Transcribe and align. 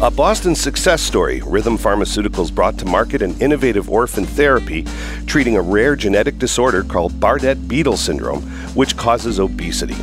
A 0.00 0.12
Boston 0.12 0.54
success 0.54 1.02
story, 1.02 1.42
Rhythm 1.44 1.76
Pharmaceuticals 1.76 2.54
brought 2.54 2.78
to 2.78 2.84
market 2.84 3.20
an 3.20 3.36
innovative 3.40 3.90
orphan 3.90 4.24
therapy 4.24 4.86
treating 5.26 5.56
a 5.56 5.60
rare 5.60 5.96
genetic 5.96 6.38
disorder 6.38 6.84
called 6.84 7.14
Bardet 7.14 7.56
Biedl 7.66 7.98
syndrome, 7.98 8.42
which 8.76 8.96
causes 8.96 9.40
obesity. 9.40 9.96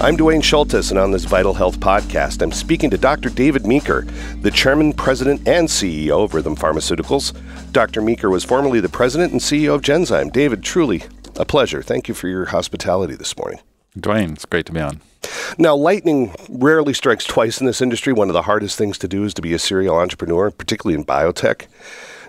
I'm 0.00 0.16
Duane 0.16 0.40
Schulthess, 0.40 0.88
and 0.88 0.98
on 0.98 1.10
this 1.10 1.26
Vital 1.26 1.52
Health 1.52 1.80
podcast, 1.80 2.40
I'm 2.40 2.50
speaking 2.50 2.88
to 2.92 2.96
Dr. 2.96 3.28
David 3.28 3.66
Meeker, 3.66 4.06
the 4.40 4.50
chairman, 4.50 4.94
president, 4.94 5.46
and 5.46 5.68
CEO 5.68 6.24
of 6.24 6.32
Rhythm 6.32 6.56
Pharmaceuticals. 6.56 7.38
Dr. 7.72 8.00
Meeker 8.00 8.30
was 8.30 8.44
formerly 8.44 8.80
the 8.80 8.88
president 8.88 9.32
and 9.32 9.40
CEO 9.42 9.74
of 9.74 9.82
Genzyme. 9.82 10.32
David, 10.32 10.62
truly 10.62 11.02
a 11.36 11.44
pleasure. 11.44 11.82
Thank 11.82 12.08
you 12.08 12.14
for 12.14 12.26
your 12.26 12.46
hospitality 12.46 13.16
this 13.16 13.36
morning. 13.36 13.60
Duane, 13.98 14.32
it's 14.32 14.44
great 14.44 14.66
to 14.66 14.72
be 14.72 14.80
on. 14.80 15.00
Now, 15.58 15.76
lightning 15.76 16.34
rarely 16.48 16.94
strikes 16.94 17.24
twice 17.24 17.60
in 17.60 17.66
this 17.66 17.82
industry. 17.82 18.12
One 18.12 18.28
of 18.28 18.34
the 18.34 18.42
hardest 18.42 18.78
things 18.78 18.98
to 18.98 19.08
do 19.08 19.24
is 19.24 19.34
to 19.34 19.42
be 19.42 19.52
a 19.52 19.58
serial 19.58 19.96
entrepreneur, 19.96 20.50
particularly 20.50 20.98
in 20.98 21.04
biotech. 21.04 21.66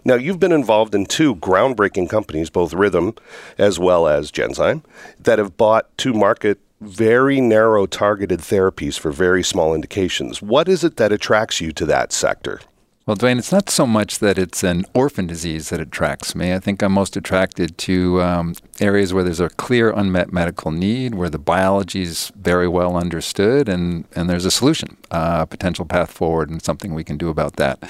Now, 0.06 0.16
you've 0.16 0.40
been 0.40 0.52
involved 0.52 0.94
in 0.94 1.06
two 1.06 1.36
groundbreaking 1.36 2.10
companies, 2.10 2.50
both 2.50 2.74
Rhythm 2.74 3.16
as 3.58 3.80
well 3.80 4.08
as 4.08 4.32
Genzyme, 4.32 4.84
that 5.20 5.40
have 5.40 5.56
bought 5.56 5.98
to 6.00 6.14
market 6.14 6.60
very 6.82 7.40
narrow 7.40 7.86
targeted 7.86 8.42
therapies 8.42 9.00
for 9.00 9.12
very 9.12 9.42
small 9.42 9.74
indications. 9.74 10.42
What 10.42 10.68
is 10.68 10.84
it 10.84 10.98
that 10.98 11.14
attracts 11.14 11.62
you 11.62 11.72
to 11.74 11.86
that 11.86 12.12
sector? 12.12 12.60
Well, 13.06 13.18
Duane, 13.18 13.38
it's 13.38 13.52
not 13.52 13.70
so 13.70 13.86
much 13.86 14.20
that 14.20 14.38
it's 14.38 14.64
an 14.64 14.86
orphan 14.94 15.28
disease 15.28 15.70
that 15.70 15.82
attracts 15.82 16.36
me. 16.36 16.54
I 16.54 16.60
think 16.60 16.82
I'm 16.82 16.94
most 16.94 17.18
attracted 17.18 17.78
to 17.80 18.22
um, 18.22 18.56
areas 18.80 19.14
where 19.14 19.26
there's 19.26 19.42
a 19.42 19.50
clear 19.50 19.92
unmet 19.92 20.32
medical 20.32 20.72
need, 20.72 21.16
where 21.16 21.30
the 21.30 21.38
biology 21.38 22.04
is 22.04 22.32
very 22.38 22.68
well 22.70 22.96
understood, 22.96 23.68
and, 23.68 24.06
and 24.16 24.30
there's 24.30 24.46
a 24.46 24.52
solution, 24.52 24.96
uh, 25.12 25.40
a 25.42 25.46
potential 25.46 25.84
path 25.84 26.12
forward, 26.12 26.50
and 26.50 26.62
something 26.62 26.94
we 26.94 27.04
can 27.04 27.18
do 27.18 27.28
about 27.28 27.58
that. 27.58 27.84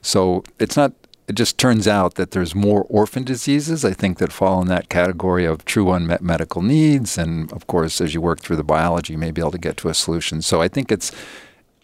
So 0.00 0.44
it's 0.58 0.78
not. 0.78 0.92
It 1.26 1.36
just 1.36 1.56
turns 1.56 1.86
out 1.88 2.14
that 2.14 2.30
there's 2.30 2.54
more 2.54 2.86
orphan 2.88 3.24
diseases, 3.24 3.82
I 3.84 3.92
think, 3.94 4.18
that 4.18 4.32
fall 4.32 4.60
in 4.60 4.68
that 4.68 4.90
category 4.90 5.46
of 5.46 5.64
true 5.64 5.90
unmet 5.90 6.22
medical 6.22 6.60
needs. 6.60 7.16
And 7.16 7.50
of 7.50 7.66
course, 7.66 8.00
as 8.02 8.12
you 8.12 8.20
work 8.20 8.40
through 8.40 8.56
the 8.56 8.64
biology, 8.64 9.14
you 9.14 9.18
may 9.18 9.30
be 9.30 9.40
able 9.40 9.52
to 9.52 9.58
get 9.58 9.78
to 9.78 9.88
a 9.88 9.94
solution. 9.94 10.42
So 10.42 10.60
I 10.60 10.68
think 10.68 10.92
it's 10.92 11.12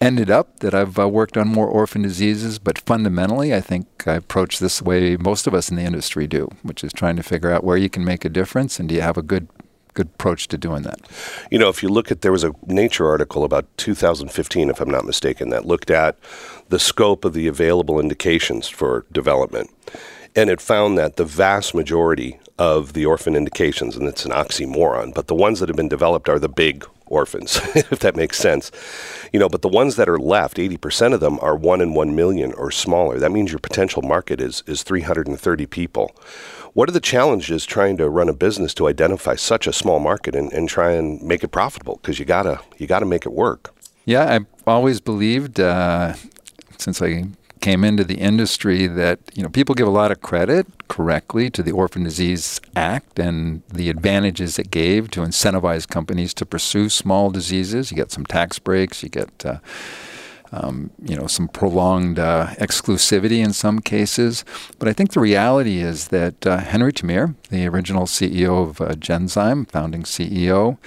ended 0.00 0.30
up 0.30 0.60
that 0.60 0.74
I've 0.74 0.98
uh, 0.98 1.08
worked 1.08 1.36
on 1.36 1.48
more 1.48 1.68
orphan 1.68 2.02
diseases, 2.02 2.58
but 2.58 2.78
fundamentally, 2.78 3.54
I 3.54 3.60
think 3.60 3.86
I 4.06 4.14
approach 4.14 4.58
this 4.58 4.78
the 4.78 4.84
way 4.84 5.16
most 5.16 5.46
of 5.46 5.54
us 5.54 5.70
in 5.70 5.76
the 5.76 5.82
industry 5.82 6.26
do, 6.26 6.48
which 6.62 6.82
is 6.82 6.92
trying 6.92 7.16
to 7.16 7.22
figure 7.22 7.50
out 7.50 7.64
where 7.64 7.76
you 7.76 7.90
can 7.90 8.04
make 8.04 8.24
a 8.24 8.30
difference 8.30 8.80
and 8.80 8.88
do 8.88 8.94
you 8.94 9.02
have 9.02 9.18
a 9.18 9.22
good 9.22 9.48
good 9.92 10.06
approach 10.06 10.46
to 10.48 10.56
doing 10.56 10.82
that. 10.82 11.00
You 11.50 11.58
know, 11.58 11.68
if 11.68 11.82
you 11.82 11.88
look 11.88 12.12
at 12.12 12.20
there 12.20 12.30
was 12.30 12.44
a 12.44 12.52
Nature 12.66 13.08
article 13.08 13.42
about 13.42 13.66
2015 13.76 14.70
if 14.70 14.80
I'm 14.80 14.88
not 14.88 15.04
mistaken 15.04 15.50
that 15.50 15.66
looked 15.66 15.90
at 15.90 16.16
the 16.68 16.78
scope 16.78 17.24
of 17.24 17.34
the 17.34 17.48
available 17.48 17.98
indications 17.98 18.68
for 18.68 19.04
development. 19.10 19.68
And 20.36 20.48
it 20.48 20.60
found 20.60 20.96
that 20.96 21.16
the 21.16 21.24
vast 21.24 21.74
majority 21.74 22.38
of 22.60 22.92
the 22.92 23.06
orphan 23.06 23.34
indications, 23.34 23.96
and 23.96 24.06
it's 24.06 24.26
an 24.26 24.32
oxymoron, 24.32 25.14
but 25.14 25.28
the 25.28 25.34
ones 25.34 25.60
that 25.60 25.70
have 25.70 25.76
been 25.76 25.88
developed 25.88 26.28
are 26.28 26.38
the 26.38 26.48
big 26.48 26.86
orphans, 27.06 27.58
if 27.74 28.00
that 28.00 28.14
makes 28.14 28.36
sense. 28.36 28.70
You 29.32 29.40
know, 29.40 29.48
but 29.48 29.62
the 29.62 29.68
ones 29.68 29.96
that 29.96 30.10
are 30.10 30.18
left, 30.18 30.58
80% 30.58 31.14
of 31.14 31.20
them 31.20 31.38
are 31.40 31.56
1 31.56 31.80
in 31.80 31.94
1 31.94 32.14
million 32.14 32.52
or 32.52 32.70
smaller. 32.70 33.18
That 33.18 33.32
means 33.32 33.50
your 33.50 33.60
potential 33.60 34.02
market 34.02 34.42
is 34.42 34.62
is 34.66 34.82
330 34.82 35.66
people. 35.66 36.14
What 36.74 36.86
are 36.90 36.92
the 36.92 37.00
challenges 37.00 37.64
trying 37.64 37.96
to 37.96 38.10
run 38.10 38.28
a 38.28 38.34
business 38.34 38.74
to 38.74 38.88
identify 38.88 39.36
such 39.36 39.66
a 39.66 39.72
small 39.72 39.98
market 39.98 40.34
and, 40.34 40.52
and 40.52 40.68
try 40.68 40.92
and 40.92 41.20
make 41.22 41.42
it 41.42 41.48
profitable? 41.48 41.96
Because 41.96 42.18
you 42.18 42.26
gotta 42.26 42.60
you 42.76 42.86
gotta 42.86 43.06
make 43.06 43.24
it 43.24 43.32
work. 43.32 43.74
Yeah, 44.04 44.34
I've 44.34 44.46
always 44.66 45.00
believed 45.00 45.60
uh, 45.60 46.12
since 46.76 47.00
I 47.00 47.24
came 47.60 47.84
into 47.84 48.04
the 48.04 48.18
industry 48.18 48.86
that 48.86 49.18
you 49.34 49.42
know 49.42 49.48
people 49.48 49.74
give 49.74 49.86
a 49.86 49.90
lot 49.90 50.10
of 50.10 50.20
credit 50.20 50.66
correctly 50.88 51.50
to 51.50 51.62
the 51.62 51.72
Orphan 51.72 52.02
Disease 52.02 52.60
Act 52.74 53.18
and 53.18 53.62
the 53.68 53.90
advantages 53.90 54.58
it 54.58 54.70
gave 54.70 55.10
to 55.12 55.20
incentivize 55.20 55.88
companies 55.88 56.34
to 56.34 56.46
pursue 56.46 56.88
small 56.88 57.30
diseases. 57.30 57.90
You 57.90 57.96
get 57.96 58.10
some 58.10 58.26
tax 58.26 58.58
breaks, 58.58 59.02
you 59.02 59.08
get 59.08 59.44
uh, 59.44 59.58
um, 60.52 60.90
you 61.02 61.16
know 61.16 61.26
some 61.26 61.48
prolonged 61.48 62.18
uh, 62.18 62.48
exclusivity 62.58 63.44
in 63.44 63.52
some 63.52 63.80
cases. 63.80 64.44
But 64.78 64.88
I 64.88 64.92
think 64.92 65.12
the 65.12 65.20
reality 65.20 65.78
is 65.80 66.08
that 66.08 66.46
uh, 66.46 66.58
Henri 66.58 66.92
Termeer, 66.92 67.34
the 67.50 67.66
original 67.68 68.06
CEO 68.06 68.68
of 68.68 68.80
uh, 68.80 68.94
Genzyme, 68.94 69.70
founding 69.70 70.02
CEO 70.02 70.78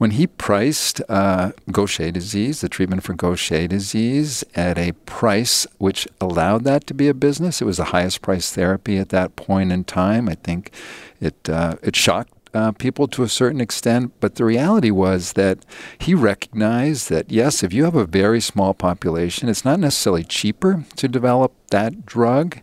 when 0.00 0.12
he 0.12 0.26
priced 0.26 1.02
uh, 1.10 1.52
Gaucher 1.70 2.10
disease, 2.10 2.62
the 2.62 2.70
treatment 2.70 3.02
for 3.02 3.12
Gaucher 3.12 3.66
disease, 3.66 4.42
at 4.54 4.78
a 4.78 4.92
price 5.04 5.66
which 5.76 6.08
allowed 6.22 6.64
that 6.64 6.86
to 6.86 6.94
be 6.94 7.08
a 7.08 7.12
business, 7.12 7.60
it 7.60 7.66
was 7.66 7.76
the 7.76 7.92
highest 7.92 8.22
priced 8.22 8.54
therapy 8.54 8.96
at 8.96 9.10
that 9.10 9.36
point 9.36 9.72
in 9.72 9.84
time. 9.84 10.26
I 10.26 10.36
think 10.36 10.72
it 11.20 11.50
uh, 11.50 11.74
it 11.82 11.96
shocked 11.96 12.32
uh, 12.54 12.72
people 12.72 13.08
to 13.08 13.24
a 13.24 13.28
certain 13.28 13.60
extent, 13.60 14.12
but 14.20 14.36
the 14.36 14.44
reality 14.46 14.90
was 14.90 15.34
that 15.34 15.66
he 15.98 16.14
recognized 16.14 17.10
that 17.10 17.30
yes, 17.30 17.62
if 17.62 17.74
you 17.74 17.84
have 17.84 17.94
a 17.94 18.06
very 18.06 18.40
small 18.40 18.72
population, 18.72 19.50
it's 19.50 19.66
not 19.66 19.80
necessarily 19.80 20.24
cheaper 20.24 20.86
to 20.96 21.08
develop 21.08 21.52
that 21.68 22.06
drug, 22.06 22.62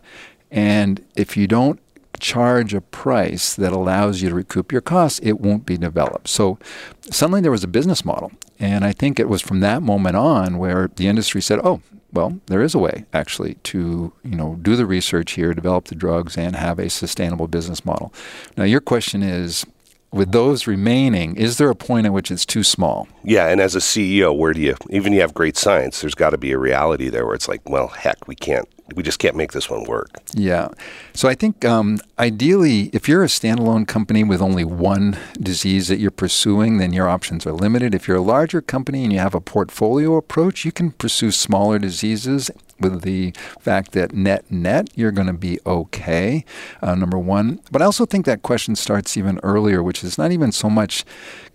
and 0.50 1.04
if 1.14 1.36
you 1.36 1.46
don't 1.46 1.78
charge 2.18 2.74
a 2.74 2.80
price 2.80 3.54
that 3.54 3.72
allows 3.72 4.22
you 4.22 4.28
to 4.28 4.34
recoup 4.34 4.72
your 4.72 4.80
costs, 4.80 5.20
it 5.22 5.40
won't 5.40 5.66
be 5.66 5.76
developed. 5.76 6.28
So 6.28 6.58
suddenly 7.10 7.40
there 7.40 7.50
was 7.50 7.64
a 7.64 7.68
business 7.68 8.04
model. 8.04 8.32
And 8.58 8.84
I 8.84 8.92
think 8.92 9.18
it 9.18 9.28
was 9.28 9.40
from 9.40 9.60
that 9.60 9.82
moment 9.82 10.16
on 10.16 10.58
where 10.58 10.90
the 10.96 11.06
industry 11.06 11.40
said, 11.40 11.60
oh, 11.62 11.80
well, 12.12 12.40
there 12.46 12.62
is 12.62 12.74
a 12.74 12.78
way 12.78 13.04
actually 13.12 13.54
to 13.64 14.12
you 14.24 14.34
know 14.34 14.58
do 14.62 14.76
the 14.76 14.86
research 14.86 15.32
here, 15.32 15.52
develop 15.52 15.86
the 15.86 15.94
drugs, 15.94 16.36
and 16.38 16.56
have 16.56 16.78
a 16.78 16.88
sustainable 16.88 17.48
business 17.48 17.84
model. 17.84 18.12
Now, 18.56 18.64
your 18.64 18.80
question 18.80 19.22
is, 19.22 19.66
with 20.12 20.32
those 20.32 20.66
remaining, 20.66 21.36
is 21.36 21.58
there 21.58 21.70
a 21.70 21.74
point 21.74 22.06
at 22.06 22.12
which 22.12 22.30
it's 22.30 22.46
too 22.46 22.62
small? 22.62 23.08
Yeah, 23.24 23.48
and 23.48 23.60
as 23.60 23.74
a 23.74 23.80
CEO, 23.80 24.36
where 24.36 24.52
do 24.52 24.60
you 24.60 24.74
even 24.90 25.12
you 25.12 25.20
have 25.20 25.34
great 25.34 25.56
science? 25.56 26.00
There's 26.00 26.14
got 26.14 26.30
to 26.30 26.38
be 26.38 26.52
a 26.52 26.58
reality 26.58 27.08
there 27.08 27.26
where 27.26 27.34
it's 27.34 27.48
like, 27.48 27.68
well, 27.68 27.88
heck, 27.88 28.26
we 28.26 28.34
can't 28.34 28.68
we 28.94 29.02
just 29.02 29.18
can't 29.18 29.36
make 29.36 29.52
this 29.52 29.68
one 29.68 29.84
work. 29.84 30.08
Yeah. 30.32 30.68
So 31.12 31.28
I 31.28 31.34
think 31.34 31.64
um, 31.64 31.98
ideally, 32.18 32.90
if 32.94 33.06
you're 33.06 33.22
a 33.22 33.26
standalone 33.26 33.86
company 33.86 34.24
with 34.24 34.40
only 34.40 34.64
one 34.64 35.18
disease 35.38 35.88
that 35.88 35.98
you're 35.98 36.10
pursuing, 36.10 36.78
then 36.78 36.94
your 36.94 37.06
options 37.06 37.46
are 37.46 37.52
limited. 37.52 37.94
If 37.94 38.08
you're 38.08 38.16
a 38.16 38.22
larger 38.22 38.62
company 38.62 39.04
and 39.04 39.12
you 39.12 39.18
have 39.18 39.34
a 39.34 39.40
portfolio 39.40 40.16
approach, 40.16 40.64
you 40.64 40.72
can 40.72 40.92
pursue 40.92 41.30
smaller 41.30 41.78
diseases 41.78 42.50
with 42.80 43.02
the 43.02 43.32
fact 43.60 43.92
that 43.92 44.12
net 44.12 44.50
net 44.50 44.88
you're 44.94 45.12
going 45.12 45.26
to 45.26 45.32
be 45.32 45.58
okay. 45.66 46.44
Uh, 46.82 46.94
number 46.94 47.18
one, 47.18 47.60
but 47.70 47.82
I 47.82 47.84
also 47.84 48.06
think 48.06 48.26
that 48.26 48.42
question 48.42 48.76
starts 48.76 49.16
even 49.16 49.38
earlier, 49.42 49.82
which 49.82 50.04
is 50.04 50.18
not 50.18 50.32
even 50.32 50.52
so 50.52 50.68
much 50.70 51.04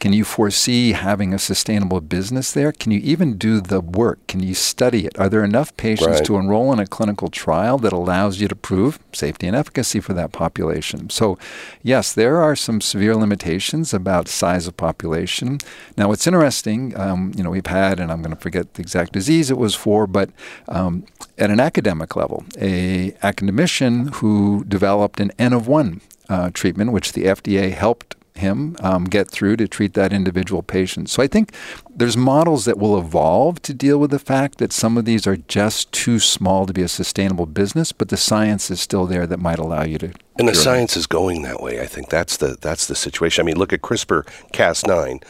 can 0.03 0.11
you 0.11 0.25
foresee 0.25 0.91
having 0.91 1.33
a 1.33 1.39
sustainable 1.39 2.01
business 2.01 2.51
there? 2.51 2.73
Can 2.73 2.91
you 2.91 2.99
even 2.99 3.37
do 3.37 3.61
the 3.61 3.79
work? 3.79 4.19
Can 4.27 4.43
you 4.43 4.53
study 4.53 5.05
it? 5.05 5.17
Are 5.17 5.29
there 5.29 5.45
enough 5.45 5.77
patients 5.77 6.17
right. 6.17 6.25
to 6.25 6.35
enroll 6.35 6.73
in 6.73 6.79
a 6.79 6.85
clinical 6.85 7.29
trial 7.29 7.77
that 7.77 7.93
allows 7.93 8.41
you 8.41 8.49
to 8.49 8.55
prove 8.55 8.99
safety 9.13 9.47
and 9.47 9.55
efficacy 9.55 10.01
for 10.01 10.11
that 10.11 10.33
population? 10.33 11.09
So, 11.09 11.37
yes, 11.83 12.11
there 12.11 12.41
are 12.41 12.53
some 12.53 12.81
severe 12.81 13.15
limitations 13.15 13.93
about 13.93 14.27
size 14.27 14.67
of 14.67 14.75
population. 14.75 15.59
Now, 15.95 16.09
what's 16.09 16.27
interesting, 16.27 16.99
um, 16.99 17.31
you 17.37 17.41
know, 17.41 17.51
we've 17.51 17.65
had, 17.65 18.01
and 18.01 18.11
I'm 18.11 18.21
going 18.21 18.35
to 18.35 18.41
forget 18.41 18.73
the 18.73 18.81
exact 18.81 19.13
disease 19.13 19.49
it 19.49 19.57
was 19.57 19.73
for, 19.73 20.05
but 20.05 20.31
um, 20.67 21.05
at 21.37 21.49
an 21.49 21.61
academic 21.61 22.17
level, 22.17 22.43
a 22.59 23.15
academician 23.23 24.07
who 24.15 24.65
developed 24.67 25.21
an 25.21 25.31
N 25.39 25.53
of 25.53 25.65
one 25.65 26.01
uh, 26.27 26.49
treatment, 26.53 26.91
which 26.91 27.13
the 27.13 27.23
FDA 27.23 27.71
helped 27.71 28.17
him 28.35 28.75
um, 28.79 29.05
get 29.05 29.29
through 29.29 29.57
to 29.57 29.67
treat 29.67 29.93
that 29.93 30.11
individual 30.11 30.63
patient. 30.63 31.09
So 31.09 31.21
I 31.21 31.27
think 31.27 31.53
there's 31.89 32.17
models 32.17 32.65
that 32.65 32.77
will 32.77 32.97
evolve 32.97 33.61
to 33.63 33.73
deal 33.73 33.97
with 33.97 34.11
the 34.11 34.19
fact 34.19 34.57
that 34.57 34.73
some 34.73 34.97
of 34.97 35.05
these 35.05 35.27
are 35.27 35.37
just 35.37 35.91
too 35.91 36.19
small 36.19 36.65
to 36.65 36.73
be 36.73 36.81
a 36.81 36.87
sustainable 36.87 37.45
business, 37.45 37.91
but 37.91 38.09
the 38.09 38.17
science 38.17 38.71
is 38.71 38.81
still 38.81 39.05
there 39.05 39.27
that 39.27 39.39
might 39.39 39.59
allow 39.59 39.83
you 39.83 39.97
to. 39.99 40.13
And 40.39 40.47
the 40.47 40.55
science 40.55 40.97
is 40.97 41.05
going 41.05 41.43
that 41.43 41.61
way. 41.61 41.79
I 41.79 41.85
think 41.85 42.09
that's 42.09 42.37
the 42.37 42.57
that's 42.59 42.87
the 42.87 42.95
situation. 42.95 43.43
I 43.43 43.45
mean, 43.45 43.57
look 43.57 43.71
at 43.71 43.81
CRISPR 43.81 44.25
Cas9; 44.51 45.23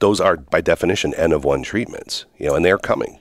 those 0.00 0.20
are 0.20 0.36
by 0.36 0.60
definition 0.60 1.14
N 1.14 1.32
of 1.32 1.44
one 1.44 1.62
treatments, 1.62 2.26
you 2.36 2.46
know, 2.46 2.56
and 2.56 2.64
they're 2.64 2.78
coming. 2.78 3.20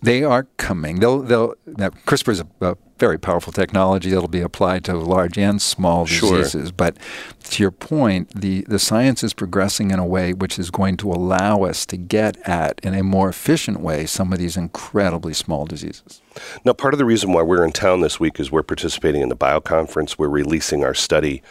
They 0.00 0.22
are 0.22 0.44
coming. 0.56 1.00
They'll, 1.00 1.22
they'll, 1.22 1.56
CRISPR 1.66 2.28
is 2.28 2.40
a, 2.40 2.46
a, 2.60 2.76
very 2.98 3.18
powerful 3.18 3.52
technology 3.52 4.10
that'll 4.10 4.28
be 4.28 4.40
applied 4.40 4.84
to 4.84 4.96
large 4.96 5.38
and 5.38 5.62
small 5.62 6.04
diseases. 6.04 6.68
Sure. 6.68 6.72
But 6.76 6.96
to 7.44 7.62
your 7.62 7.70
point, 7.70 8.40
the, 8.40 8.62
the 8.62 8.78
science 8.78 9.22
is 9.22 9.32
progressing 9.32 9.90
in 9.90 9.98
a 9.98 10.06
way 10.06 10.32
which 10.32 10.58
is 10.58 10.70
going 10.70 10.96
to 10.98 11.10
allow 11.10 11.62
us 11.62 11.86
to 11.86 11.96
get 11.96 12.36
at, 12.48 12.80
in 12.82 12.94
a 12.94 13.02
more 13.02 13.28
efficient 13.28 13.80
way, 13.80 14.06
some 14.06 14.32
of 14.32 14.38
these 14.38 14.56
incredibly 14.56 15.32
small 15.32 15.64
diseases. 15.64 16.20
Now, 16.64 16.72
part 16.72 16.94
of 16.94 16.98
the 16.98 17.04
reason 17.04 17.32
why 17.32 17.42
we're 17.42 17.64
in 17.64 17.72
town 17.72 18.00
this 18.00 18.20
week 18.20 18.38
is 18.38 18.50
we're 18.50 18.62
participating 18.62 19.22
in 19.22 19.28
the 19.28 19.36
BioConference. 19.36 20.18
We're 20.18 20.28
releasing 20.28 20.84
our 20.84 20.94
study 20.94 21.42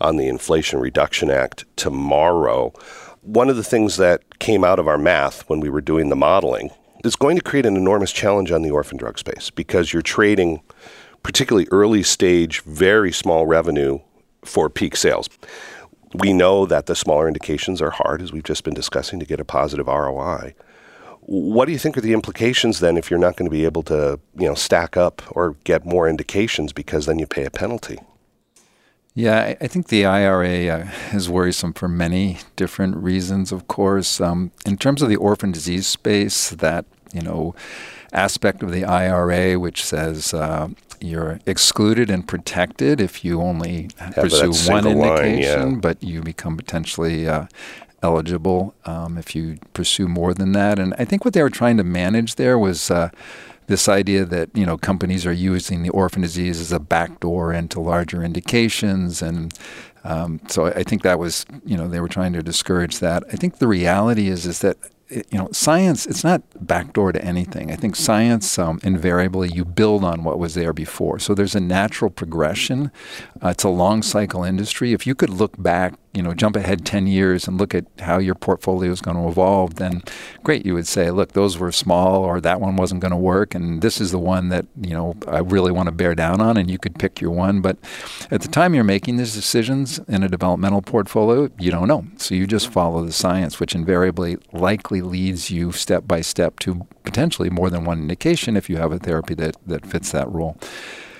on 0.00 0.16
the 0.16 0.28
Inflation 0.28 0.80
Reduction 0.80 1.30
Act 1.30 1.64
tomorrow. 1.76 2.72
One 3.20 3.48
of 3.48 3.56
the 3.56 3.62
things 3.62 3.98
that 3.98 4.38
came 4.40 4.64
out 4.64 4.78
of 4.78 4.88
our 4.88 4.98
math 4.98 5.48
when 5.48 5.60
we 5.60 5.68
were 5.68 5.80
doing 5.80 6.08
the 6.08 6.16
modeling 6.16 6.70
is 7.04 7.16
going 7.16 7.36
to 7.36 7.42
create 7.42 7.66
an 7.66 7.76
enormous 7.76 8.12
challenge 8.12 8.50
on 8.50 8.62
the 8.62 8.70
orphan 8.70 8.96
drug 8.96 9.18
space 9.18 9.50
because 9.50 9.92
you're 9.92 10.02
trading 10.02 10.60
particularly 11.22 11.68
early 11.70 12.02
stage, 12.02 12.62
very 12.62 13.12
small 13.12 13.46
revenue 13.46 14.00
for 14.44 14.68
peak 14.68 14.96
sales. 14.96 15.28
We 16.14 16.32
know 16.32 16.66
that 16.66 16.86
the 16.86 16.94
smaller 16.94 17.26
indications 17.26 17.80
are 17.80 17.90
hard, 17.90 18.20
as 18.20 18.32
we've 18.32 18.42
just 18.42 18.64
been 18.64 18.74
discussing, 18.74 19.18
to 19.20 19.26
get 19.26 19.40
a 19.40 19.44
positive 19.44 19.86
ROI. 19.86 20.54
What 21.20 21.66
do 21.66 21.72
you 21.72 21.78
think 21.78 21.96
are 21.96 22.00
the 22.00 22.12
implications 22.12 22.80
then 22.80 22.96
if 22.96 23.08
you're 23.08 23.20
not 23.20 23.36
going 23.36 23.48
to 23.48 23.54
be 23.54 23.64
able 23.64 23.84
to, 23.84 24.18
you 24.36 24.48
know, 24.48 24.54
stack 24.54 24.96
up 24.96 25.22
or 25.30 25.56
get 25.64 25.86
more 25.86 26.08
indications 26.08 26.72
because 26.72 27.06
then 27.06 27.18
you 27.18 27.26
pay 27.26 27.44
a 27.44 27.50
penalty? 27.50 27.98
Yeah, 29.14 29.54
I 29.60 29.66
think 29.66 29.88
the 29.88 30.06
IRA 30.06 30.68
uh, 30.68 30.90
is 31.12 31.28
worrisome 31.28 31.74
for 31.74 31.86
many 31.86 32.38
different 32.56 32.96
reasons, 32.96 33.52
of 33.52 33.68
course. 33.68 34.20
Um, 34.20 34.52
in 34.64 34.78
terms 34.78 35.02
of 35.02 35.10
the 35.10 35.16
orphan 35.16 35.52
disease 35.52 35.86
space, 35.86 36.50
that, 36.50 36.86
you 37.12 37.22
know, 37.22 37.54
aspect 38.12 38.62
of 38.62 38.72
the 38.72 38.84
IRA 38.84 39.58
which 39.58 39.84
says 39.84 40.34
uh, 40.34 40.68
you're 41.00 41.40
excluded 41.46 42.10
and 42.10 42.26
protected 42.26 43.00
if 43.00 43.24
you 43.24 43.40
only 43.40 43.88
Have 43.96 44.14
pursue 44.14 44.52
one 44.70 44.86
indication, 44.86 45.60
line, 45.60 45.72
yeah. 45.72 45.78
but 45.80 46.02
you 46.02 46.22
become 46.22 46.56
potentially 46.56 47.28
uh, 47.28 47.46
eligible 48.02 48.74
um, 48.84 49.18
if 49.18 49.34
you 49.34 49.58
pursue 49.74 50.08
more 50.08 50.34
than 50.34 50.52
that. 50.52 50.78
And 50.78 50.94
I 50.98 51.04
think 51.04 51.24
what 51.24 51.34
they 51.34 51.42
were 51.42 51.50
trying 51.50 51.76
to 51.78 51.84
manage 51.84 52.36
there 52.36 52.58
was 52.58 52.90
uh, 52.90 53.10
this 53.66 53.88
idea 53.88 54.24
that 54.24 54.50
you 54.54 54.66
know 54.66 54.76
companies 54.76 55.24
are 55.26 55.32
using 55.32 55.82
the 55.82 55.90
orphan 55.90 56.22
disease 56.22 56.60
as 56.60 56.72
a 56.72 56.80
backdoor 56.80 57.52
into 57.52 57.80
larger 57.80 58.22
indications 58.22 59.22
and 59.22 59.54
um, 60.04 60.40
so 60.48 60.66
I 60.66 60.82
think 60.82 61.02
that 61.02 61.20
was, 61.20 61.46
you 61.64 61.76
know, 61.76 61.86
they 61.86 62.00
were 62.00 62.08
trying 62.08 62.32
to 62.32 62.42
discourage 62.42 62.98
that. 62.98 63.22
I 63.32 63.36
think 63.36 63.58
the 63.58 63.68
reality 63.68 64.26
is 64.26 64.46
is 64.46 64.58
that 64.58 64.76
you 65.12 65.38
know, 65.38 65.48
science, 65.52 66.06
it's 66.06 66.24
not 66.24 66.42
backdoor 66.66 67.12
to 67.12 67.24
anything. 67.24 67.70
I 67.70 67.76
think 67.76 67.96
science, 67.96 68.58
um, 68.58 68.80
invariably, 68.82 69.48
you 69.48 69.64
build 69.64 70.04
on 70.04 70.24
what 70.24 70.38
was 70.38 70.54
there 70.54 70.72
before. 70.72 71.18
So 71.18 71.34
there's 71.34 71.54
a 71.54 71.60
natural 71.60 72.10
progression. 72.10 72.90
Uh, 73.42 73.48
it's 73.48 73.64
a 73.64 73.68
long 73.68 74.02
cycle 74.02 74.44
industry. 74.44 74.92
If 74.92 75.06
you 75.06 75.14
could 75.14 75.30
look 75.30 75.60
back 75.60 75.94
you 76.12 76.22
know, 76.22 76.34
jump 76.34 76.56
ahead 76.56 76.84
10 76.84 77.06
years 77.06 77.48
and 77.48 77.58
look 77.58 77.74
at 77.74 77.86
how 78.00 78.18
your 78.18 78.34
portfolio 78.34 78.90
is 78.90 79.00
going 79.00 79.16
to 79.16 79.28
evolve, 79.28 79.76
then 79.76 80.02
great, 80.42 80.66
you 80.66 80.74
would 80.74 80.86
say, 80.86 81.10
look, 81.10 81.32
those 81.32 81.56
were 81.56 81.72
small 81.72 82.22
or 82.22 82.40
that 82.40 82.60
one 82.60 82.76
wasn't 82.76 83.00
going 83.00 83.12
to 83.12 83.16
work. 83.16 83.54
And 83.54 83.80
this 83.80 84.00
is 84.00 84.10
the 84.10 84.18
one 84.18 84.50
that, 84.50 84.66
you 84.80 84.90
know, 84.90 85.14
I 85.26 85.38
really 85.38 85.72
want 85.72 85.86
to 85.86 85.92
bear 85.92 86.14
down 86.14 86.40
on. 86.40 86.58
And 86.58 86.70
you 86.70 86.78
could 86.78 86.98
pick 86.98 87.20
your 87.20 87.30
one. 87.30 87.62
But 87.62 87.78
at 88.30 88.42
the 88.42 88.48
time 88.48 88.74
you're 88.74 88.84
making 88.84 89.16
these 89.16 89.34
decisions 89.34 90.00
in 90.00 90.22
a 90.22 90.28
developmental 90.28 90.82
portfolio, 90.82 91.48
you 91.58 91.70
don't 91.70 91.88
know. 91.88 92.04
So 92.18 92.34
you 92.34 92.46
just 92.46 92.68
follow 92.68 93.04
the 93.04 93.12
science, 93.12 93.58
which 93.58 93.74
invariably 93.74 94.36
likely 94.52 95.00
leads 95.00 95.50
you 95.50 95.72
step 95.72 96.06
by 96.06 96.20
step 96.20 96.51
to 96.60 96.86
potentially 97.04 97.50
more 97.50 97.70
than 97.70 97.84
one 97.84 97.98
indication 97.98 98.56
if 98.56 98.68
you 98.70 98.76
have 98.76 98.92
a 98.92 98.98
therapy 98.98 99.34
that, 99.34 99.56
that 99.66 99.86
fits 99.86 100.12
that 100.12 100.30
role. 100.30 100.56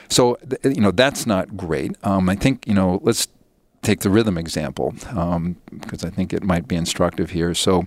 So, 0.08 0.37
you 0.62 0.81
know, 0.81 0.90
that's 0.90 1.26
not 1.26 1.56
great. 1.56 1.96
Um, 2.02 2.29
I 2.29 2.37
think, 2.37 2.67
you 2.67 2.75
know, 2.75 3.00
let's 3.02 3.29
take 3.82 4.00
the 4.00 4.11
rhythm 4.11 4.38
example 4.38 4.94
um, 5.11 5.56
because 5.81 6.05
I 6.05 6.11
think 6.11 6.32
it 6.32 6.43
might 6.43 6.69
be 6.69 6.76
instructive 6.76 7.31
here. 7.31 7.52
So, 7.52 7.84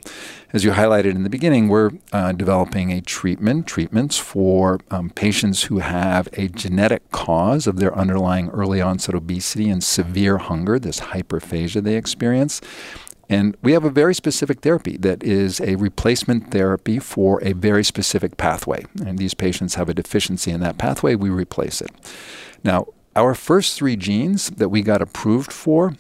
as 0.51 0.63
you 0.63 0.71
highlighted 0.71 1.11
in 1.11 1.23
the 1.23 1.29
beginning, 1.29 1.69
we're 1.69 1.91
uh, 2.11 2.33
developing 2.33 2.91
a 2.91 3.01
treatment, 3.01 3.65
treatments 3.65 4.17
for 4.17 4.79
um, 4.91 5.09
patients 5.09 5.63
who 5.63 5.79
have 5.79 6.27
a 6.33 6.49
genetic 6.49 7.09
cause 7.11 7.65
of 7.65 7.77
their 7.77 7.95
underlying 7.97 8.49
early 8.49 8.81
onset 8.81 9.15
obesity 9.15 9.69
and 9.69 9.83
severe 9.83 10.37
hunger, 10.37 10.77
this 10.79 10.99
hyperphagia 10.99 11.81
they 11.81 11.95
experience. 11.95 12.61
And 13.29 13.57
we 13.61 13.71
have 13.71 13.83
a 13.83 13.89
very 13.89 14.13
specific 14.13 14.61
therapy 14.61 14.97
that 14.97 15.23
is 15.23 15.59
a 15.61 15.75
replacement 15.75 16.51
therapy 16.51 16.99
for 16.99 17.43
a 17.43 17.53
very 17.53 17.83
specific 17.83 18.37
pathway. 18.37 18.85
And 19.05 19.17
these 19.17 19.33
patients 19.33 19.75
have 19.75 19.89
a 19.89 19.93
deficiency 19.93 20.51
in 20.51 20.59
that 20.61 20.77
pathway, 20.77 21.15
we 21.15 21.29
replace 21.29 21.81
it. 21.81 21.91
Now, 22.63 22.87
our 23.15 23.33
first 23.33 23.77
three 23.77 23.95
genes 23.95 24.49
that 24.51 24.69
we 24.69 24.81
got 24.81 25.01
approved 25.01 25.51
for, 25.51 25.95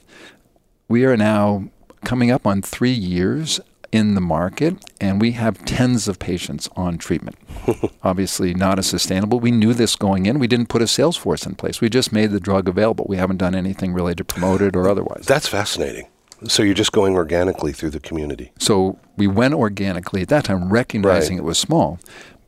we 0.87 1.05
are 1.05 1.17
now 1.17 1.69
coming 2.03 2.29
up 2.29 2.45
on 2.45 2.61
three 2.61 2.91
years 2.91 3.59
in 3.91 4.13
the 4.13 4.21
market, 4.21 4.75
and 4.99 5.21
we 5.21 5.31
have 5.31 5.63
tens 5.63 6.07
of 6.09 6.19
patients 6.19 6.67
on 6.75 6.97
treatment. 6.97 7.37
Obviously, 8.03 8.53
not 8.53 8.77
as 8.77 8.87
sustainable. 8.87 9.39
We 9.39 9.51
knew 9.51 9.73
this 9.73 9.95
going 9.95 10.25
in. 10.25 10.37
We 10.37 10.47
didn't 10.47 10.67
put 10.67 10.81
a 10.81 10.87
sales 10.87 11.15
force 11.15 11.45
in 11.45 11.55
place. 11.55 11.79
We 11.79 11.89
just 11.89 12.11
made 12.11 12.31
the 12.31 12.39
drug 12.41 12.67
available. 12.67 13.05
We 13.07 13.17
haven't 13.17 13.37
done 13.37 13.55
anything 13.55 13.93
really 13.93 14.13
to 14.15 14.25
promote 14.25 14.61
it 14.61 14.75
or 14.75 14.89
otherwise. 14.89 15.25
That's 15.25 15.47
fascinating. 15.47 16.07
So 16.47 16.63
you're 16.63 16.75
just 16.75 16.91
going 16.91 17.15
organically 17.15 17.71
through 17.71 17.91
the 17.91 17.99
community. 17.99 18.51
So 18.59 18.99
we 19.17 19.27
went 19.27 19.53
organically 19.53 20.21
at 20.21 20.27
that 20.29 20.45
time, 20.45 20.71
recognizing 20.71 21.37
right. 21.37 21.43
it 21.43 21.45
was 21.45 21.57
small. 21.57 21.99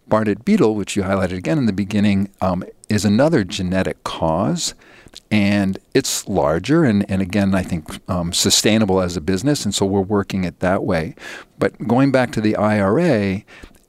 Bardet 0.09 0.43
Biedl, 0.43 0.75
which 0.75 0.95
you 0.95 1.03
highlighted 1.03 1.37
again 1.37 1.57
in 1.57 1.65
the 1.65 1.73
beginning, 1.73 2.29
um, 2.41 2.63
is 2.89 3.05
another 3.05 3.43
genetic 3.43 4.03
cause. 4.03 4.73
And 5.31 5.79
it's 5.93 6.27
larger 6.27 6.83
and, 6.83 7.09
and 7.09 7.21
again, 7.21 7.55
I 7.55 7.63
think 7.63 7.99
um, 8.09 8.31
sustainable 8.33 9.01
as 9.01 9.17
a 9.17 9.21
business. 9.21 9.65
And 9.65 9.73
so 9.73 9.85
we're 9.85 10.01
working 10.01 10.43
it 10.43 10.59
that 10.59 10.83
way. 10.83 11.15
But 11.57 11.87
going 11.87 12.11
back 12.11 12.31
to 12.33 12.41
the 12.41 12.55
IRA, 12.55 13.43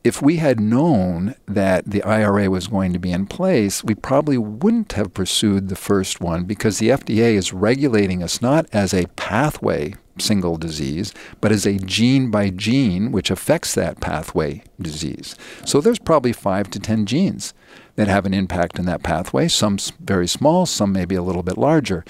if 0.05 0.23
we 0.23 0.37
had 0.37 0.61
known 0.61 1.35
that 1.47 1.85
the 1.91 2.03
IRA 2.03 2.51
was 2.51 2.69
going 2.69 2.93
to 2.93 2.99
be 2.99 3.13
in 3.13 3.27
place, 3.27 3.83
we 3.83 3.95
probably 3.95 4.39
wouldn't 4.39 4.93
have 4.93 5.13
pursued 5.13 5.69
the 5.69 5.77
first 5.77 6.21
one 6.21 6.45
because 6.45 6.79
the 6.79 6.91
FDA 6.91 7.35
is 7.35 7.53
regulating 7.53 8.23
us 8.23 8.41
not 8.41 8.67
as 8.73 8.95
a 8.95 9.07
pathway 9.17 9.95
single 10.19 10.57
disease, 10.57 11.15
but 11.41 11.53
as 11.53 11.67
a 11.67 11.79
gene 11.79 12.31
by 12.31 12.51
gene 12.51 13.13
which 13.13 13.31
affects 13.31 13.75
that 13.75 14.01
pathway 14.01 14.63
disease. 14.81 15.37
So 15.65 15.81
there's 15.81 15.99
probably 15.99 16.33
five 16.33 16.71
to 16.71 16.81
10 16.81 17.07
genes 17.07 17.55
that 17.97 18.09
have 18.09 18.27
an 18.27 18.35
impact 18.35 18.79
in 18.79 18.87
that 18.87 19.03
pathway, 19.03 19.49
some 19.49 19.79
very 20.01 20.29
small, 20.29 20.67
some 20.67 20.93
maybe 20.93 21.15
a 21.15 21.23
little 21.23 21.43
bit 21.43 21.59
larger. 21.59 22.05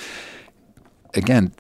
Again, 1.15 1.53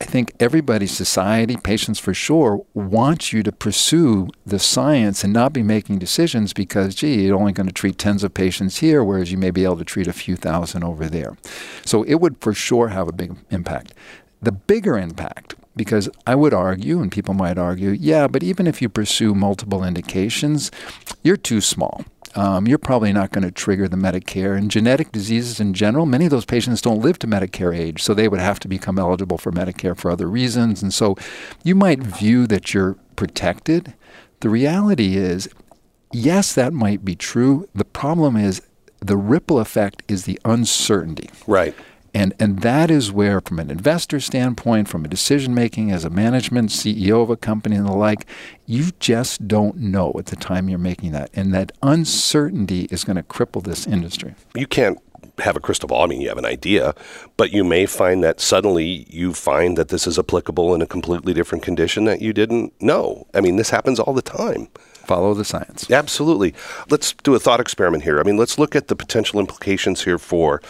I 0.00 0.04
think 0.04 0.32
everybody, 0.38 0.86
society, 0.86 1.56
patients 1.56 1.98
for 1.98 2.14
sure, 2.14 2.64
wants 2.72 3.32
you 3.32 3.42
to 3.42 3.50
pursue 3.50 4.28
the 4.46 4.60
science 4.60 5.24
and 5.24 5.32
not 5.32 5.52
be 5.52 5.64
making 5.64 5.98
decisions 5.98 6.52
because, 6.52 6.94
gee, 6.94 7.24
you're 7.24 7.36
only 7.36 7.50
going 7.50 7.66
to 7.66 7.72
treat 7.72 7.98
tens 7.98 8.22
of 8.22 8.32
patients 8.32 8.78
here, 8.78 9.02
whereas 9.02 9.32
you 9.32 9.38
may 9.38 9.50
be 9.50 9.64
able 9.64 9.76
to 9.78 9.84
treat 9.84 10.06
a 10.06 10.12
few 10.12 10.36
thousand 10.36 10.84
over 10.84 11.08
there. 11.08 11.36
So 11.84 12.04
it 12.04 12.16
would 12.16 12.40
for 12.40 12.54
sure 12.54 12.88
have 12.88 13.08
a 13.08 13.12
big 13.12 13.34
impact. 13.50 13.92
The 14.40 14.52
bigger 14.52 14.96
impact 14.96 15.56
because 15.74 16.08
I 16.26 16.36
would 16.36 16.54
argue, 16.54 17.00
and 17.00 17.10
people 17.10 17.34
might 17.34 17.58
argue, 17.58 17.90
yeah, 17.90 18.28
but 18.28 18.42
even 18.42 18.66
if 18.66 18.80
you 18.80 18.88
pursue 18.88 19.34
multiple 19.34 19.82
indications, 19.82 20.70
you're 21.24 21.36
too 21.36 21.60
small. 21.60 22.04
Um, 22.38 22.68
you're 22.68 22.78
probably 22.78 23.12
not 23.12 23.32
going 23.32 23.42
to 23.42 23.50
trigger 23.50 23.88
the 23.88 23.96
Medicare. 23.96 24.56
And 24.56 24.70
genetic 24.70 25.10
diseases 25.10 25.58
in 25.58 25.74
general, 25.74 26.06
many 26.06 26.24
of 26.24 26.30
those 26.30 26.44
patients 26.44 26.80
don't 26.80 27.00
live 27.00 27.18
to 27.18 27.26
Medicare 27.26 27.76
age, 27.76 28.00
so 28.00 28.14
they 28.14 28.28
would 28.28 28.38
have 28.38 28.60
to 28.60 28.68
become 28.68 28.96
eligible 28.96 29.38
for 29.38 29.50
Medicare 29.50 29.96
for 29.96 30.08
other 30.08 30.28
reasons. 30.28 30.80
And 30.80 30.94
so 30.94 31.16
you 31.64 31.74
might 31.74 31.98
view 32.00 32.46
that 32.46 32.72
you're 32.72 32.96
protected. 33.16 33.94
The 34.38 34.50
reality 34.50 35.16
is, 35.16 35.48
yes, 36.12 36.54
that 36.54 36.72
might 36.72 37.04
be 37.04 37.16
true. 37.16 37.68
The 37.74 37.84
problem 37.84 38.36
is 38.36 38.62
the 39.00 39.16
ripple 39.16 39.58
effect 39.58 40.04
is 40.06 40.24
the 40.24 40.38
uncertainty. 40.44 41.30
Right. 41.48 41.74
And, 42.14 42.34
and 42.38 42.60
that 42.60 42.90
is 42.90 43.12
where, 43.12 43.40
from 43.40 43.58
an 43.58 43.70
investor 43.70 44.20
standpoint, 44.20 44.88
from 44.88 45.04
a 45.04 45.08
decision 45.08 45.54
making 45.54 45.90
as 45.90 46.04
a 46.04 46.10
management 46.10 46.70
CEO 46.70 47.22
of 47.22 47.30
a 47.30 47.36
company 47.36 47.76
and 47.76 47.86
the 47.86 47.92
like, 47.92 48.26
you 48.66 48.90
just 48.98 49.46
don't 49.46 49.76
know 49.76 50.12
at 50.18 50.26
the 50.26 50.36
time 50.36 50.68
you're 50.68 50.78
making 50.78 51.12
that. 51.12 51.30
And 51.34 51.52
that 51.54 51.72
uncertainty 51.82 52.88
is 52.90 53.04
going 53.04 53.16
to 53.16 53.22
cripple 53.22 53.62
this 53.62 53.86
industry. 53.86 54.34
You 54.54 54.66
can't 54.66 54.98
have 55.40 55.56
a 55.56 55.60
crystal 55.60 55.86
ball. 55.86 56.02
I 56.02 56.06
mean, 56.06 56.20
you 56.20 56.28
have 56.28 56.38
an 56.38 56.44
idea, 56.44 56.94
but 57.36 57.52
you 57.52 57.64
may 57.64 57.86
find 57.86 58.22
that 58.24 58.40
suddenly 58.40 59.06
you 59.08 59.32
find 59.32 59.76
that 59.78 59.88
this 59.88 60.06
is 60.06 60.18
applicable 60.18 60.74
in 60.74 60.82
a 60.82 60.86
completely 60.86 61.32
different 61.32 61.62
condition 61.62 62.04
that 62.04 62.20
you 62.20 62.32
didn't 62.32 62.72
know. 62.80 63.26
I 63.34 63.40
mean, 63.40 63.56
this 63.56 63.70
happens 63.70 64.00
all 64.00 64.14
the 64.14 64.22
time. 64.22 64.68
Follow 65.08 65.32
the 65.34 65.44
science. 65.44 65.90
Absolutely. 65.90 66.54
Let's 66.90 67.14
do 67.14 67.34
a 67.34 67.38
thought 67.38 67.60
experiment 67.60 68.04
here. 68.04 68.20
I 68.20 68.24
mean, 68.24 68.36
let's 68.36 68.58
look 68.58 68.76
at 68.76 68.88
the 68.88 68.96
potential 68.96 69.40
implications 69.40 70.04
here 70.04 70.18
for 70.18 70.60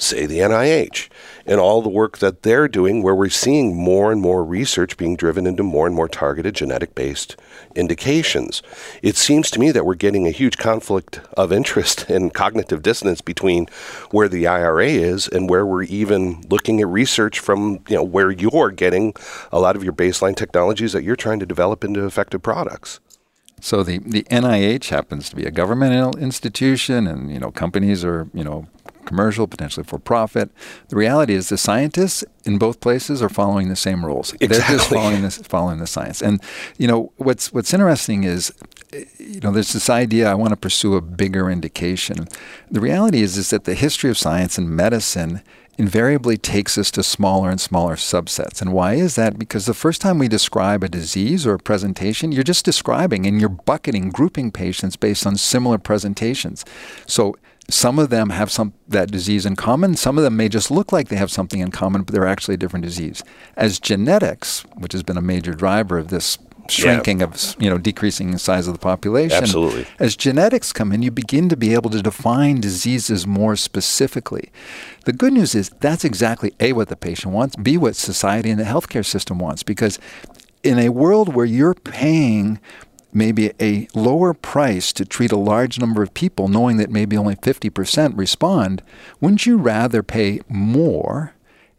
say 0.00 0.26
the 0.26 0.38
NIH 0.38 1.08
and 1.46 1.60
all 1.60 1.82
the 1.82 1.88
work 1.88 2.18
that 2.18 2.42
they're 2.42 2.68
doing, 2.68 3.02
where 3.02 3.14
we're 3.14 3.28
seeing 3.28 3.76
more 3.76 4.12
and 4.12 4.20
more 4.20 4.44
research 4.44 4.96
being 4.96 5.16
driven 5.16 5.46
into 5.46 5.62
more 5.62 5.86
and 5.86 5.94
more 5.94 6.08
targeted 6.08 6.54
genetic 6.54 6.94
based 6.94 7.36
indications. 7.74 8.62
It 9.02 9.16
seems 9.16 9.50
to 9.50 9.60
me 9.60 9.70
that 9.72 9.84
we're 9.84 9.94
getting 9.94 10.26
a 10.26 10.30
huge 10.30 10.56
conflict 10.58 11.20
of 11.36 11.52
interest 11.52 12.08
and 12.10 12.32
cognitive 12.32 12.82
dissonance 12.82 13.20
between 13.20 13.66
where 14.10 14.28
the 14.28 14.46
IRA 14.46 14.88
is 14.88 15.28
and 15.28 15.48
where 15.48 15.66
we're 15.66 15.84
even 15.84 16.42
looking 16.48 16.80
at 16.80 16.88
research 16.88 17.38
from, 17.38 17.80
you 17.88 17.96
know, 17.96 18.04
where 18.04 18.30
you're 18.30 18.70
getting 18.70 19.14
a 19.52 19.60
lot 19.60 19.76
of 19.76 19.84
your 19.84 19.92
baseline 19.92 20.36
technologies 20.36 20.92
that 20.92 21.02
you're 21.02 21.16
trying 21.16 21.40
to 21.40 21.46
develop 21.46 21.84
into 21.84 22.04
effective 22.04 22.42
products. 22.42 23.00
So 23.60 23.82
the, 23.82 23.98
the 23.98 24.22
NIH 24.24 24.88
happens 24.88 25.28
to 25.30 25.36
be 25.36 25.44
a 25.44 25.50
governmental 25.50 26.16
institution, 26.16 27.06
and 27.06 27.30
you 27.30 27.38
know 27.38 27.50
companies 27.50 28.04
are 28.04 28.28
you 28.32 28.42
know 28.42 28.66
commercial, 29.04 29.46
potentially 29.46 29.84
for 29.84 29.98
profit. 29.98 30.50
The 30.88 30.96
reality 30.96 31.34
is 31.34 31.48
the 31.48 31.58
scientists 31.58 32.24
in 32.44 32.58
both 32.58 32.80
places 32.80 33.22
are 33.22 33.28
following 33.28 33.68
the 33.68 33.76
same 33.76 34.04
rules. 34.04 34.32
Exactly. 34.34 34.48
They're 34.58 34.78
just 34.78 34.88
following 34.88 35.22
this, 35.22 35.38
following 35.38 35.78
the 35.78 35.86
science. 35.86 36.22
And 36.22 36.40
you 36.78 36.88
know 36.88 37.12
what's 37.16 37.52
what's 37.52 37.72
interesting 37.74 38.24
is 38.24 38.52
eh, 38.92 39.04
you 39.18 39.40
know 39.40 39.50
there's 39.50 39.72
this 39.72 39.90
idea 39.90 40.30
I 40.30 40.34
want 40.34 40.50
to 40.50 40.56
pursue 40.56 40.96
a 40.96 41.00
bigger 41.00 41.50
indication. 41.50 42.28
The 42.70 42.80
reality 42.80 43.22
is 43.22 43.36
is 43.36 43.50
that 43.50 43.64
the 43.64 43.74
history 43.74 44.10
of 44.10 44.18
science 44.18 44.58
and 44.58 44.70
medicine 44.70 45.42
invariably 45.80 46.36
takes 46.36 46.76
us 46.76 46.90
to 46.90 47.02
smaller 47.02 47.48
and 47.48 47.58
smaller 47.58 47.96
subsets. 47.96 48.60
And 48.60 48.72
why 48.74 48.94
is 48.94 49.14
that? 49.14 49.38
Because 49.38 49.64
the 49.64 49.72
first 49.72 50.02
time 50.02 50.18
we 50.18 50.28
describe 50.28 50.84
a 50.84 50.90
disease 50.90 51.46
or 51.46 51.54
a 51.54 51.58
presentation, 51.58 52.32
you're 52.32 52.44
just 52.44 52.66
describing 52.66 53.24
and 53.24 53.40
you're 53.40 53.48
bucketing, 53.48 54.10
grouping 54.10 54.52
patients 54.52 54.96
based 54.96 55.26
on 55.26 55.36
similar 55.36 55.78
presentations. 55.78 56.66
So 57.06 57.34
some 57.72 57.98
of 57.98 58.10
them 58.10 58.30
have 58.30 58.50
some 58.50 58.72
that 58.88 59.10
disease 59.10 59.46
in 59.46 59.56
common. 59.56 59.96
Some 59.96 60.18
of 60.18 60.24
them 60.24 60.36
may 60.36 60.48
just 60.48 60.70
look 60.70 60.92
like 60.92 61.08
they 61.08 61.16
have 61.16 61.30
something 61.30 61.60
in 61.60 61.70
common, 61.70 62.02
but 62.02 62.12
they're 62.12 62.26
actually 62.26 62.54
a 62.54 62.58
different 62.58 62.84
disease. 62.84 63.22
As 63.56 63.78
genetics, 63.78 64.62
which 64.76 64.92
has 64.92 65.02
been 65.02 65.16
a 65.16 65.22
major 65.22 65.54
driver 65.54 65.98
of 65.98 66.08
this 66.08 66.38
shrinking 66.70 67.18
yeah. 67.18 67.26
of 67.26 67.56
you 67.58 67.68
know 67.68 67.78
decreasing 67.78 68.30
the 68.30 68.38
size 68.38 68.66
of 68.66 68.74
the 68.74 68.78
population. 68.78 69.36
Absolutely. 69.36 69.86
As 69.98 70.16
genetics 70.16 70.72
come 70.72 70.92
in, 70.92 71.02
you 71.02 71.10
begin 71.10 71.48
to 71.48 71.56
be 71.56 71.74
able 71.74 71.90
to 71.90 72.02
define 72.02 72.60
diseases 72.60 73.26
more 73.26 73.56
specifically. 73.56 74.50
The 75.04 75.12
good 75.12 75.32
news 75.32 75.54
is 75.54 75.70
that's 75.80 76.04
exactly 76.04 76.54
a 76.60 76.72
what 76.72 76.88
the 76.88 76.96
patient 76.96 77.34
wants, 77.34 77.56
b 77.56 77.76
what 77.76 77.96
society 77.96 78.50
and 78.50 78.60
the 78.60 78.64
healthcare 78.64 79.04
system 79.04 79.38
wants, 79.38 79.62
because 79.62 79.98
in 80.62 80.78
a 80.78 80.90
world 80.90 81.34
where 81.34 81.46
you're 81.46 81.74
paying 81.74 82.60
maybe 83.12 83.52
a 83.60 83.88
lower 83.94 84.34
price 84.34 84.92
to 84.94 85.04
treat 85.04 85.32
a 85.32 85.36
large 85.36 85.78
number 85.78 86.02
of 86.02 86.14
people, 86.14 86.48
knowing 86.48 86.76
that 86.76 86.90
maybe 86.90 87.16
only 87.16 87.36
50% 87.36 88.16
respond, 88.16 88.82
wouldn't 89.20 89.46
you 89.46 89.56
rather 89.56 90.02
pay 90.02 90.40
more 90.48 91.34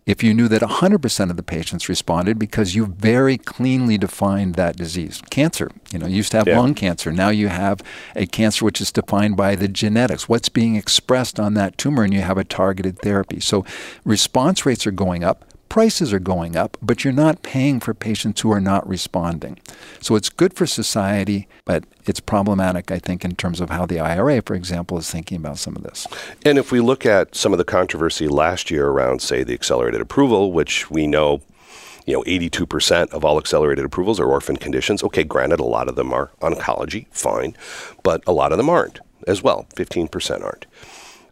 if 0.05 0.23
you 0.23 0.33
knew 0.33 0.47
that 0.47 0.61
100% 0.61 1.29
of 1.29 1.38
the 1.38 1.43
patients 1.43 1.88
responded 1.88 2.39
because 2.39 2.75
you 2.75 2.88
very 2.88 3.38
cleanly 3.38 3.97
defined 3.97 4.55
that 4.55 4.75
disease. 4.75 5.21
Cancer, 5.29 5.69
you 5.91 6.00
know, 6.00 6.07
you 6.07 6.17
used 6.17 6.31
to 6.31 6.38
have 6.38 6.47
yeah. 6.47 6.59
lung 6.59 6.73
cancer. 6.73 7.11
Now 7.11 7.29
you 7.29 7.50
have 7.50 7.81
a 8.15 8.25
cancer 8.25 8.65
which 8.65 8.81
is 8.81 8.91
defined 8.91 9.38
by 9.38 9.55
the 9.55 9.67
genetics, 9.67 10.27
what's 10.27 10.50
being 10.50 10.75
expressed 10.75 11.39
on 11.39 11.53
that 11.53 11.77
tumor, 11.77 12.03
and 12.03 12.13
you 12.13 12.21
have 12.21 12.38
a 12.38 12.43
targeted 12.43 13.00
therapy. 13.00 13.39
So 13.39 13.63
response 14.03 14.65
rates 14.65 14.88
are 14.88 14.91
going 14.91 15.23
up 15.23 15.45
prices 15.71 16.11
are 16.11 16.19
going 16.19 16.57
up, 16.57 16.75
but 16.81 17.05
you're 17.05 17.13
not 17.13 17.43
paying 17.43 17.79
for 17.79 17.93
patients 17.93 18.41
who 18.41 18.51
are 18.51 18.59
not 18.59 18.85
responding. 18.85 19.57
So 20.01 20.17
it's 20.17 20.27
good 20.27 20.53
for 20.53 20.67
society, 20.67 21.47
but 21.63 21.85
it's 22.03 22.19
problematic, 22.19 22.91
I 22.91 22.99
think, 22.99 23.23
in 23.23 23.35
terms 23.35 23.61
of 23.61 23.69
how 23.69 23.85
the 23.85 23.97
IRA, 23.97 24.41
for 24.41 24.53
example, 24.53 24.97
is 24.97 25.09
thinking 25.09 25.37
about 25.37 25.59
some 25.59 25.77
of 25.77 25.83
this. 25.83 26.05
And 26.43 26.57
if 26.57 26.73
we 26.73 26.81
look 26.81 27.05
at 27.05 27.35
some 27.35 27.53
of 27.53 27.57
the 27.57 27.63
controversy 27.63 28.27
last 28.27 28.69
year 28.69 28.89
around, 28.89 29.21
say, 29.21 29.45
the 29.45 29.53
accelerated 29.53 30.01
approval, 30.01 30.51
which 30.51 30.91
we 30.91 31.07
know 31.07 31.41
you 32.05 32.15
know, 32.15 32.23
82% 32.23 33.13
of 33.13 33.23
all 33.23 33.37
accelerated 33.37 33.85
approvals 33.85 34.19
are 34.19 34.25
orphan 34.25 34.57
conditions. 34.57 35.01
Okay, 35.03 35.23
granted, 35.23 35.61
a 35.61 35.63
lot 35.63 35.87
of 35.87 35.95
them 35.95 36.11
are 36.11 36.31
oncology, 36.41 37.05
fine, 37.11 37.55
but 38.03 38.21
a 38.27 38.33
lot 38.33 38.51
of 38.51 38.57
them 38.57 38.69
aren't 38.69 38.99
as 39.25 39.41
well. 39.41 39.67
15% 39.77 40.43
aren't. 40.43 40.65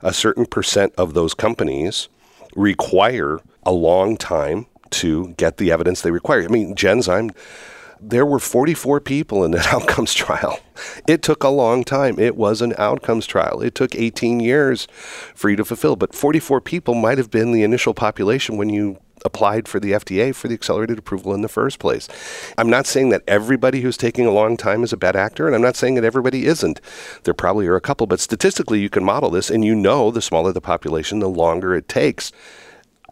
A 0.02 0.14
certain 0.14 0.46
percent 0.46 0.94
of 0.98 1.14
those 1.14 1.34
companies 1.34 2.08
require 2.56 3.40
a 3.64 3.72
long 3.72 4.18
time 4.18 4.66
to 4.92 5.30
get 5.38 5.58
the 5.58 5.72
evidence 5.72 6.02
they 6.02 6.12
require. 6.12 6.44
I 6.44 6.48
mean, 6.48 6.76
Genzyme, 6.76 7.36
there 8.00 8.26
were 8.26 8.40
44 8.40 9.02
people 9.02 9.44
in 9.44 9.52
that 9.52 9.68
outcomes 9.74 10.14
trial. 10.14 10.60
It 11.08 11.22
took 11.22 11.44
a 11.44 11.50
long 11.50 11.84
time. 11.84 12.20
It 12.20 12.36
was 12.36 12.62
an 12.62 12.74
outcomes 12.78 13.26
trial. 13.26 13.62
It 13.62 13.76
took 13.76 13.96
18 13.96 14.40
years 14.40 14.88
for 15.36 15.50
you 15.50 15.56
to 15.58 15.66
fulfill, 15.66 15.96
but 15.96 16.16
44 16.16 16.62
people 16.62 16.96
might 16.96 17.18
have 17.18 17.30
been 17.30 17.52
the 17.52 17.64
initial 17.64 17.94
population 17.94 18.58
when 18.58 18.70
you 18.70 19.00
applied 19.26 19.68
for 19.68 19.82
the 19.82 19.92
FDA 19.92 20.34
for 20.34 20.48
the 20.48 20.54
accelerated 20.54 20.98
approval 20.98 21.34
in 21.34 21.42
the 21.42 21.50
first 21.50 21.80
place. 21.80 22.08
I'm 22.58 22.70
not 22.70 22.88
saying 22.88 23.10
that 23.10 23.24
everybody 23.28 23.82
who's 23.82 23.98
taking 23.98 24.26
a 24.26 24.32
long 24.32 24.56
time 24.56 24.84
is 24.84 24.94
a 24.94 24.98
bad 24.98 25.18
actor, 25.18 25.46
and 25.46 25.56
I'm 25.56 25.62
not 25.62 25.76
saying 25.76 25.96
that 25.96 26.06
everybody 26.06 26.46
isn't. 26.46 26.80
There 27.24 27.34
probably 27.34 27.68
are 27.68 27.76
a 27.76 27.82
couple, 27.82 28.08
but 28.08 28.22
statistically, 28.22 28.80
you 28.80 28.90
can 28.90 29.04
model 29.04 29.30
this, 29.30 29.50
and 29.50 29.66
you 29.66 29.76
know 29.76 30.10
the 30.12 30.22
smaller 30.22 30.54
the 30.54 30.62
population, 30.62 31.20
the 31.20 31.28
longer 31.28 31.76
it 31.76 31.90
takes 31.90 32.32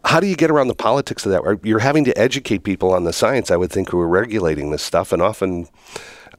how 0.04 0.20
do 0.20 0.26
you 0.26 0.36
get 0.36 0.50
around 0.50 0.68
the 0.68 0.74
politics 0.74 1.26
of 1.26 1.32
that? 1.32 1.60
You're 1.64 1.78
having 1.78 2.04
to 2.04 2.18
educate 2.18 2.62
people 2.64 2.92
on 2.92 3.04
the 3.04 3.12
science, 3.12 3.50
I 3.50 3.56
would 3.56 3.70
think, 3.70 3.90
who 3.90 4.00
are 4.00 4.08
regulating 4.08 4.70
this 4.70 4.82
stuff, 4.82 5.12
and 5.12 5.22
often 5.22 5.68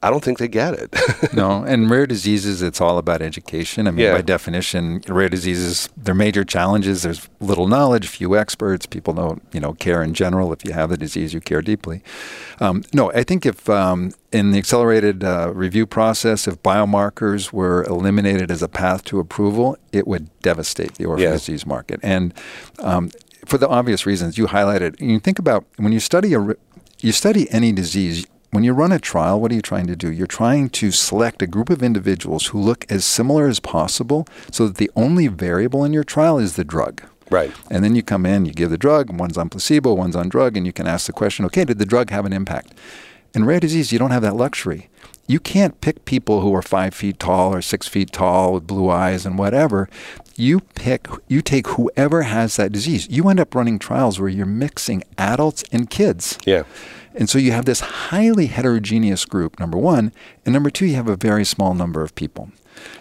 I 0.02 0.08
don't 0.08 0.24
think 0.24 0.38
they 0.38 0.48
get 0.48 0.74
it. 0.74 0.96
no, 1.34 1.62
and 1.62 1.90
rare 1.90 2.06
diseases, 2.06 2.62
it's 2.62 2.80
all 2.80 2.96
about 2.96 3.20
education. 3.20 3.86
I 3.86 3.90
mean, 3.90 4.06
yeah. 4.06 4.14
by 4.14 4.22
definition, 4.22 5.02
rare 5.08 5.28
diseases, 5.28 5.90
they're 5.94 6.14
major 6.14 6.42
challenges. 6.42 7.02
There's 7.02 7.28
little 7.38 7.68
knowledge, 7.68 8.08
few 8.08 8.34
experts. 8.36 8.86
People 8.86 9.12
don't, 9.12 9.42
you 9.52 9.60
know, 9.60 9.74
care 9.74 10.02
in 10.02 10.14
general. 10.14 10.54
If 10.54 10.64
you 10.64 10.72
have 10.72 10.88
the 10.88 10.96
disease, 10.96 11.34
you 11.34 11.40
care 11.40 11.60
deeply. 11.60 12.02
Um, 12.60 12.82
no, 12.94 13.12
I 13.12 13.24
think 13.24 13.44
if 13.44 13.68
um, 13.68 14.12
in 14.32 14.52
the 14.52 14.58
accelerated 14.58 15.22
uh, 15.22 15.52
review 15.54 15.86
process, 15.86 16.48
if 16.48 16.62
biomarkers 16.62 17.52
were 17.52 17.84
eliminated 17.84 18.50
as 18.50 18.62
a 18.62 18.68
path 18.68 19.04
to 19.04 19.20
approval, 19.20 19.76
it 19.92 20.06
would 20.06 20.30
devastate 20.40 20.94
the 20.94 21.04
orphan 21.04 21.24
yeah. 21.24 21.32
disease 21.32 21.66
market. 21.66 22.00
And 22.02 22.32
um, 22.78 23.10
for 23.50 23.58
the 23.58 23.68
obvious 23.68 24.06
reasons 24.06 24.38
you 24.38 24.46
highlighted. 24.46 24.98
And 25.00 25.10
you 25.10 25.18
think 25.18 25.40
about 25.40 25.64
when 25.76 25.92
you 25.92 26.00
study 26.00 26.32
a 26.34 26.54
you 27.00 27.12
study 27.12 27.50
any 27.50 27.72
disease. 27.72 28.26
When 28.52 28.64
you 28.64 28.72
run 28.72 28.90
a 28.90 28.98
trial, 28.98 29.40
what 29.40 29.52
are 29.52 29.54
you 29.54 29.62
trying 29.62 29.86
to 29.86 29.94
do? 29.94 30.10
You're 30.10 30.26
trying 30.26 30.70
to 30.70 30.90
select 30.90 31.40
a 31.40 31.46
group 31.46 31.70
of 31.70 31.84
individuals 31.84 32.46
who 32.46 32.60
look 32.60 32.84
as 32.90 33.04
similar 33.04 33.46
as 33.46 33.60
possible 33.60 34.26
so 34.50 34.66
that 34.66 34.76
the 34.76 34.90
only 34.96 35.28
variable 35.28 35.84
in 35.84 35.92
your 35.92 36.02
trial 36.02 36.36
is 36.36 36.56
the 36.56 36.64
drug. 36.64 37.00
Right. 37.30 37.52
And 37.70 37.84
then 37.84 37.94
you 37.94 38.02
come 38.02 38.26
in, 38.26 38.46
you 38.46 38.52
give 38.52 38.70
the 38.70 38.76
drug, 38.76 39.16
one's 39.16 39.38
on 39.38 39.50
placebo, 39.50 39.94
one's 39.94 40.16
on 40.16 40.28
drug, 40.28 40.56
and 40.56 40.66
you 40.66 40.72
can 40.72 40.88
ask 40.88 41.06
the 41.06 41.12
question, 41.12 41.44
okay, 41.44 41.64
did 41.64 41.78
the 41.78 41.86
drug 41.86 42.10
have 42.10 42.26
an 42.26 42.32
impact? 42.32 42.74
In 43.34 43.44
rare 43.44 43.60
disease, 43.60 43.92
you 43.92 44.00
don't 44.00 44.10
have 44.10 44.22
that 44.22 44.34
luxury 44.34 44.90
you 45.30 45.38
can't 45.38 45.80
pick 45.80 46.04
people 46.04 46.40
who 46.40 46.52
are 46.56 46.62
five 46.62 46.92
feet 46.92 47.20
tall 47.20 47.54
or 47.54 47.62
six 47.62 47.86
feet 47.86 48.10
tall 48.10 48.52
with 48.52 48.66
blue 48.66 48.90
eyes 48.90 49.24
and 49.24 49.38
whatever. 49.38 49.88
You 50.40 50.60
pick, 50.60 51.06
you 51.28 51.42
take 51.42 51.66
whoever 51.66 52.22
has 52.22 52.56
that 52.56 52.72
disease. 52.72 53.06
You 53.10 53.28
end 53.28 53.38
up 53.38 53.54
running 53.54 53.78
trials 53.78 54.18
where 54.18 54.30
you're 54.30 54.46
mixing 54.46 55.04
adults 55.18 55.64
and 55.70 55.90
kids. 55.90 56.38
Yeah. 56.46 56.62
And 57.14 57.28
so 57.28 57.38
you 57.38 57.52
have 57.52 57.66
this 57.66 57.80
highly 57.80 58.46
heterogeneous 58.46 59.26
group, 59.26 59.60
number 59.60 59.76
one. 59.76 60.14
And 60.46 60.54
number 60.54 60.70
two, 60.70 60.86
you 60.86 60.94
have 60.94 61.08
a 61.08 61.16
very 61.16 61.44
small 61.44 61.74
number 61.74 62.02
of 62.02 62.14
people. 62.14 62.50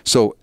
So 0.03 0.36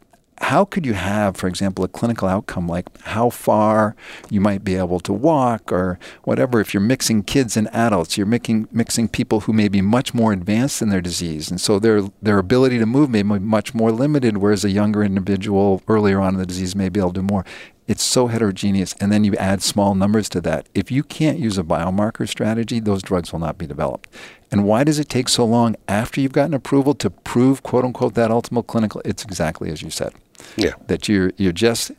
how 0.42 0.64
could 0.64 0.84
you 0.84 0.94
have, 0.94 1.36
for 1.36 1.46
example, 1.46 1.84
a 1.84 1.88
clinical 1.88 2.28
outcome 2.28 2.68
like 2.68 2.86
how 3.02 3.30
far 3.30 3.96
you 4.30 4.40
might 4.40 4.64
be 4.64 4.76
able 4.76 5.00
to 5.00 5.12
walk 5.12 5.72
or 5.72 5.98
whatever? 6.24 6.60
If 6.60 6.74
you're 6.74 6.80
mixing 6.80 7.22
kids 7.22 7.56
and 7.56 7.68
adults, 7.68 8.16
you're 8.16 8.26
mixing, 8.26 8.68
mixing 8.70 9.08
people 9.08 9.40
who 9.40 9.52
may 9.52 9.68
be 9.68 9.80
much 9.80 10.14
more 10.14 10.32
advanced 10.32 10.82
in 10.82 10.90
their 10.90 11.00
disease. 11.00 11.50
And 11.50 11.60
so 11.60 11.78
their, 11.78 12.02
their 12.20 12.38
ability 12.38 12.78
to 12.78 12.86
move 12.86 13.10
may 13.10 13.22
be 13.22 13.38
much 13.38 13.74
more 13.74 13.90
limited, 13.90 14.38
whereas 14.38 14.64
a 14.64 14.70
younger 14.70 15.02
individual 15.02 15.82
earlier 15.88 16.20
on 16.20 16.34
in 16.34 16.40
the 16.40 16.46
disease 16.46 16.76
may 16.76 16.88
be 16.88 17.00
able 17.00 17.12
to 17.12 17.20
do 17.20 17.26
more. 17.26 17.44
It's 17.86 18.02
so 18.02 18.26
heterogeneous. 18.26 18.94
And 19.00 19.12
then 19.12 19.24
you 19.24 19.34
add 19.36 19.62
small 19.62 19.94
numbers 19.94 20.28
to 20.30 20.40
that. 20.42 20.68
If 20.74 20.90
you 20.90 21.02
can't 21.02 21.38
use 21.38 21.56
a 21.56 21.62
biomarker 21.62 22.28
strategy, 22.28 22.80
those 22.80 23.02
drugs 23.02 23.32
will 23.32 23.38
not 23.38 23.58
be 23.58 23.66
developed. 23.66 24.08
And 24.50 24.64
why 24.64 24.84
does 24.84 24.98
it 24.98 25.08
take 25.08 25.28
so 25.28 25.44
long 25.44 25.76
after 25.88 26.20
you've 26.20 26.32
gotten 26.32 26.54
approval 26.54 26.94
to 26.94 27.10
prove, 27.10 27.62
quote 27.62 27.84
unquote, 27.84 28.14
that 28.14 28.30
ultimate 28.30 28.66
clinical? 28.66 29.02
It's 29.04 29.24
exactly 29.24 29.70
as 29.70 29.82
you 29.82 29.90
said. 29.90 30.12
Yeah. 30.56 30.72
That 30.86 31.08
you're 31.08 31.32
you're 31.36 31.52
just 31.52 31.92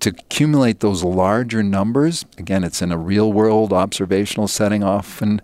to 0.00 0.10
accumulate 0.10 0.80
those 0.80 1.04
larger 1.04 1.62
numbers. 1.62 2.24
Again, 2.38 2.64
it's 2.64 2.82
in 2.82 2.92
a 2.92 2.98
real 2.98 3.32
world 3.32 3.72
observational 3.72 4.48
setting. 4.48 4.82
Often, 4.82 5.40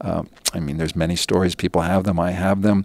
uh, 0.00 0.24
I 0.52 0.60
mean, 0.60 0.78
there's 0.78 0.96
many 0.96 1.16
stories. 1.16 1.54
People 1.54 1.82
have 1.82 2.04
them. 2.04 2.18
I 2.18 2.32
have 2.32 2.62
them. 2.62 2.84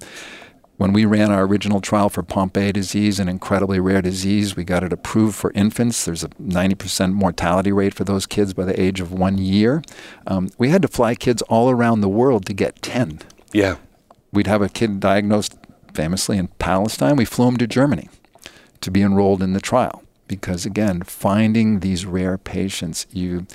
When 0.77 0.93
we 0.93 1.05
ran 1.05 1.31
our 1.31 1.43
original 1.43 1.81
trial 1.81 2.07
for 2.07 2.21
Pompe 2.21 2.71
disease, 2.71 3.19
an 3.19 3.27
incredibly 3.27 3.79
rare 3.79 4.01
disease, 4.01 4.55
we 4.55 4.63
got 4.63 4.83
it 4.83 4.93
approved 4.93 5.35
for 5.35 5.51
infants. 5.55 6.05
There's 6.05 6.23
a 6.23 6.29
90% 6.29 7.13
mortality 7.13 7.71
rate 7.71 7.95
for 7.95 8.03
those 8.03 8.27
kids 8.27 8.53
by 8.53 8.65
the 8.65 8.79
age 8.79 9.01
of 9.01 9.11
one 9.11 9.39
year. 9.39 9.81
Um, 10.27 10.51
we 10.59 10.69
had 10.69 10.83
to 10.83 10.87
fly 10.87 11.15
kids 11.15 11.41
all 11.43 11.71
around 11.71 12.01
the 12.01 12.09
world 12.09 12.45
to 12.45 12.53
get 12.53 12.83
10. 12.83 13.21
Yeah. 13.51 13.77
We'd 14.31 14.45
have 14.45 14.61
a 14.61 14.69
kid 14.69 14.99
diagnosed 14.99 15.57
famously 15.95 16.37
in 16.37 16.49
Palestine. 16.59 17.15
We 17.15 17.25
flew 17.25 17.47
him 17.47 17.57
to 17.57 17.65
Germany 17.65 18.09
to 18.81 18.91
be 18.91 19.01
enrolled 19.01 19.41
in 19.41 19.53
the 19.53 19.59
trial 19.59 20.03
because 20.27 20.65
again 20.65 21.01
finding 21.01 21.79
these 21.79 22.05
rare 22.05 22.37
patients 22.37 23.07
you 23.11 23.47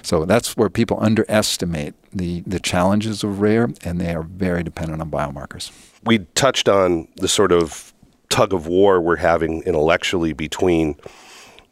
so 0.00 0.24
that's 0.24 0.56
where 0.56 0.70
people 0.70 0.96
underestimate 1.00 1.92
the 2.12 2.40
the 2.46 2.60
challenges 2.60 3.24
of 3.24 3.40
rare 3.40 3.68
and 3.84 4.00
they 4.00 4.14
are 4.14 4.22
very 4.22 4.62
dependent 4.62 5.02
on 5.02 5.10
biomarkers 5.10 5.70
we 6.04 6.20
touched 6.34 6.68
on 6.68 7.08
the 7.16 7.28
sort 7.28 7.52
of 7.52 7.92
tug 8.28 8.52
of 8.52 8.66
war 8.66 9.00
we're 9.00 9.16
having 9.16 9.62
intellectually 9.64 10.32
between 10.32 10.94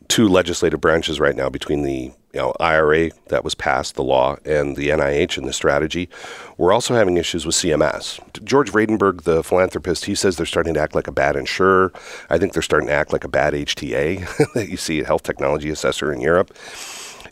two 0.09 0.29
legislative 0.29 0.81
branches 0.81 1.21
right 1.21 1.37
now 1.37 1.49
between 1.49 1.83
the 1.83 2.13
you 2.35 2.41
know, 2.41 2.53
IRA 2.61 3.11
that 3.29 3.43
was 3.43 3.55
passed, 3.55 3.95
the 3.95 4.03
law, 4.03 4.37
and 4.45 4.77
the 4.77 4.91
NIH 4.91 5.39
and 5.39 5.49
the 5.49 5.53
strategy. 5.53 6.11
We're 6.59 6.73
also 6.73 6.95
having 6.95 7.17
issues 7.17 7.47
with 7.47 7.55
CMS. 7.55 8.21
George 8.45 8.71
Vradenburg, 8.71 9.23
the 9.23 9.43
philanthropist, 9.43 10.05
he 10.05 10.15
says 10.15 10.37
they're 10.37 10.47
starting 10.47 10.75
to 10.75 10.81
act 10.81 10.95
like 10.95 11.09
a 11.09 11.13
bad 11.13 11.37
insurer. 11.37 11.93
I 12.29 12.37
think 12.39 12.53
they're 12.53 12.63
starting 12.63 12.89
to 12.89 12.95
act 12.95 13.13
like 13.13 13.25
a 13.25 13.29
bad 13.29 13.55
HTA 13.55 14.53
that 14.55 14.69
you 14.69 14.77
see 14.77 15.01
a 15.01 15.07
health 15.07 15.23
technology 15.23 15.71
assessor 15.71 16.13
in 16.13 16.21
Europe. 16.21 16.55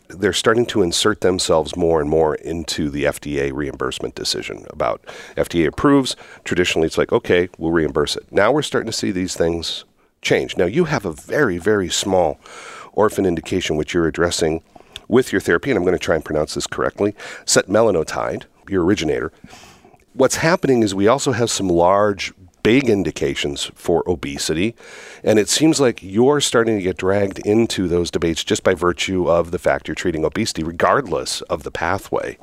They're 0.09 0.33
starting 0.33 0.65
to 0.67 0.81
insert 0.81 1.21
themselves 1.21 1.75
more 1.75 1.99
and 1.99 2.09
more 2.09 2.35
into 2.35 2.89
the 2.89 3.03
FDA 3.05 3.51
reimbursement 3.53 4.15
decision 4.15 4.65
about 4.69 5.01
FDA 5.35 5.67
approves. 5.67 6.15
Traditionally, 6.43 6.87
it's 6.87 6.97
like, 6.97 7.11
okay, 7.11 7.49
we'll 7.57 7.71
reimburse 7.71 8.15
it. 8.15 8.31
Now 8.31 8.51
we're 8.51 8.61
starting 8.61 8.89
to 8.89 8.97
see 8.97 9.11
these 9.11 9.35
things 9.35 9.83
change. 10.21 10.57
Now, 10.57 10.65
you 10.65 10.85
have 10.85 11.05
a 11.05 11.11
very, 11.11 11.57
very 11.57 11.89
small 11.89 12.39
orphan 12.93 13.25
indication 13.25 13.75
which 13.75 13.93
you're 13.93 14.07
addressing 14.07 14.63
with 15.07 15.31
your 15.31 15.41
therapy, 15.41 15.69
and 15.69 15.77
I'm 15.77 15.83
going 15.83 15.93
to 15.93 15.99
try 15.99 16.15
and 16.15 16.25
pronounce 16.25 16.53
this 16.53 16.67
correctly, 16.67 17.13
setmelanotide, 17.45 18.43
your 18.69 18.83
originator. 18.83 19.31
What's 20.13 20.37
happening 20.37 20.83
is 20.83 20.95
we 20.95 21.07
also 21.07 21.31
have 21.31 21.49
some 21.49 21.69
large, 21.69 22.33
big 22.67 22.89
indications 22.89 23.71
for 23.75 24.03
obesity, 24.09 24.75
and 25.23 25.39
it 25.39 25.47
seems 25.47 25.79
like 25.79 26.03
you're 26.03 26.41
starting 26.41 26.75
to 26.75 26.83
get 26.83 26.97
dragged 26.97 27.39
into 27.47 27.87
those 27.87 28.11
debates 28.11 28.43
just 28.43 28.61
by 28.61 28.73
virtue 28.73 29.29
of 29.29 29.51
the 29.51 29.57
fact 29.57 29.87
you're 29.87 29.95
treating 29.95 30.25
obesity, 30.25 30.65
regardless 30.65 31.39
of 31.43 31.63
the 31.63 31.71
pathway. 31.71 32.37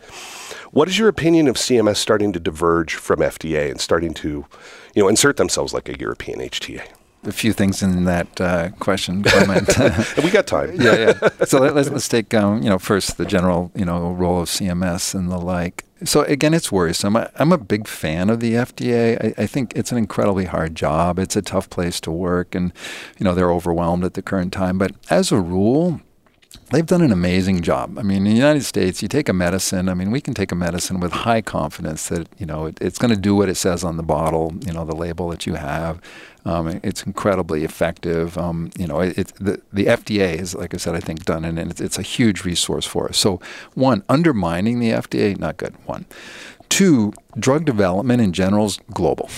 What 0.71 0.89
is 0.89 0.99
your 0.99 1.09
opinion 1.09 1.47
of 1.47 1.57
CMS 1.57 1.97
starting 1.97 2.33
to 2.33 2.41
diverge 2.41 2.95
from 2.95 3.21
FDA 3.21 3.71
and 3.71 3.79
starting 3.79 4.15
to, 4.15 4.47
you 4.95 5.03
know, 5.03 5.09
insert 5.09 5.37
themselves 5.37 5.75
like 5.75 5.91
a 5.91 5.99
European 5.99 6.39
HTA? 6.39 6.89
A 7.27 7.33
few 7.33 7.53
things 7.53 7.83
in 7.83 8.05
that 8.05 8.41
uh, 8.41 8.71
question 8.79 9.23
comment. 9.23 9.69
we 10.25 10.31
got 10.31 10.47
time. 10.47 10.81
yeah, 10.81 11.15
yeah. 11.23 11.29
So 11.45 11.59
let, 11.61 11.77
us 11.77 11.91
let's 11.91 12.09
take 12.09 12.33
um, 12.35 12.63
you 12.63 12.69
know 12.69 12.79
first 12.79 13.17
the 13.17 13.27
general 13.27 13.71
you 13.75 13.85
know 13.85 14.13
role 14.13 14.41
of 14.41 14.49
CMS 14.49 15.15
and 15.15 15.31
the 15.31 15.39
like. 15.39 15.85
So 16.05 16.23
again, 16.23 16.53
it's 16.53 16.71
worrisome. 16.71 17.17
I, 17.17 17.31
am 17.39 17.53
a 17.53 17.59
big 17.59 17.89
fan 17.89 18.29
of 18.29 18.41
the 18.41 18.53
FDA. 18.53 19.37
I, 19.39 19.43
I, 19.43 19.47
think 19.47 19.73
it's 19.75 19.91
an 19.91 19.97
incredibly 19.97 20.45
hard 20.45 20.75
job. 20.75 21.19
It's 21.19 21.37
a 21.37 21.43
tough 21.43 21.71
place 21.71 22.01
to 22.03 22.11
work, 22.11 22.55
and 22.55 22.73
you 23.19 23.25
know 23.25 23.35
they're 23.35 23.53
overwhelmed 23.53 24.05
at 24.05 24.15
the 24.15 24.23
current 24.23 24.53
time. 24.53 24.77
But 24.77 24.93
as 25.09 25.33
a 25.33 25.41
rule, 25.41 26.01
they've 26.71 26.87
done 26.87 27.03
an 27.03 27.13
amazing 27.13 27.63
job. 27.63 27.99
I 27.99 28.03
mean, 28.03 28.19
in 28.19 28.25
the 28.25 28.39
United 28.39 28.65
States, 28.65 29.03
you 29.03 29.09
take 29.09 29.29
a 29.29 29.33
medicine. 29.33 29.89
I 29.89 29.95
mean, 29.95 30.11
we 30.11 30.21
can 30.21 30.35
take 30.35 30.53
a 30.53 30.57
medicine 30.57 31.01
with 31.01 31.13
high 31.13 31.41
confidence 31.41 32.09
that 32.09 32.29
you 32.39 32.47
know 32.47 32.67
it, 32.67 32.79
it's 32.81 32.99
going 32.99 33.15
to 33.15 33.21
do 33.21 33.35
what 33.35 33.49
it 33.49 33.57
says 33.57 33.85
on 33.85 33.97
the 33.97 34.03
bottle, 34.03 34.55
you 34.67 34.73
know, 34.73 34.85
the 34.85 34.97
label 34.97 35.29
that 35.29 35.47
you 35.47 35.55
have. 35.55 36.01
Um, 36.47 36.81
it's 36.83 37.03
incredibly 37.05 37.65
effective. 37.65 38.37
Um, 38.37 38.71
you 38.79 38.87
know, 38.87 39.01
it, 39.01 39.33
the, 39.41 39.61
the 39.73 39.87
FDA 39.87 40.39
is, 40.39 40.55
like 40.55 40.75
I 40.75 40.77
said, 40.77 40.95
I 40.95 41.01
think 41.01 41.25
done, 41.25 41.45
and 41.45 41.59
it's, 41.59 41.81
it's 41.81 41.99
a 41.99 42.03
huge 42.03 42.45
resource 42.45 42.87
for 42.87 43.09
us. 43.09 43.17
So, 43.17 43.41
one, 43.75 44.03
undermining 44.09 44.79
the 44.79 44.91
FDA, 44.91 45.39
not 45.39 45.57
good. 45.57 45.75
One. 45.87 46.05
Two, 46.69 47.13
drug 47.39 47.65
development 47.65 48.21
in 48.21 48.33
general 48.33 48.67
is 48.67 48.79
global. 48.93 49.31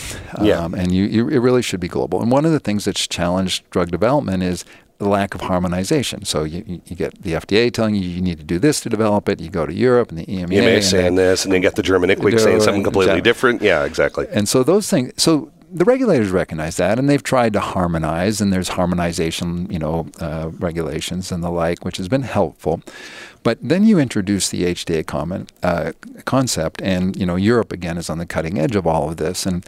Yeah. 0.42 0.58
Um, 0.58 0.74
and 0.74 0.92
you, 0.92 1.04
you, 1.04 1.28
it 1.28 1.38
really 1.38 1.62
should 1.62 1.80
be 1.80 1.88
global. 1.88 2.22
And 2.22 2.30
one 2.30 2.44
of 2.44 2.52
the 2.52 2.60
things 2.60 2.86
that's 2.86 3.06
challenged 3.06 3.68
drug 3.70 3.90
development 3.90 4.42
is 4.42 4.64
the 4.98 5.08
lack 5.08 5.34
of 5.34 5.42
harmonization. 5.42 6.24
So 6.24 6.44
you, 6.44 6.80
you 6.86 6.96
get 6.96 7.22
the 7.22 7.32
FDA 7.32 7.70
telling 7.72 7.94
you 7.94 8.08
you 8.08 8.22
need 8.22 8.38
to 8.38 8.44
do 8.44 8.58
this 8.58 8.80
to 8.80 8.88
develop 8.88 9.28
it. 9.28 9.40
You 9.40 9.50
go 9.50 9.66
to 9.66 9.74
Europe 9.74 10.10
and 10.10 10.18
the 10.18 10.32
EMA, 10.32 10.54
EMA 10.54 10.82
saying 10.82 11.16
this, 11.16 11.44
and 11.44 11.52
then 11.52 11.60
you 11.60 11.68
get 11.68 11.76
the 11.76 11.82
German 11.82 12.08
IQWiG 12.10 12.40
saying 12.40 12.60
something 12.60 12.82
completely 12.82 13.12
exactly. 13.12 13.30
different. 13.30 13.62
Yeah, 13.62 13.84
exactly. 13.84 14.26
And 14.30 14.48
so 14.48 14.62
those 14.62 14.88
things. 14.88 15.12
So 15.18 15.52
the 15.72 15.84
regulators 15.84 16.30
recognize 16.30 16.76
that, 16.76 16.98
and 16.98 17.08
they've 17.08 17.22
tried 17.22 17.52
to 17.54 17.60
harmonize, 17.60 18.40
and 18.40 18.52
there's 18.52 18.68
harmonization, 18.68 19.70
you 19.70 19.78
know, 19.78 20.06
uh, 20.20 20.50
regulations 20.58 21.32
and 21.32 21.42
the 21.42 21.50
like, 21.50 21.84
which 21.84 21.96
has 21.96 22.08
been 22.08 22.22
helpful. 22.22 22.80
But 23.42 23.58
then 23.62 23.84
you 23.84 23.98
introduce 23.98 24.48
the 24.48 24.64
HTA 24.64 25.06
comment, 25.06 25.52
uh, 25.62 25.92
concept, 26.24 26.82
and 26.82 27.16
you 27.16 27.26
know, 27.26 27.36
Europe 27.36 27.72
again 27.72 27.98
is 27.98 28.10
on 28.10 28.18
the 28.18 28.26
cutting 28.26 28.58
edge 28.58 28.76
of 28.76 28.86
all 28.86 29.08
of 29.08 29.16
this, 29.16 29.46
and 29.46 29.64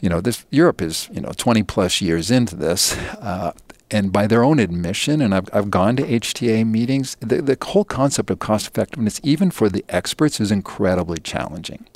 you 0.00 0.08
know, 0.08 0.20
this 0.20 0.44
Europe 0.50 0.82
is 0.82 1.08
you 1.12 1.20
know 1.20 1.32
20 1.36 1.62
plus 1.64 2.00
years 2.00 2.30
into 2.30 2.56
this. 2.56 2.96
Uh, 3.20 3.52
and 3.92 4.12
by 4.12 4.26
their 4.28 4.44
own 4.44 4.60
admission, 4.60 5.20
and 5.20 5.34
I've, 5.34 5.48
I've 5.52 5.70
gone 5.70 5.96
to 5.96 6.04
HTA 6.04 6.64
meetings, 6.64 7.16
the, 7.18 7.42
the 7.42 7.58
whole 7.60 7.84
concept 7.84 8.30
of 8.30 8.38
cost 8.38 8.68
effectiveness, 8.68 9.20
even 9.24 9.50
for 9.50 9.68
the 9.68 9.84
experts, 9.88 10.40
is 10.40 10.52
incredibly 10.52 11.18
challenging. 11.18 11.86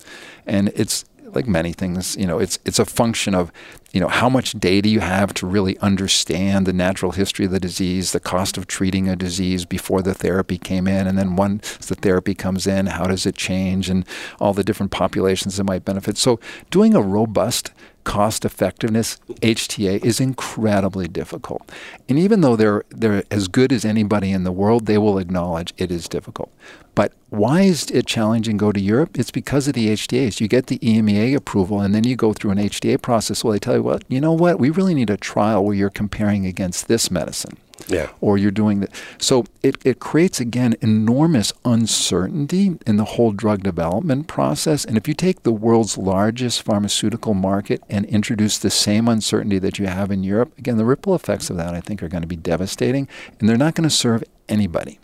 And 0.45 0.73
it's 0.75 1.05
like 1.35 1.47
many 1.47 1.73
things, 1.73 2.17
you 2.17 2.27
know, 2.27 2.39
it's 2.39 2.59
it's 2.65 2.79
a 2.79 2.85
function 2.85 3.35
of, 3.35 3.53
you 3.93 4.01
know, 4.01 4.09
how 4.09 4.29
much 4.29 4.53
data 4.53 4.89
you 4.89 5.01
have 5.01 5.35
to 5.35 5.47
really 5.47 5.79
understand 5.79 6.67
the 6.67 6.73
natural 6.73 7.13
history 7.13 7.45
of 7.45 7.51
the 7.51 7.61
disease, 7.61 8.13
the 8.13 8.21
cost 8.21 8.57
of 8.57 8.67
treating 8.67 9.09
a 9.09 9.17
disease 9.17 9.65
before 9.65 10.03
the 10.03 10.15
therapy 10.15 10.59
came 10.59 10.87
in, 10.87 11.07
and 11.07 11.19
then 11.19 11.37
once 11.37 11.77
the 11.87 11.95
therapy 11.95 12.35
comes 12.35 12.67
in, 12.67 12.87
how 12.87 13.07
does 13.07 13.27
it 13.27 13.35
change, 13.35 13.89
and 13.89 14.07
all 14.41 14.53
the 14.53 14.65
different 14.65 14.93
populations 14.93 15.57
that 15.57 15.65
might 15.65 15.85
benefit. 15.85 16.17
So, 16.17 16.41
doing 16.71 16.95
a 16.95 17.03
robust 17.03 17.73
cost 18.05 18.45
effectiveness, 18.45 19.19
HTA 19.43 20.05
is 20.05 20.21
incredibly 20.21 21.09
difficult. 21.09 21.71
And 22.09 22.19
even 22.19 22.41
though 22.41 22.57
they're 22.57 22.85
they're 22.91 23.25
as 23.31 23.49
good 23.49 23.73
as 23.73 23.85
anybody 23.85 24.31
in 24.31 24.45
the 24.45 24.53
world, 24.53 24.87
they 24.87 24.99
will 24.99 25.19
acknowledge 25.19 25.75
it 25.77 25.91
is 25.91 26.09
difficult. 26.09 26.53
But 26.95 27.13
why 27.31 27.63
is 27.63 27.91
it 27.91 28.07
challenging 28.07 28.57
go 28.57 28.71
to 28.71 28.81
Europe? 28.81 29.19
It's 29.19 29.33
because 29.33 29.67
of 29.67 29.75
the 29.75 29.89
HTAs. 29.89 30.41
You 30.41 30.47
get 30.47 30.69
the 30.69 30.79
EMEA 30.79 31.35
approval 31.35 31.81
and 31.81 31.93
then 31.95 32.05
you 32.05 32.15
go 32.15 32.33
through 32.33 32.53
an 32.53 32.59
HTA 32.59 33.03
process 33.03 33.43
where 33.43 33.53
they 33.53 33.59
tell 33.59 33.75
you, 33.75 33.83
well, 33.83 33.99
you 34.09 34.21
know 34.21 34.33
what, 34.33 34.61
we 34.61 34.71
really 34.71 34.95
need 34.95 35.11
a 35.11 35.17
trial 35.17 35.65
where 35.65 35.75
you're 35.75 35.91
comparing 35.91 36.47
against 36.47 36.87
this 36.87 37.11
medicine. 37.11 37.57
Yeah. 37.89 38.11
Or 38.21 38.39
you're 38.39 38.51
doing 38.51 38.81
that. 38.81 38.91
So 39.19 39.45
it, 39.63 39.77
it 39.85 39.99
creates, 40.01 40.41
again, 40.41 40.75
enormous 40.81 41.53
uncertainty 41.65 42.79
in 42.87 42.97
the 42.97 43.05
whole 43.05 43.33
drug 43.33 43.63
development 43.63 44.27
process. 44.27 44.85
And 44.85 44.97
if 44.97 45.07
you 45.07 45.15
take 45.15 45.43
the 45.43 45.53
world's 45.53 45.99
largest 45.99 46.63
pharmaceutical 46.63 47.35
market 47.35 47.83
and 47.89 48.05
introduce 48.07 48.59
the 48.59 48.71
same 48.71 49.09
uncertainty 49.09 49.59
that 49.59 49.79
you 49.79 49.87
have 49.87 50.11
in 50.11 50.25
Europe, 50.25 50.57
again, 50.59 50.77
the 50.77 50.85
ripple 50.85 51.15
effects 51.15 51.51
of 51.51 51.57
that, 51.57 51.75
I 51.75 51.81
think, 51.81 52.03
are 52.03 52.09
going 52.09 52.23
to 52.23 52.29
be 52.29 52.37
devastating. 52.37 53.09
And 53.39 53.49
they're 53.49 53.57
not 53.57 53.75
going 53.75 53.89
to 53.89 53.95
serve 53.95 54.25
anybody. 54.49 54.99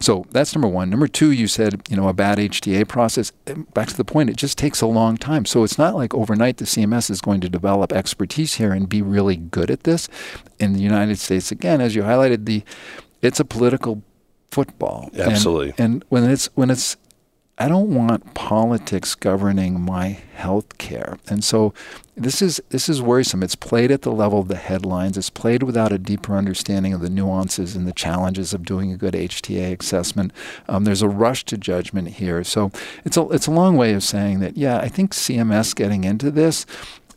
So 0.00 0.26
that's 0.30 0.54
number 0.54 0.68
one. 0.68 0.90
Number 0.90 1.08
two, 1.08 1.30
you 1.30 1.48
said, 1.48 1.82
you 1.88 1.96
know, 1.96 2.08
a 2.08 2.12
bad 2.12 2.38
HTA 2.38 2.86
process. 2.88 3.30
Back 3.74 3.88
to 3.88 3.96
the 3.96 4.04
point, 4.04 4.30
it 4.30 4.36
just 4.36 4.58
takes 4.58 4.80
a 4.80 4.86
long 4.86 5.16
time. 5.16 5.44
So 5.44 5.64
it's 5.64 5.78
not 5.78 5.94
like 5.94 6.14
overnight 6.14 6.58
the 6.58 6.64
CMS 6.64 7.10
is 7.10 7.20
going 7.20 7.40
to 7.40 7.48
develop 7.48 7.92
expertise 7.92 8.54
here 8.54 8.72
and 8.72 8.88
be 8.88 9.02
really 9.02 9.36
good 9.36 9.70
at 9.70 9.84
this. 9.84 10.08
In 10.58 10.72
the 10.72 10.80
United 10.80 11.18
States, 11.18 11.50
again, 11.50 11.80
as 11.80 11.94
you 11.94 12.02
highlighted, 12.02 12.44
the 12.44 12.62
it's 13.22 13.40
a 13.40 13.44
political 13.44 14.02
football. 14.50 15.10
Absolutely. 15.16 15.74
And, 15.78 15.94
and 15.94 16.04
when 16.08 16.24
it's 16.24 16.46
when 16.54 16.70
it's 16.70 16.96
I 17.60 17.66
don't 17.66 17.92
want 17.92 18.34
politics 18.34 19.16
governing 19.16 19.80
my 19.80 20.18
health 20.34 20.78
care. 20.78 21.18
And 21.28 21.42
so 21.42 21.74
this 22.16 22.40
is 22.40 22.60
this 22.70 22.88
is 22.88 23.02
worrisome. 23.02 23.42
It's 23.42 23.56
played 23.56 23.90
at 23.90 24.02
the 24.02 24.12
level 24.12 24.38
of 24.38 24.48
the 24.48 24.56
headlines. 24.56 25.16
It's 25.16 25.30
played 25.30 25.64
without 25.64 25.90
a 25.90 25.98
deeper 25.98 26.36
understanding 26.36 26.92
of 26.92 27.00
the 27.00 27.10
nuances 27.10 27.74
and 27.74 27.86
the 27.86 27.92
challenges 27.92 28.54
of 28.54 28.64
doing 28.64 28.92
a 28.92 28.96
good 28.96 29.14
HTA 29.14 29.80
assessment. 29.80 30.32
Um, 30.68 30.84
there's 30.84 31.02
a 31.02 31.08
rush 31.08 31.44
to 31.46 31.56
judgment 31.56 32.08
here. 32.08 32.44
So 32.44 32.70
it's 33.04 33.16
a 33.16 33.28
it's 33.30 33.48
a 33.48 33.52
long 33.52 33.76
way 33.76 33.92
of 33.92 34.04
saying 34.04 34.38
that. 34.40 34.56
Yeah, 34.56 34.78
I 34.78 34.88
think 34.88 35.12
CMS 35.12 35.74
getting 35.74 36.04
into 36.04 36.30
this, 36.30 36.64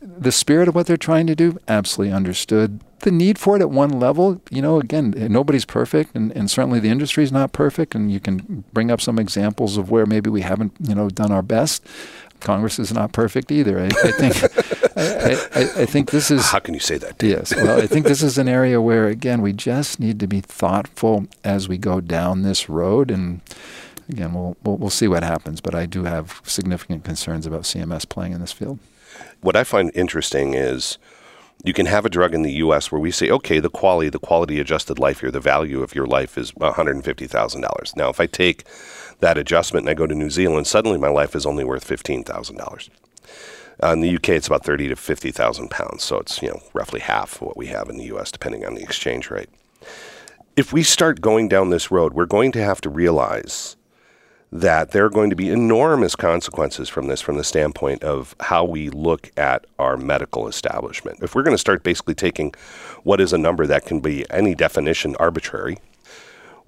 the 0.02 0.32
spirit 0.32 0.68
of 0.68 0.74
what 0.74 0.86
they're 0.86 0.96
trying 0.96 1.26
to 1.28 1.34
do, 1.34 1.58
absolutely 1.68 2.12
understood 2.12 2.80
the 3.02 3.10
need 3.10 3.38
for 3.38 3.56
it 3.56 3.60
at 3.60 3.70
one 3.70 4.00
level, 4.00 4.40
you 4.50 4.62
know, 4.62 4.80
again, 4.80 5.14
nobody's 5.16 5.64
perfect, 5.64 6.14
and, 6.14 6.32
and 6.32 6.50
certainly 6.50 6.80
the 6.80 6.88
industry 6.88 7.22
is 7.22 7.32
not 7.32 7.52
perfect, 7.52 7.94
and 7.94 8.10
you 8.10 8.20
can 8.20 8.64
bring 8.72 8.90
up 8.90 9.00
some 9.00 9.18
examples 9.18 9.76
of 9.76 9.90
where 9.90 10.06
maybe 10.06 10.30
we 10.30 10.40
haven't, 10.40 10.72
you 10.80 10.94
know, 10.94 11.08
done 11.08 11.30
our 11.30 11.42
best. 11.42 11.86
Congress 12.40 12.78
is 12.78 12.92
not 12.92 13.12
perfect 13.12 13.52
either. 13.52 13.78
I, 13.78 13.86
I 13.86 14.10
think 14.10 14.96
I, 14.96 15.32
I, 15.54 15.82
I, 15.82 15.86
think 15.86 16.10
this 16.10 16.30
is 16.30 16.50
how 16.50 16.58
can 16.58 16.74
you 16.74 16.80
say 16.80 16.98
that? 16.98 17.22
Yes, 17.22 17.54
well, 17.54 17.80
I 17.80 17.86
think 17.86 18.06
this 18.06 18.22
is 18.22 18.36
an 18.36 18.48
area 18.48 18.80
where 18.80 19.06
again 19.06 19.42
we 19.42 19.52
just 19.52 20.00
need 20.00 20.18
to 20.18 20.26
be 20.26 20.40
thoughtful 20.40 21.26
as 21.44 21.68
we 21.68 21.78
go 21.78 22.00
down 22.00 22.42
this 22.42 22.68
road, 22.68 23.12
and 23.12 23.42
again 24.12 24.32
we'll, 24.34 24.56
we'll 24.62 24.76
we'll 24.76 24.90
see 24.90 25.08
what 25.08 25.22
happens. 25.22 25.60
But 25.60 25.74
I 25.74 25.86
do 25.86 26.04
have 26.04 26.40
significant 26.44 27.04
concerns 27.04 27.46
about 27.46 27.62
CMS 27.62 28.08
playing 28.08 28.32
in 28.32 28.40
this 28.40 28.52
field. 28.52 28.78
What 29.40 29.56
I 29.56 29.64
find 29.64 29.90
interesting 29.94 30.54
is 30.54 30.98
you 31.64 31.72
can 31.72 31.86
have 31.86 32.04
a 32.04 32.10
drug 32.10 32.34
in 32.34 32.42
the 32.42 32.52
U.S. 32.54 32.90
where 32.90 33.00
we 33.00 33.10
say, 33.10 33.30
okay, 33.30 33.60
the 33.60 33.70
quality, 33.70 34.08
the 34.08 34.18
quality 34.18 34.58
adjusted 34.58 34.98
life 34.98 35.22
year, 35.22 35.30
the 35.30 35.40
value 35.40 35.82
of 35.82 35.94
your 35.94 36.06
life 36.06 36.36
is 36.36 36.52
$150,000. 36.52 37.96
Now, 37.96 38.08
if 38.08 38.20
I 38.20 38.26
take 38.26 38.64
that 39.20 39.38
adjustment 39.38 39.84
and 39.84 39.90
I 39.90 39.94
go 39.94 40.06
to 40.06 40.14
New 40.14 40.30
Zealand, 40.30 40.66
suddenly 40.66 40.98
my 40.98 41.08
life 41.08 41.36
is 41.36 41.46
only 41.46 41.62
worth 41.62 41.86
$15,000. 41.86 42.88
Uh, 43.82 43.92
in 43.92 44.00
the 44.00 44.14
UK, 44.16 44.30
it's 44.30 44.46
about 44.46 44.64
30 44.64 44.88
to 44.88 44.96
50,000 44.96 45.70
pounds, 45.70 46.02
so 46.02 46.18
it's 46.18 46.42
you 46.42 46.48
know 46.48 46.60
roughly 46.72 47.00
half 47.00 47.40
what 47.40 47.56
we 47.56 47.66
have 47.66 47.88
in 47.88 47.96
the 47.96 48.04
U.S. 48.04 48.30
depending 48.30 48.64
on 48.64 48.74
the 48.74 48.82
exchange 48.82 49.30
rate. 49.30 49.48
If 50.56 50.72
we 50.72 50.82
start 50.82 51.20
going 51.20 51.48
down 51.48 51.70
this 51.70 51.90
road, 51.90 52.12
we're 52.12 52.26
going 52.26 52.52
to 52.52 52.62
have 52.62 52.80
to 52.82 52.90
realize 52.90 53.76
that 54.52 54.90
there 54.90 55.06
are 55.06 55.10
going 55.10 55.30
to 55.30 55.36
be 55.36 55.48
enormous 55.48 56.14
consequences 56.14 56.86
from 56.86 57.06
this 57.06 57.22
from 57.22 57.38
the 57.38 57.44
standpoint 57.44 58.04
of 58.04 58.36
how 58.38 58.62
we 58.62 58.90
look 58.90 59.30
at 59.38 59.64
our 59.78 59.96
medical 59.96 60.46
establishment. 60.46 61.18
If 61.22 61.34
we're 61.34 61.42
going 61.42 61.54
to 61.54 61.58
start 61.58 61.82
basically 61.82 62.14
taking 62.14 62.54
what 63.02 63.18
is 63.18 63.32
a 63.32 63.38
number 63.38 63.66
that 63.66 63.86
can 63.86 64.00
be 64.00 64.30
any 64.30 64.54
definition 64.54 65.16
arbitrary, 65.18 65.78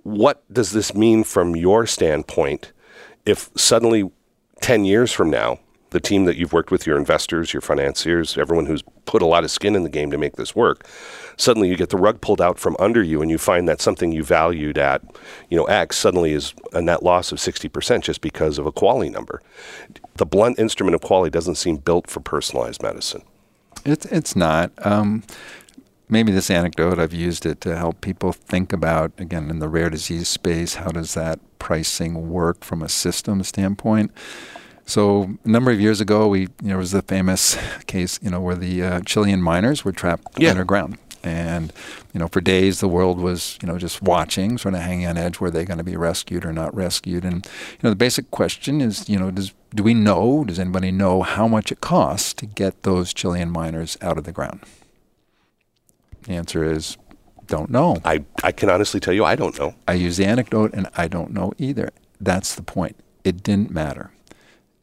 what 0.03 0.42
does 0.51 0.73
this 0.73 0.94
mean 0.94 1.25
from 1.25 1.55
your 1.55 1.87
standpoint 1.87 2.73
if 3.27 3.51
suddenly 3.55 4.11
10 4.61 4.85
years 4.87 5.12
from 5.12 5.29
now, 5.29 5.59
the 5.95 6.01
team 6.01 6.25
that 6.25 6.37
you've 6.37 6.53
worked 6.53 6.73
with, 6.73 6.89
your 6.89 6.99
investors, 6.99 7.55
your 7.55 7.61
financiers, 7.61 8.37
everyone 8.37 8.67
who's 8.67 8.83
put 9.05 9.23
a 9.23 9.27
lot 9.27 9.45
of 9.45 9.51
skin 9.53 9.77
in 9.77 9.85
the 9.85 9.89
game 9.89 10.11
to 10.11 10.19
make 10.19 10.35
this 10.35 10.53
work, 10.53 10.89
suddenly 11.37 11.69
you 11.69 11.77
get 11.77 11.91
the 11.91 11.97
rug 11.97 12.21
pulled 12.21 12.41
out 12.41 12.59
from 12.59 12.75
under 12.81 13.01
you 13.01 13.23
and 13.23 13.31
you 13.31 13.39
find 13.39 13.69
that 13.69 13.81
something 13.81 14.11
you 14.11 14.25
valued 14.25 14.77
at, 14.77 15.03
you 15.51 15.57
know, 15.57 15.67
X 15.67 15.97
suddenly 15.97 16.33
is 16.33 16.53
a 16.73 16.83
net 16.83 17.05
loss 17.05 17.31
of 17.31 17.39
60% 17.39 18.03
just 18.03 18.23
because 18.23 18.59
of 18.59 18.67
a 18.67 18.73
quality 18.73 19.09
number. 19.09 19.41
The 20.17 20.27
blunt 20.27 20.59
instrument 20.59 20.97
of 20.97 21.01
quality 21.01 21.31
doesn't 21.31 21.55
seem 21.55 21.77
built 21.77 22.11
for 22.11 22.19
personalized 22.19 22.83
medicine. 22.83 23.23
It's, 23.85 24.05
it's 24.07 24.35
not. 24.35 24.73
Um, 24.85 25.23
maybe 26.09 26.33
this 26.33 26.51
anecdote, 26.51 26.99
I've 26.99 27.15
used 27.15 27.47
it 27.47 27.61
to 27.61 27.77
help 27.77 28.01
people 28.01 28.33
think 28.33 28.73
about, 28.73 29.13
again, 29.19 29.49
in 29.49 29.61
the 29.61 29.69
rare 29.69 29.91
disease 29.91 30.29
space, 30.29 30.75
how 30.75 30.91
does 30.91 31.15
that 31.15 31.39
pricing 31.61 32.31
work 32.31 32.65
from 32.65 32.83
a 32.83 32.89
system 32.89 33.45
standpoint? 33.45 34.11
So 34.87 35.37
a 35.44 35.49
number 35.49 35.70
of 35.70 35.81
years 35.81 36.01
ago, 36.01 36.29
we 36.29 36.49
there 36.62 36.77
was 36.77 36.92
the 36.92 37.03
famous 37.03 37.57
case, 37.87 38.18
you 38.23 38.31
know, 38.31 38.40
where 38.40 38.57
the 38.57 38.83
uh, 38.83 39.01
Chilean 39.01 39.42
miners 39.42 39.85
were 39.85 39.92
trapped 39.92 40.38
yeah. 40.38 40.51
underground, 40.51 40.99
and 41.23 41.73
you 42.12 42.20
know, 42.20 42.29
for 42.29 42.40
days 42.40 42.81
the 42.81 42.88
world 42.88 43.18
was 43.18 43.59
you 43.62 43.68
know 43.68 43.79
just 43.79 44.03
watching, 44.03 44.59
sort 44.59 44.75
of 44.75 44.81
hanging 44.81 45.07
on 45.07 45.16
edge, 45.16 45.40
were 45.40 45.51
they 45.51 45.64
going 45.64 45.79
to 45.79 45.85
be 45.85 45.97
rescued 45.97 46.44
or 46.44 46.53
not 46.53 46.75
rescued? 46.75 47.25
And 47.25 47.47
you 47.47 47.79
know, 47.83 47.90
the 47.90 47.97
basic 47.97 48.31
question 48.31 48.81
is, 48.81 49.09
you 49.09 49.18
know, 49.18 49.31
does 49.31 49.55
do 49.75 49.83
we 49.83 49.94
know? 49.94 50.44
Does 50.44 50.59
anybody 50.59 50.92
know 50.92 51.23
how 51.23 51.49
much 51.49 51.73
it 51.73 51.81
costs 51.81 52.35
to 52.35 52.47
get 52.47 52.83
those 52.83 53.14
Chilean 53.14 53.51
miners 53.51 53.97
out 54.03 54.18
of 54.18 54.25
the 54.25 54.33
ground? 54.33 54.61
The 56.25 56.35
answer 56.35 56.64
is 56.64 56.97
don't 57.47 57.70
know. 57.70 57.97
I, 58.05 58.25
I 58.42 58.53
can 58.53 58.70
honestly 58.70 59.01
tell 59.01 59.14
you 59.14 59.25
I 59.25 59.37
don't 59.37 59.59
know. 59.59 59.75
I 59.87 59.94
use 59.94 60.16
the 60.16 60.25
anecdote 60.25 60.73
and 60.75 60.88
I 60.97 61.09
don't 61.09 61.33
know 61.33 61.53
either. 61.59 61.90
That's 62.20 62.55
the 62.55 62.62
point. 62.62 62.97
It 63.23 63.42
didn't 63.42 63.70
matter. 63.70 64.11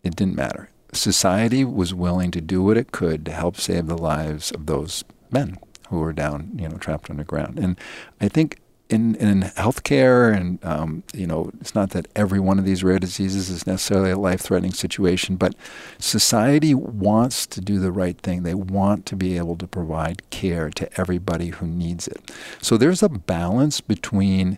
It 0.03 0.15
didn't 0.15 0.35
matter. 0.35 0.69
Society 0.93 1.63
was 1.63 1.93
willing 1.93 2.31
to 2.31 2.41
do 2.41 2.61
what 2.61 2.77
it 2.77 2.91
could 2.91 3.25
to 3.25 3.31
help 3.31 3.55
save 3.57 3.87
the 3.87 3.97
lives 3.97 4.51
of 4.51 4.65
those 4.65 5.03
men 5.31 5.57
who 5.89 5.99
were 5.99 6.13
down, 6.13 6.51
you 6.57 6.67
know, 6.67 6.77
trapped 6.77 7.09
underground. 7.09 7.59
And 7.59 7.77
I 8.19 8.27
think 8.27 8.59
in 8.89 9.15
in 9.15 9.41
healthcare, 9.41 10.35
and 10.35 10.63
um, 10.65 11.03
you 11.13 11.25
know, 11.25 11.49
it's 11.61 11.73
not 11.73 11.91
that 11.91 12.07
every 12.15 12.39
one 12.39 12.59
of 12.59 12.65
these 12.65 12.83
rare 12.83 12.99
diseases 12.99 13.49
is 13.49 13.65
necessarily 13.65 14.11
a 14.11 14.17
life-threatening 14.17 14.73
situation, 14.73 15.37
but 15.37 15.55
society 15.97 16.73
wants 16.73 17.47
to 17.47 17.61
do 17.61 17.79
the 17.79 17.91
right 17.91 18.17
thing. 18.17 18.43
They 18.43 18.53
want 18.53 19.05
to 19.05 19.15
be 19.15 19.37
able 19.37 19.55
to 19.57 19.67
provide 19.67 20.29
care 20.29 20.69
to 20.71 20.99
everybody 20.99 21.49
who 21.49 21.67
needs 21.67 22.07
it. 22.07 22.31
So 22.61 22.75
there's 22.77 23.01
a 23.01 23.09
balance 23.09 23.79
between 23.79 24.57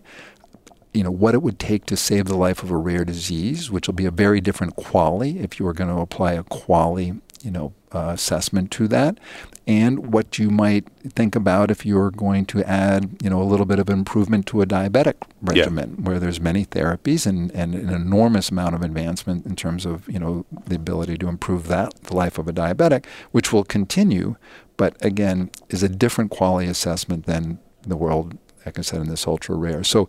you 0.93 1.03
know 1.03 1.11
what 1.11 1.33
it 1.33 1.41
would 1.41 1.59
take 1.59 1.85
to 1.85 1.97
save 1.97 2.25
the 2.25 2.37
life 2.37 2.63
of 2.63 2.71
a 2.71 2.77
rare 2.77 3.05
disease, 3.05 3.71
which 3.71 3.87
will 3.87 3.93
be 3.93 4.05
a 4.05 4.11
very 4.11 4.41
different 4.41 4.75
quality 4.75 5.39
if 5.39 5.59
you 5.59 5.65
were 5.65 5.73
going 5.73 5.89
to 5.89 6.01
apply 6.01 6.33
a 6.33 6.43
quality 6.43 7.13
you 7.43 7.51
know, 7.51 7.73
uh, 7.93 8.11
assessment 8.13 8.71
to 8.71 8.87
that, 8.87 9.19
and 9.67 10.13
what 10.13 10.39
you 10.39 10.49
might 10.49 10.87
think 11.09 11.35
about 11.35 11.69
if 11.69 11.85
you're 11.85 12.09
going 12.09 12.45
to 12.45 12.63
add, 12.63 13.17
you 13.21 13.29
know, 13.29 13.41
a 13.41 13.43
little 13.43 13.65
bit 13.65 13.79
of 13.79 13.89
improvement 13.89 14.45
to 14.47 14.61
a 14.61 14.65
diabetic 14.65 15.15
regimen, 15.41 15.95
yeah. 15.97 16.05
where 16.05 16.19
there's 16.19 16.39
many 16.39 16.65
therapies 16.65 17.27
and, 17.27 17.51
and 17.51 17.75
an 17.75 17.89
enormous 17.89 18.49
amount 18.49 18.75
of 18.75 18.81
advancement 18.81 19.45
in 19.45 19.55
terms 19.57 19.85
of, 19.85 20.07
you 20.09 20.17
know, 20.17 20.45
the 20.65 20.75
ability 20.75 21.17
to 21.17 21.27
improve 21.27 21.67
that 21.67 21.93
the 22.03 22.15
life 22.15 22.37
of 22.37 22.47
a 22.47 22.53
diabetic, 22.53 23.05
which 23.31 23.51
will 23.51 23.65
continue, 23.65 24.37
but 24.77 24.95
again 25.05 25.51
is 25.69 25.83
a 25.83 25.89
different 25.89 26.31
quality 26.31 26.67
assessment 26.67 27.25
than 27.25 27.59
the 27.85 27.97
world 27.97 28.37
like 28.65 28.79
I 28.79 28.81
said, 28.81 29.01
in 29.01 29.09
this 29.09 29.27
ultra 29.27 29.55
rare. 29.55 29.83
So 29.83 30.07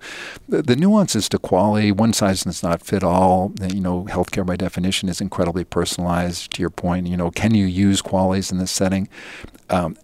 the, 0.49 0.63
the 0.63 0.77
nuances 0.77 1.29
to 1.31 1.39
quality, 1.39 1.93
one 1.93 2.13
size 2.13 2.45
does 2.45 2.63
not 2.63 2.83
fit 2.83 3.03
all. 3.03 3.53
You 3.61 3.81
know, 3.81 4.05
healthcare 4.05 4.47
by 4.47 4.57
definition 4.57 5.09
is 5.09 5.21
incredibly 5.21 5.65
personalized. 5.65 6.53
To 6.53 6.61
your 6.61 6.71
point, 6.71 7.07
you 7.07 7.17
know, 7.17 7.31
can 7.31 7.55
you 7.55 7.67
use 7.67 8.01
qualities 8.03 8.53
in 8.53 8.59
this 8.59 8.71
setting? 8.71 9.09
Um, 9.71 9.97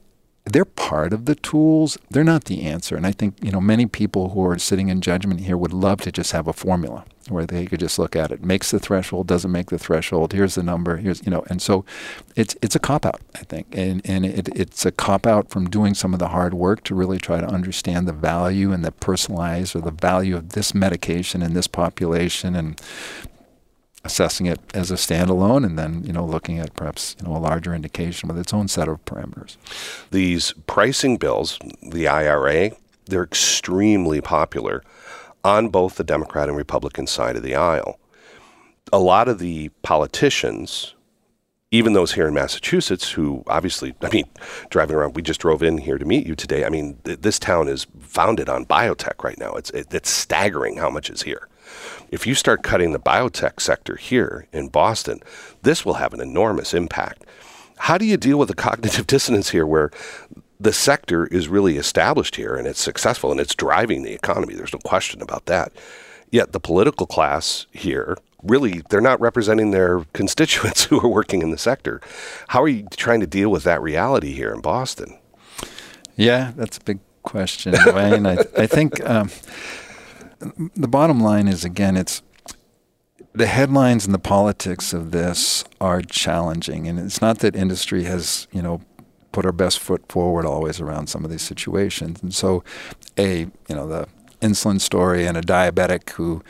they're 0.44 0.64
part 0.64 1.12
of 1.12 1.26
the 1.26 1.35
tools. 1.35 1.98
They're 2.11 2.24
not 2.24 2.44
the 2.44 2.62
answer. 2.62 2.96
And 2.96 3.07
I 3.07 3.12
think 3.12 3.35
you 3.42 3.53
know 3.53 3.61
many 3.61 3.87
people 3.87 4.31
who 4.31 4.44
are 4.46 4.59
sitting 4.59 4.88
in 4.88 5.00
judgment 5.00 5.40
here 5.40 5.57
would 5.57 5.72
love 5.72 6.00
to 6.03 6.12
just 6.12 6.33
have 6.33 6.48
a 6.48 6.53
formula 6.53 7.05
where 7.29 7.46
they 7.46 7.66
could 7.66 7.79
just 7.79 7.98
look 7.98 8.16
at 8.16 8.33
it, 8.33 8.42
makes 8.42 8.70
the 8.70 8.81
threshold, 8.81 9.26
doesn't 9.26 9.53
make 9.53 9.70
the 9.70 9.79
threshold. 9.79 10.33
Here's 10.33 10.57
the 10.57 10.62
number. 10.62 10.96
Here's 10.96 11.22
you 11.24 11.31
know. 11.31 11.44
And 11.48 11.61
so, 11.61 11.85
it's 12.37 12.57
it's 12.62 12.74
a 12.74 12.79
cop 12.81 13.05
out, 13.05 13.20
I 13.35 13.40
think, 13.40 13.66
and 13.72 14.00
and 14.05 14.24
it, 14.24 14.48
it's 14.48 14.87
a 14.87 14.92
cop 14.92 15.26
out 15.26 15.50
from 15.50 15.68
doing 15.68 15.94
some 15.94 16.12
of 16.12 16.18
the 16.18 16.29
hard 16.29 16.55
work 16.55 16.83
to 16.85 16.94
really 16.94 17.18
try 17.18 17.40
to 17.40 17.46
understand 17.46 18.09
the 18.09 18.12
value 18.12 18.72
and 18.72 18.85
the 18.85 18.92
personalized 18.92 19.76
or 19.76 19.81
the 19.81 19.90
value 19.90 20.37
of 20.37 20.50
this 20.50 20.74
medication 20.74 21.42
in 21.42 21.55
this 21.55 21.66
population 21.66 22.57
and 22.57 22.81
assessing 24.04 24.46
it 24.46 24.60
as 24.72 24.90
a 24.90 24.94
standalone 24.94 25.64
and 25.64 25.78
then 25.78 26.02
you 26.04 26.12
know 26.12 26.24
looking 26.24 26.58
at 26.58 26.74
perhaps 26.74 27.16
you 27.18 27.26
know 27.26 27.36
a 27.36 27.38
larger 27.38 27.74
indication 27.74 28.28
with 28.28 28.38
its 28.38 28.54
own 28.54 28.68
set 28.68 28.88
of 28.88 29.04
parameters. 29.04 29.56
These 30.10 30.54
pricing 30.66 31.16
bills 31.16 31.58
the 31.82 32.08
IRA 32.08 32.72
they're 33.06 33.24
extremely 33.24 34.20
popular 34.20 34.82
on 35.44 35.68
both 35.68 35.96
the 35.96 36.04
Democrat 36.04 36.48
and 36.48 36.56
Republican 36.56 37.06
side 37.06 37.36
of 37.36 37.42
the 37.42 37.54
aisle. 37.54 37.98
A 38.92 38.98
lot 38.98 39.28
of 39.28 39.38
the 39.38 39.68
politicians 39.82 40.94
even 41.72 41.92
those 41.92 42.14
here 42.14 42.26
in 42.26 42.34
Massachusetts 42.34 43.12
who 43.12 43.44
obviously 43.46 43.94
I 44.00 44.08
mean 44.08 44.28
driving 44.70 44.96
around 44.96 45.14
we 45.14 45.22
just 45.22 45.40
drove 45.40 45.62
in 45.62 45.76
here 45.76 45.98
to 45.98 46.06
meet 46.06 46.26
you 46.26 46.34
today. 46.34 46.64
I 46.64 46.70
mean 46.70 46.96
th- 47.04 47.20
this 47.20 47.38
town 47.38 47.68
is 47.68 47.86
founded 48.00 48.48
on 48.48 48.64
biotech 48.64 49.22
right 49.22 49.38
now. 49.38 49.52
It's 49.52 49.70
it, 49.70 49.92
it's 49.92 50.10
staggering 50.10 50.78
how 50.78 50.88
much 50.88 51.10
is 51.10 51.22
here 51.22 51.49
if 52.11 52.26
you 52.26 52.35
start 52.35 52.62
cutting 52.62 52.92
the 52.92 52.98
biotech 52.98 53.61
sector 53.61 53.96
here 53.96 54.46
in 54.52 54.68
Boston, 54.68 55.20
this 55.62 55.85
will 55.85 55.94
have 55.94 56.12
an 56.12 56.20
enormous 56.20 56.74
impact. 56.74 57.24
How 57.78 57.98
do 57.98 58.04
you 58.04 58.16
deal 58.16 58.38
with 58.38 58.48
the 58.48 58.54
cognitive 58.54 59.06
dissonance 59.06 59.50
here 59.50 59.66
where 59.66 59.90
the 60.59 60.72
sector 60.72 61.26
is 61.26 61.48
really 61.48 61.78
established 61.78 62.37
here 62.37 62.54
and 62.54 62.66
it's 62.66 62.80
successful 62.80 63.30
and 63.30 63.40
it's 63.40 63.54
driving 63.54 64.02
the 64.02 64.12
economy? 64.12 64.54
There's 64.54 64.72
no 64.72 64.80
question 64.80 65.22
about 65.22 65.46
that. 65.46 65.72
Yet 66.30 66.52
the 66.52 66.61
political 66.61 67.06
class 67.06 67.66
here 67.72 68.16
really 68.42 68.83
they're 68.88 69.00
not 69.00 69.20
representing 69.20 69.70
their 69.70 70.00
constituents 70.12 70.85
who 70.85 71.00
are 71.00 71.09
working 71.09 71.42
in 71.42 71.50
the 71.50 71.59
sector. 71.59 72.00
How 72.48 72.62
are 72.62 72.68
you 72.68 72.87
trying 72.96 73.20
to 73.20 73.26
deal 73.26 73.50
with 73.50 73.64
that 73.64 73.83
reality 73.83 74.33
here 74.33 74.52
in 74.52 74.61
Boston? 74.61 75.18
Yeah, 76.16 76.52
that's 76.56 76.76
a 76.78 76.83
big 76.83 76.98
question, 77.22 77.74
Wayne. 77.94 78.26
I, 78.26 78.38
I 78.56 78.66
think 78.66 79.04
um, 79.09 79.30
the 80.74 80.88
bottom 80.88 81.20
line 81.20 81.48
is 81.48 81.64
again, 81.64 81.96
it's 81.96 82.22
the 83.33 83.46
headlines 83.46 84.07
and 84.07 84.14
the 84.14 84.18
politics 84.18 84.92
of 84.92 85.12
this 85.12 85.64
are 85.81 86.03
challenging, 86.03 86.88
and 86.88 86.98
it's 86.98 87.20
not 87.20 87.38
that 87.40 87.55
industry 87.55 88.05
has 88.05 88.48
you 88.53 88.62
know 88.62 88.81
put 89.33 89.46
our 89.46 89.53
best 89.53 89.79
foot 89.79 90.11
forward 90.11 90.44
always 90.44 90.81
around 90.81 91.09
some 91.09 91.24
of 91.24 91.31
these 91.31 91.42
situations. 91.42 92.22
And 92.22 92.35
so, 92.35 92.64
a 93.16 93.40
you 93.40 93.50
know 93.68 93.87
the 93.87 94.09
insulin 94.40 94.81
story 94.81 95.26
and 95.26 95.37
a 95.37 95.42
diabetic 95.42 96.11
who 96.11 96.42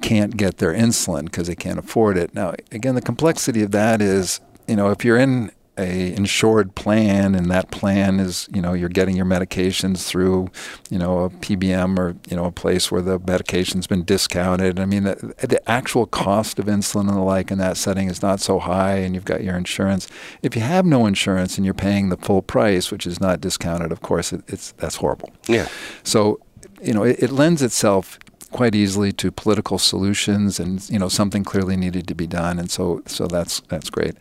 can't 0.00 0.36
get 0.36 0.58
their 0.58 0.72
insulin 0.72 1.24
because 1.24 1.48
they 1.48 1.54
can't 1.54 1.78
afford 1.78 2.16
it. 2.16 2.34
Now, 2.34 2.54
again, 2.70 2.94
the 2.94 3.02
complexity 3.02 3.62
of 3.62 3.72
that 3.72 4.00
is 4.00 4.40
you 4.66 4.76
know 4.76 4.90
if 4.90 5.04
you're 5.04 5.18
in 5.18 5.50
a 5.78 6.14
insured 6.14 6.74
plan 6.74 7.34
and 7.34 7.50
that 7.50 7.70
plan 7.70 8.20
is 8.20 8.46
you 8.52 8.60
know 8.60 8.74
you're 8.74 8.90
getting 8.90 9.16
your 9.16 9.24
medications 9.24 10.06
through 10.06 10.50
you 10.90 10.98
know 10.98 11.20
a 11.20 11.30
PBM 11.30 11.98
or 11.98 12.14
you 12.28 12.36
know 12.36 12.44
a 12.44 12.52
place 12.52 12.92
where 12.92 13.00
the 13.00 13.18
medication's 13.18 13.86
been 13.86 14.04
discounted. 14.04 14.78
I 14.78 14.84
mean 14.84 15.04
the, 15.04 15.34
the 15.40 15.70
actual 15.70 16.04
cost 16.04 16.58
of 16.58 16.66
insulin 16.66 17.08
and 17.08 17.16
the 17.16 17.20
like 17.20 17.50
in 17.50 17.56
that 17.58 17.78
setting 17.78 18.08
is 18.08 18.20
not 18.20 18.38
so 18.38 18.58
high 18.58 18.96
and 18.96 19.14
you've 19.14 19.24
got 19.24 19.42
your 19.42 19.56
insurance. 19.56 20.08
If 20.42 20.54
you 20.54 20.60
have 20.60 20.84
no 20.84 21.06
insurance 21.06 21.56
and 21.56 21.64
you're 21.64 21.72
paying 21.72 22.10
the 22.10 22.18
full 22.18 22.42
price 22.42 22.90
which 22.90 23.06
is 23.06 23.18
not 23.18 23.40
discounted 23.40 23.92
of 23.92 24.02
course 24.02 24.32
it, 24.32 24.42
it's 24.48 24.72
that's 24.72 24.96
horrible. 24.96 25.30
Yeah. 25.48 25.68
So 26.02 26.40
you 26.82 26.92
know 26.92 27.02
it, 27.02 27.22
it 27.22 27.30
lends 27.30 27.62
itself 27.62 28.18
quite 28.52 28.74
easily 28.74 29.12
to 29.12 29.32
political 29.32 29.78
solutions, 29.78 30.60
and 30.60 30.88
you 30.90 30.98
know 30.98 31.08
something 31.08 31.44
clearly 31.44 31.76
needed 31.76 32.06
to 32.08 32.14
be 32.14 32.26
done, 32.26 32.58
and 32.58 32.70
so 32.70 33.02
so 33.06 33.26
that's 33.26 33.60
that's 33.68 33.90
great 33.90 34.16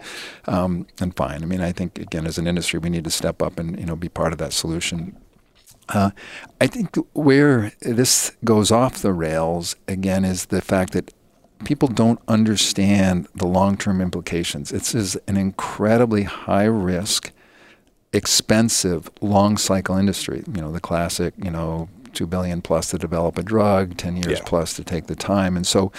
um, 0.45 0.87
and 0.99 1.15
fine. 1.15 1.43
I 1.43 1.45
mean, 1.45 1.61
I 1.61 1.71
think 1.71 1.99
again 1.99 2.25
as 2.25 2.37
an 2.37 2.47
industry 2.47 2.79
we 2.79 2.89
need 2.89 3.03
to 3.03 3.11
step 3.11 3.41
up 3.41 3.59
and 3.59 3.79
you 3.79 3.85
know 3.85 3.95
be 3.95 4.09
part 4.09 4.33
of 4.33 4.39
that 4.39 4.53
solution. 4.53 5.15
Uh, 5.89 6.11
I 6.61 6.67
think 6.67 6.95
where 7.13 7.73
this 7.81 8.31
goes 8.45 8.71
off 8.71 9.01
the 9.01 9.13
rails 9.13 9.75
again 9.87 10.23
is 10.23 10.45
the 10.45 10.61
fact 10.61 10.93
that 10.93 11.13
people 11.65 11.87
don't 11.87 12.19
understand 12.27 13.27
the 13.35 13.47
long-term 13.47 14.01
implications. 14.01 14.69
This 14.69 14.95
is 14.95 15.15
an 15.27 15.37
incredibly 15.37 16.23
high 16.23 16.65
risk 16.65 17.31
expensive 18.13 19.09
long 19.21 19.57
cycle 19.57 19.97
industry. 19.97 20.43
You 20.53 20.61
know, 20.61 20.71
the 20.71 20.79
classic, 20.79 21.33
you 21.43 21.51
know, 21.51 21.89
two 22.13 22.27
billion 22.27 22.61
plus 22.61 22.91
to 22.91 22.97
develop 22.97 23.37
a 23.37 23.43
drug, 23.43 23.97
ten 23.97 24.15
years 24.15 24.39
yeah. 24.39 24.45
plus 24.45 24.73
to 24.75 24.83
take 24.83 25.07
the 25.07 25.15
time, 25.15 25.55
and 25.55 25.65
so 25.65 25.91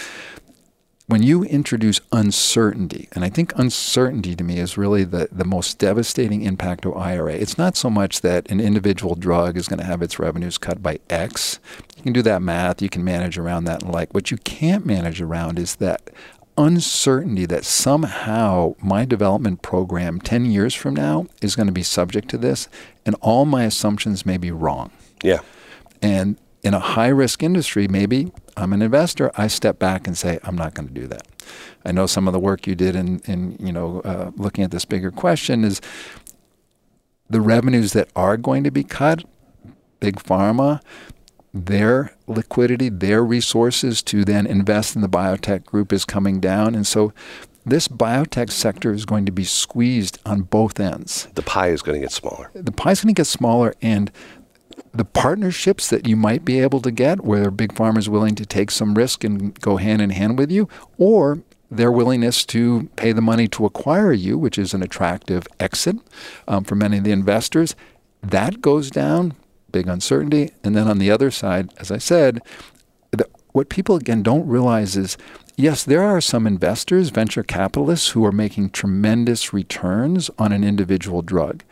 when 1.12 1.22
you 1.22 1.44
introduce 1.44 2.00
uncertainty, 2.10 3.08
and 3.12 3.22
I 3.22 3.28
think 3.28 3.52
uncertainty 3.58 4.34
to 4.34 4.42
me 4.42 4.58
is 4.58 4.78
really 4.78 5.04
the, 5.04 5.28
the 5.30 5.44
most 5.44 5.78
devastating 5.78 6.40
impact 6.42 6.86
of 6.86 6.96
IRA. 6.96 7.34
It's 7.34 7.58
not 7.58 7.76
so 7.76 7.90
much 7.90 8.22
that 8.22 8.50
an 8.50 8.60
individual 8.60 9.14
drug 9.14 9.56
is 9.56 9.68
going 9.68 9.80
to 9.80 9.84
have 9.84 10.00
its 10.00 10.18
revenues 10.18 10.58
cut 10.58 10.82
by 10.82 11.00
X. 11.10 11.60
You 11.98 12.02
can 12.04 12.12
do 12.14 12.22
that 12.22 12.40
math, 12.40 12.80
you 12.80 12.88
can 12.88 13.04
manage 13.04 13.36
around 13.36 13.64
that 13.64 13.82
and 13.82 13.92
like. 13.92 14.14
What 14.14 14.30
you 14.30 14.38
can't 14.38 14.86
manage 14.86 15.20
around 15.20 15.58
is 15.58 15.76
that 15.76 16.10
uncertainty 16.56 17.46
that 17.46 17.64
somehow 17.64 18.74
my 18.80 19.04
development 19.04 19.62
program 19.62 20.20
10 20.20 20.46
years 20.46 20.74
from 20.74 20.94
now 20.94 21.26
is 21.40 21.56
going 21.56 21.66
to 21.66 21.72
be 21.72 21.82
subject 21.82 22.28
to 22.30 22.38
this, 22.38 22.68
and 23.04 23.16
all 23.20 23.44
my 23.44 23.64
assumptions 23.64 24.24
may 24.24 24.36
be 24.36 24.50
wrong. 24.50 24.90
Yeah. 25.22 25.40
And 26.02 26.36
in 26.62 26.74
a 26.74 26.80
high 26.80 27.08
risk 27.08 27.42
industry, 27.42 27.88
maybe 27.88 28.32
I'm 28.56 28.72
an 28.72 28.82
investor, 28.82 29.30
I 29.36 29.46
step 29.46 29.78
back 29.78 30.06
and 30.06 30.16
say, 30.16 30.38
I'm 30.44 30.56
not 30.56 30.74
going 30.74 30.88
to 30.88 30.94
do 30.94 31.06
that. 31.06 31.26
I 31.84 31.92
know 31.92 32.06
some 32.06 32.28
of 32.28 32.32
the 32.32 32.38
work 32.38 32.66
you 32.66 32.74
did 32.74 32.94
in, 32.94 33.20
in 33.20 33.56
you 33.58 33.72
know, 33.72 34.00
uh, 34.00 34.30
looking 34.36 34.62
at 34.62 34.70
this 34.70 34.84
bigger 34.84 35.10
question 35.10 35.64
is 35.64 35.80
the 37.28 37.40
revenues 37.40 37.92
that 37.94 38.10
are 38.14 38.36
going 38.36 38.62
to 38.64 38.70
be 38.70 38.84
cut, 38.84 39.24
big 40.00 40.16
pharma, 40.16 40.80
their 41.54 42.14
liquidity, 42.26 42.88
their 42.88 43.24
resources 43.24 44.02
to 44.02 44.24
then 44.24 44.46
invest 44.46 44.94
in 44.94 45.02
the 45.02 45.08
biotech 45.08 45.64
group 45.64 45.92
is 45.92 46.04
coming 46.04 46.40
down. 46.40 46.74
And 46.74 46.86
so 46.86 47.12
this 47.64 47.88
biotech 47.88 48.50
sector 48.50 48.92
is 48.92 49.04
going 49.04 49.26
to 49.26 49.32
be 49.32 49.44
squeezed 49.44 50.18
on 50.24 50.42
both 50.42 50.80
ends. 50.80 51.28
The 51.34 51.42
pie 51.42 51.68
is 51.68 51.82
going 51.82 52.00
to 52.00 52.04
get 52.04 52.12
smaller. 52.12 52.50
The 52.54 52.72
pie 52.72 52.92
is 52.92 53.02
going 53.02 53.14
to 53.14 53.18
get 53.18 53.26
smaller, 53.26 53.74
and 53.82 54.10
the 54.94 55.04
partnerships 55.04 55.88
that 55.88 56.06
you 56.06 56.16
might 56.16 56.44
be 56.44 56.60
able 56.60 56.80
to 56.80 56.90
get, 56.90 57.24
where 57.24 57.50
big 57.50 57.74
pharma 57.74 57.98
is 57.98 58.08
willing 58.08 58.34
to 58.34 58.46
take 58.46 58.70
some 58.70 58.94
risk 58.94 59.24
and 59.24 59.58
go 59.60 59.76
hand 59.76 60.02
in 60.02 60.10
hand 60.10 60.38
with 60.38 60.50
you, 60.50 60.68
or 60.98 61.42
their 61.70 61.90
willingness 61.90 62.44
to 62.44 62.90
pay 62.96 63.12
the 63.12 63.22
money 63.22 63.48
to 63.48 63.64
acquire 63.64 64.12
you, 64.12 64.36
which 64.36 64.58
is 64.58 64.74
an 64.74 64.82
attractive 64.82 65.46
exit 65.58 65.96
um, 66.46 66.64
for 66.64 66.74
many 66.74 66.98
of 66.98 67.04
the 67.04 67.12
investors, 67.12 67.74
that 68.22 68.60
goes 68.60 68.90
down. 68.90 69.34
Big 69.70 69.88
uncertainty. 69.88 70.50
And 70.62 70.76
then 70.76 70.86
on 70.86 70.98
the 70.98 71.10
other 71.10 71.30
side, 71.30 71.72
as 71.78 71.90
I 71.90 71.96
said, 71.96 72.40
the, 73.10 73.26
what 73.52 73.70
people 73.70 73.96
again 73.96 74.22
don't 74.22 74.46
realize 74.46 74.96
is 74.96 75.16
yes, 75.56 75.82
there 75.82 76.02
are 76.02 76.20
some 76.20 76.46
investors, 76.46 77.08
venture 77.08 77.42
capitalists, 77.42 78.10
who 78.10 78.24
are 78.24 78.32
making 78.32 78.70
tremendous 78.70 79.54
returns 79.54 80.30
on 80.38 80.52
an 80.52 80.62
individual 80.62 81.22
drug 81.22 81.64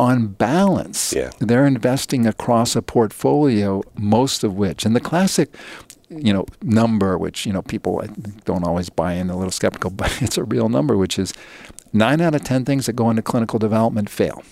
on 0.00 0.28
balance, 0.28 1.12
yeah. 1.12 1.30
they're 1.40 1.66
investing 1.66 2.26
across 2.26 2.74
a 2.74 2.80
portfolio, 2.80 3.82
most 3.98 4.42
of 4.42 4.54
which, 4.54 4.86
and 4.86 4.96
the 4.96 5.00
classic, 5.00 5.54
you 6.08 6.32
know, 6.32 6.46
number, 6.62 7.18
which 7.18 7.44
you 7.44 7.52
know 7.52 7.60
people 7.60 8.02
don't 8.46 8.66
always 8.66 8.88
buy 8.88 9.12
in, 9.12 9.28
a 9.28 9.36
little 9.36 9.50
skeptical, 9.50 9.90
but 10.02 10.22
it's 10.22 10.38
a 10.38 10.44
real 10.44 10.70
number, 10.70 10.96
which 10.96 11.18
is 11.18 11.34
nine 11.92 12.22
out 12.22 12.34
of 12.34 12.42
ten 12.42 12.64
things 12.64 12.86
that 12.86 12.94
go 12.94 13.10
into 13.10 13.20
clinical 13.20 13.58
development 13.58 14.08
fail. 14.08 14.42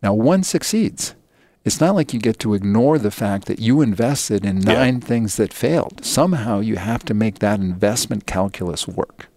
Now, 0.00 0.14
one 0.14 0.44
succeeds. 0.44 1.16
It's 1.64 1.80
not 1.80 1.94
like 1.96 2.12
you 2.12 2.20
get 2.20 2.38
to 2.40 2.54
ignore 2.54 2.98
the 2.98 3.10
fact 3.10 3.46
that 3.46 3.58
you 3.58 3.80
invested 3.80 4.44
in 4.44 4.58
nine 4.60 4.96
yeah. 5.00 5.06
things 5.06 5.36
that 5.36 5.52
failed. 5.52 6.04
Somehow 6.04 6.60
you 6.60 6.76
have 6.76 7.04
to 7.06 7.14
make 7.14 7.40
that 7.40 7.58
investment 7.58 8.26
calculus 8.26 8.86
work. 8.86 9.28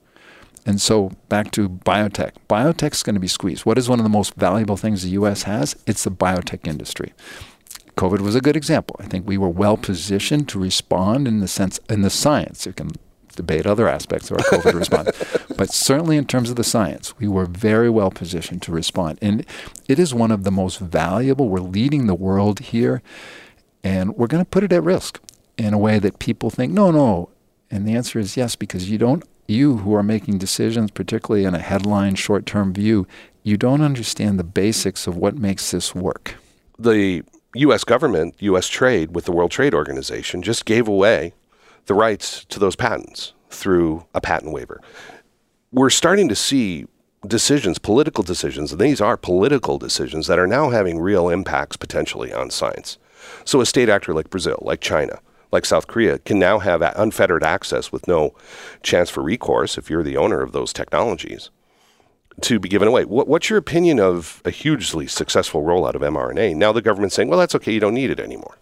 And 0.68 0.82
so 0.82 1.12
back 1.30 1.52
to 1.52 1.70
biotech. 1.70 2.34
Biotech 2.50 2.92
is 2.92 3.02
going 3.02 3.14
to 3.14 3.22
be 3.22 3.28
squeezed. 3.30 3.66
What 3.66 3.78
is 3.78 3.88
one 3.88 4.00
of 4.00 4.04
the 4.04 4.10
most 4.10 4.36
valuable 4.36 4.76
things 4.76 5.02
the 5.02 5.12
U.S. 5.12 5.44
has? 5.44 5.78
It's 5.88 6.04
the 6.04 6.12
biotech 6.12 6.68
industry. 6.68 7.14
COVID 7.96 8.20
was 8.20 8.36
a 8.36 8.42
good 8.42 8.58
example. 8.58 8.98
I 9.00 9.06
think 9.06 9.26
we 9.26 9.38
were 9.38 9.50
well 9.50 9.78
positioned 9.78 10.50
to 10.50 10.60
respond 10.60 11.26
in 11.26 11.40
the 11.40 11.48
sense 11.48 11.80
in 11.90 12.02
the 12.02 12.10
science. 12.10 12.66
You 12.66 12.74
can 12.74 12.92
debate 13.38 13.66
other 13.66 13.88
aspects 13.88 14.30
of 14.30 14.38
our 14.38 14.44
COVID 14.44 14.74
response, 14.80 15.10
but 15.56 15.72
certainly 15.72 16.18
in 16.18 16.26
terms 16.26 16.50
of 16.50 16.58
the 16.58 16.64
science, 16.66 17.18
we 17.18 17.30
were 17.30 17.46
very 17.46 17.90
well 17.90 18.12
positioned 18.12 18.62
to 18.64 18.72
respond. 18.74 19.20
And 19.22 19.46
it 19.88 20.00
is 20.00 20.14
one 20.14 20.32
of 20.32 20.44
the 20.44 20.52
most 20.52 20.80
valuable. 20.80 21.48
We're 21.48 21.60
leading 21.60 22.08
the 22.08 22.16
world 22.16 22.60
here, 22.60 23.02
and 23.86 24.18
we're 24.18 24.28
going 24.28 24.44
to 24.44 24.50
put 24.50 24.64
it 24.64 24.74
at 24.74 24.84
risk 24.84 25.22
in 25.58 25.74
a 25.74 25.78
way 25.78 25.98
that 25.98 26.20
people 26.20 26.50
think, 26.50 26.74
no, 26.74 26.92
no. 26.92 27.30
And 27.72 27.88
the 27.88 27.96
answer 27.96 28.20
is 28.20 28.36
yes, 28.36 28.56
because 28.56 28.90
you 28.90 28.98
don't 28.98 29.24
you 29.48 29.78
who 29.78 29.94
are 29.96 30.04
making 30.04 30.38
decisions, 30.38 30.92
particularly 30.92 31.46
in 31.46 31.56
a 31.56 31.60
headline 31.60 32.16
short 32.16 32.46
term 32.46 32.74
view, 32.74 33.08
you 33.44 33.58
don't 33.58 33.82
understand 33.82 34.38
the 34.38 34.44
basics 34.44 35.08
of 35.08 35.16
what 35.16 35.38
makes 35.38 35.72
this 35.72 35.96
work. 35.96 36.36
The 36.78 37.24
U.S. 37.56 37.84
government, 37.84 38.36
U.S. 38.40 38.68
trade 38.68 39.16
with 39.16 39.26
the 39.26 39.32
World 39.32 39.52
Trade 39.52 39.74
Organization 39.74 40.42
just 40.42 40.66
gave 40.66 40.88
away 40.88 41.34
the 41.86 41.94
rights 41.94 42.46
to 42.46 42.60
those 42.60 42.76
patents 42.76 43.34
through 43.50 44.06
a 44.14 44.22
patent 44.22 44.52
waiver. 44.52 44.82
We're 45.72 45.90
starting 45.90 46.28
to 46.30 46.36
see 46.36 46.86
decisions, 47.26 47.80
political 47.80 48.24
decisions, 48.24 48.72
and 48.72 48.82
these 48.82 49.02
are 49.02 49.18
political 49.18 49.78
decisions 49.78 50.28
that 50.28 50.40
are 50.40 50.48
now 50.48 50.70
having 50.70 51.00
real 51.00 51.30
impacts 51.30 51.78
potentially 51.78 52.32
on 52.32 52.50
science. 52.50 52.98
So, 53.44 53.62
a 53.62 53.66
state 53.66 53.90
actor 53.90 54.14
like 54.14 54.30
Brazil, 54.30 54.60
like 54.62 54.82
China, 54.82 55.20
like 55.58 55.66
South 55.66 55.88
Korea, 55.88 56.20
can 56.20 56.38
now 56.38 56.60
have 56.60 56.84
unfettered 56.84 57.44
access 57.44 57.92
with 57.92 58.08
no 58.08 58.36
chance 58.84 59.10
for 59.10 59.24
recourse 59.24 59.76
if 59.76 59.90
you're 59.90 60.04
the 60.04 60.16
owner 60.16 60.42
of 60.42 60.52
those 60.52 60.72
technologies 60.72 61.50
to 62.42 62.60
be 62.60 62.70
given 62.70 62.88
away. 62.88 63.06
What, 63.06 63.28
what's 63.28 63.50
your 63.50 63.58
opinion 63.58 64.00
of 64.00 64.44
a 64.46 64.52
hugely 64.52 65.08
successful 65.08 65.64
rollout 65.64 65.96
of 65.96 66.02
mRNA? 66.02 66.56
Now 66.56 66.72
the 66.72 66.84
government's 66.84 67.16
saying, 67.16 67.30
well, 67.30 67.40
that's 67.40 67.56
okay, 67.56 67.74
you 67.74 67.80
don't 67.80 67.96
need 67.96 68.12
it 68.12 68.20
anymore. 68.20 68.60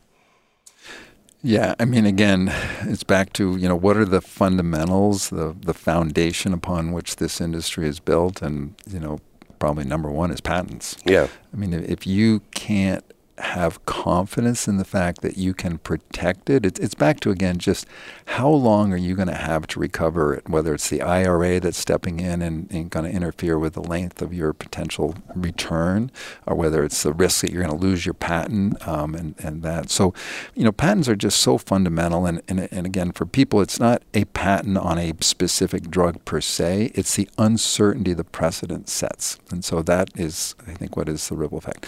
Yeah, 1.43 1.75
I 1.79 1.84
mean, 1.86 2.05
again, 2.05 2.49
it's 2.84 3.03
back 3.03 3.34
to 3.34 3.58
you 3.58 3.67
know 3.67 3.75
what 3.75 3.97
are 3.97 4.05
the 4.05 4.21
fundamentals, 4.21 5.29
the 5.29 5.55
the 5.60 5.75
foundation 5.75 6.53
upon 6.53 6.91
which 6.91 7.17
this 7.17 7.39
industry 7.39 7.88
is 7.88 7.99
built, 7.99 8.41
and 8.41 8.73
you 8.89 8.99
know 8.99 9.19
probably 9.60 9.86
number 9.86 10.10
one 10.10 10.31
is 10.31 10.41
patents. 10.41 10.97
Yeah, 11.05 11.27
I 11.53 11.55
mean, 11.55 11.71
if 11.71 12.08
you 12.08 12.39
can't 12.55 13.05
have 13.37 13.85
confidence 13.85 14.67
in 14.67 14.77
the 14.77 14.85
fact 14.85 15.21
that 15.21 15.37
you 15.37 15.53
can 15.53 15.77
protect 15.79 16.49
it. 16.49 16.65
It's, 16.65 16.79
it's 16.79 16.95
back 16.95 17.19
to 17.21 17.31
again 17.31 17.57
just 17.57 17.85
how 18.25 18.49
long 18.49 18.93
are 18.93 18.97
you 18.97 19.15
going 19.15 19.27
to 19.27 19.35
have 19.35 19.67
to 19.67 19.79
recover 19.79 20.33
it? 20.35 20.47
Whether 20.47 20.73
it's 20.73 20.89
the 20.89 21.01
IRA 21.01 21.59
that's 21.59 21.77
stepping 21.77 22.19
in 22.19 22.41
and, 22.41 22.71
and 22.71 22.89
going 22.89 23.05
to 23.05 23.11
interfere 23.11 23.59
with 23.59 23.73
the 23.73 23.83
length 23.83 24.21
of 24.21 24.33
your 24.33 24.53
potential 24.53 25.15
return, 25.35 26.11
or 26.45 26.55
whether 26.55 26.83
it's 26.83 27.03
the 27.03 27.13
risk 27.13 27.41
that 27.41 27.51
you're 27.51 27.63
going 27.63 27.77
to 27.77 27.85
lose 27.85 28.05
your 28.05 28.13
patent 28.13 28.85
um, 28.87 29.13
and 29.15 29.35
and 29.39 29.63
that. 29.63 29.89
So, 29.89 30.13
you 30.53 30.63
know, 30.63 30.71
patents 30.71 31.09
are 31.09 31.15
just 31.15 31.39
so 31.39 31.57
fundamental. 31.57 32.25
And, 32.25 32.41
and 32.47 32.67
and 32.71 32.85
again, 32.85 33.11
for 33.11 33.25
people, 33.25 33.61
it's 33.61 33.79
not 33.79 34.01
a 34.13 34.25
patent 34.25 34.77
on 34.77 34.97
a 34.97 35.13
specific 35.19 35.89
drug 35.91 36.23
per 36.25 36.39
se. 36.39 36.91
It's 36.95 37.15
the 37.15 37.29
uncertainty 37.37 38.13
the 38.13 38.23
precedent 38.23 38.87
sets, 38.87 39.39
and 39.51 39.63
so 39.63 39.81
that 39.81 40.09
is, 40.15 40.55
I 40.67 40.73
think, 40.73 40.95
what 40.95 41.09
is 41.09 41.27
the 41.27 41.35
ripple 41.35 41.57
effect. 41.57 41.85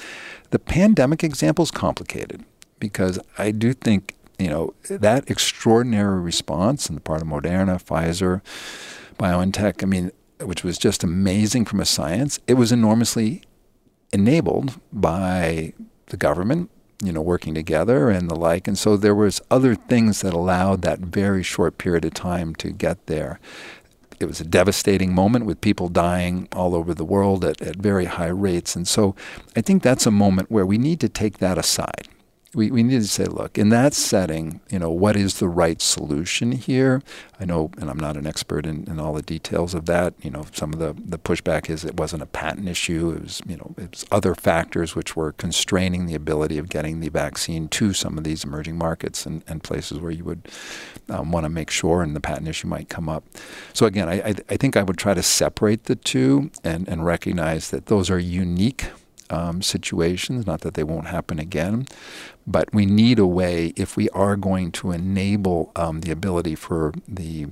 The 0.50 0.60
pandemic 0.60 1.24
example 1.24 1.64
is 1.64 1.72
complicated 1.72 2.46
because 2.80 3.20
I 3.38 3.52
do 3.52 3.74
think 3.74 4.16
you 4.40 4.50
know 4.50 4.74
that 4.90 5.30
extraordinary 5.30 6.20
response 6.20 6.90
on 6.90 6.96
the 6.96 7.02
part 7.02 7.22
of 7.22 7.28
Moderna, 7.28 7.82
Pfizer, 7.84 8.42
BioNTech. 9.18 9.84
I 9.84 9.86
mean, 9.86 10.12
which 10.42 10.64
was 10.64 10.78
just 10.78 11.04
amazing 11.04 11.66
from 11.66 11.80
a 11.80 11.86
science. 11.86 12.40
It 12.48 12.54
was 12.54 12.72
enormously 12.72 13.42
enabled 14.14 14.80
by 14.94 15.74
the 16.08 16.18
government, 16.18 16.70
you 17.04 17.12
know, 17.12 17.22
working 17.22 17.54
together 17.54 18.10
and 18.10 18.30
the 18.30 18.36
like. 18.36 18.68
And 18.68 18.78
so 18.78 18.96
there 18.96 19.16
was 19.16 19.42
other 19.52 19.76
things 19.76 20.22
that 20.22 20.34
allowed 20.34 20.82
that 20.84 21.00
very 21.00 21.44
short 21.44 21.78
period 21.78 22.06
of 22.06 22.14
time 22.14 22.56
to 22.56 22.72
get 22.72 23.08
there 23.08 23.40
it 24.20 24.26
was 24.26 24.42
a 24.42 24.46
devastating 24.46 25.14
moment 25.14 25.46
with 25.46 25.62
people 25.62 25.90
dying 25.90 26.48
all 26.52 26.76
over 26.76 26.94
the 26.94 27.06
world 27.06 27.46
at, 27.46 27.62
at 27.62 27.76
very 27.76 28.06
high 28.06 28.28
rates. 28.28 28.76
And 28.76 28.88
so 28.88 29.16
I 29.56 29.62
think 29.62 29.84
that's 29.84 30.06
a 30.06 30.12
moment 30.12 30.52
where 30.52 30.66
we 30.66 30.78
need 30.78 31.00
to 31.02 31.10
take 31.10 31.38
that 31.38 31.58
aside 31.58 32.08
we, 32.54 32.72
we 32.72 32.82
need 32.84 33.02
to 33.02 33.08
say, 33.08 33.26
look, 33.26 33.58
in 33.58 33.70
that 33.70 33.94
setting, 33.94 34.62
you 34.70 34.80
know, 34.80 34.90
what 34.90 35.16
is 35.16 35.40
the 35.40 35.50
right 35.50 35.82
solution 35.82 36.54
here? 36.54 37.04
I 37.40 37.46
know, 37.46 37.72
and 37.78 37.90
I'm 37.90 38.00
not 38.00 38.18
an 38.18 38.26
expert 38.26 38.66
in, 38.66 38.86
in 38.86 39.00
all 39.00 39.14
the 39.14 39.22
details 39.22 39.74
of 39.74 39.86
that. 39.86 40.14
You 40.22 40.32
know, 40.32 40.46
some 40.54 40.74
of 40.74 40.80
the, 40.80 40.96
the 40.98 41.20
pushback 41.20 41.70
is 41.70 41.84
it 41.84 41.98
wasn't 41.98 42.24
a 42.24 42.28
patent 42.28 42.68
issue. 42.68 43.12
It 43.12 43.24
was, 43.24 43.42
you 43.46 43.58
know, 43.58 43.76
it 43.78 43.92
was 43.92 44.06
other 44.12 44.34
factors 44.34 44.96
which 44.96 45.16
were 45.16 45.34
constraining 45.34 46.06
the 46.06 46.16
ability 46.16 46.58
of 46.58 46.70
getting 46.70 47.00
the 47.00 47.10
vaccine 47.10 47.68
to 47.70 47.94
some 47.94 48.18
of 48.18 48.24
these 48.24 48.44
emerging 48.44 48.78
markets 48.78 49.26
and, 49.26 49.44
and 49.48 49.64
places 49.64 50.00
where 50.00 50.12
you 50.12 50.24
would 50.24 50.48
um, 51.10 51.32
want 51.32 51.44
to 51.44 51.50
make 51.50 51.70
sure 51.70 52.02
and 52.02 52.16
the 52.16 52.22
patent 52.22 52.48
issue 52.48 52.68
might 52.68 52.90
come 52.90 53.10
up. 53.10 53.24
So 53.74 53.86
again, 53.86 54.08
I, 54.08 54.22
I, 54.22 54.36
I 54.50 54.58
think 54.58 54.78
I 54.78 54.84
would 54.84 54.98
try 54.98 55.14
to 55.14 55.24
separate 55.24 55.84
the 55.84 55.96
two 55.96 56.50
and, 56.64 56.88
and 56.88 57.06
recognize 57.06 57.70
that 57.72 57.88
those 57.88 58.10
are 58.10 58.20
unique 58.20 58.86
um, 59.30 59.62
situations, 59.62 60.46
not 60.46 60.62
that 60.62 60.74
they 60.74 60.84
won't 60.84 61.08
happen 61.08 61.40
again, 61.40 61.86
but 62.46 62.74
we 62.74 62.86
need 62.86 63.20
a 63.20 63.28
way, 63.28 63.74
if 63.76 63.98
we 63.98 64.10
are 64.10 64.36
going 64.36 64.72
to 64.74 64.92
enable 64.92 65.72
um, 65.76 66.02
the 66.02 66.12
ability 66.12 66.56
for 66.56 66.94
the 67.08 67.48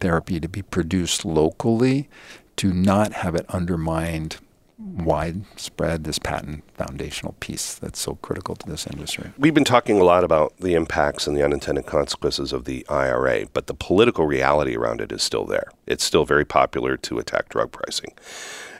therapy 0.00 0.40
to 0.40 0.48
be 0.48 0.62
produced 0.62 1.24
locally, 1.24 2.08
to 2.56 2.72
not 2.72 3.12
have 3.12 3.34
it 3.34 3.46
undermined 3.48 4.38
widespread, 4.78 6.04
this 6.04 6.18
patent 6.18 6.64
foundational 6.74 7.34
piece 7.40 7.74
that's 7.74 8.00
so 8.00 8.16
critical 8.16 8.56
to 8.56 8.68
this 8.68 8.86
industry. 8.86 9.30
We've 9.38 9.54
been 9.54 9.64
talking 9.64 10.00
a 10.00 10.04
lot 10.04 10.24
about 10.24 10.56
the 10.58 10.74
impacts 10.74 11.26
and 11.26 11.36
the 11.36 11.44
unintended 11.44 11.86
consequences 11.86 12.52
of 12.52 12.64
the 12.64 12.86
IRA, 12.88 13.46
but 13.52 13.66
the 13.66 13.74
political 13.74 14.26
reality 14.26 14.76
around 14.76 15.00
it 15.00 15.12
is 15.12 15.22
still 15.22 15.44
there. 15.44 15.70
It's 15.86 16.04
still 16.04 16.24
very 16.24 16.44
popular 16.44 16.96
to 16.98 17.18
attack 17.18 17.48
drug 17.48 17.72
pricing. 17.72 18.12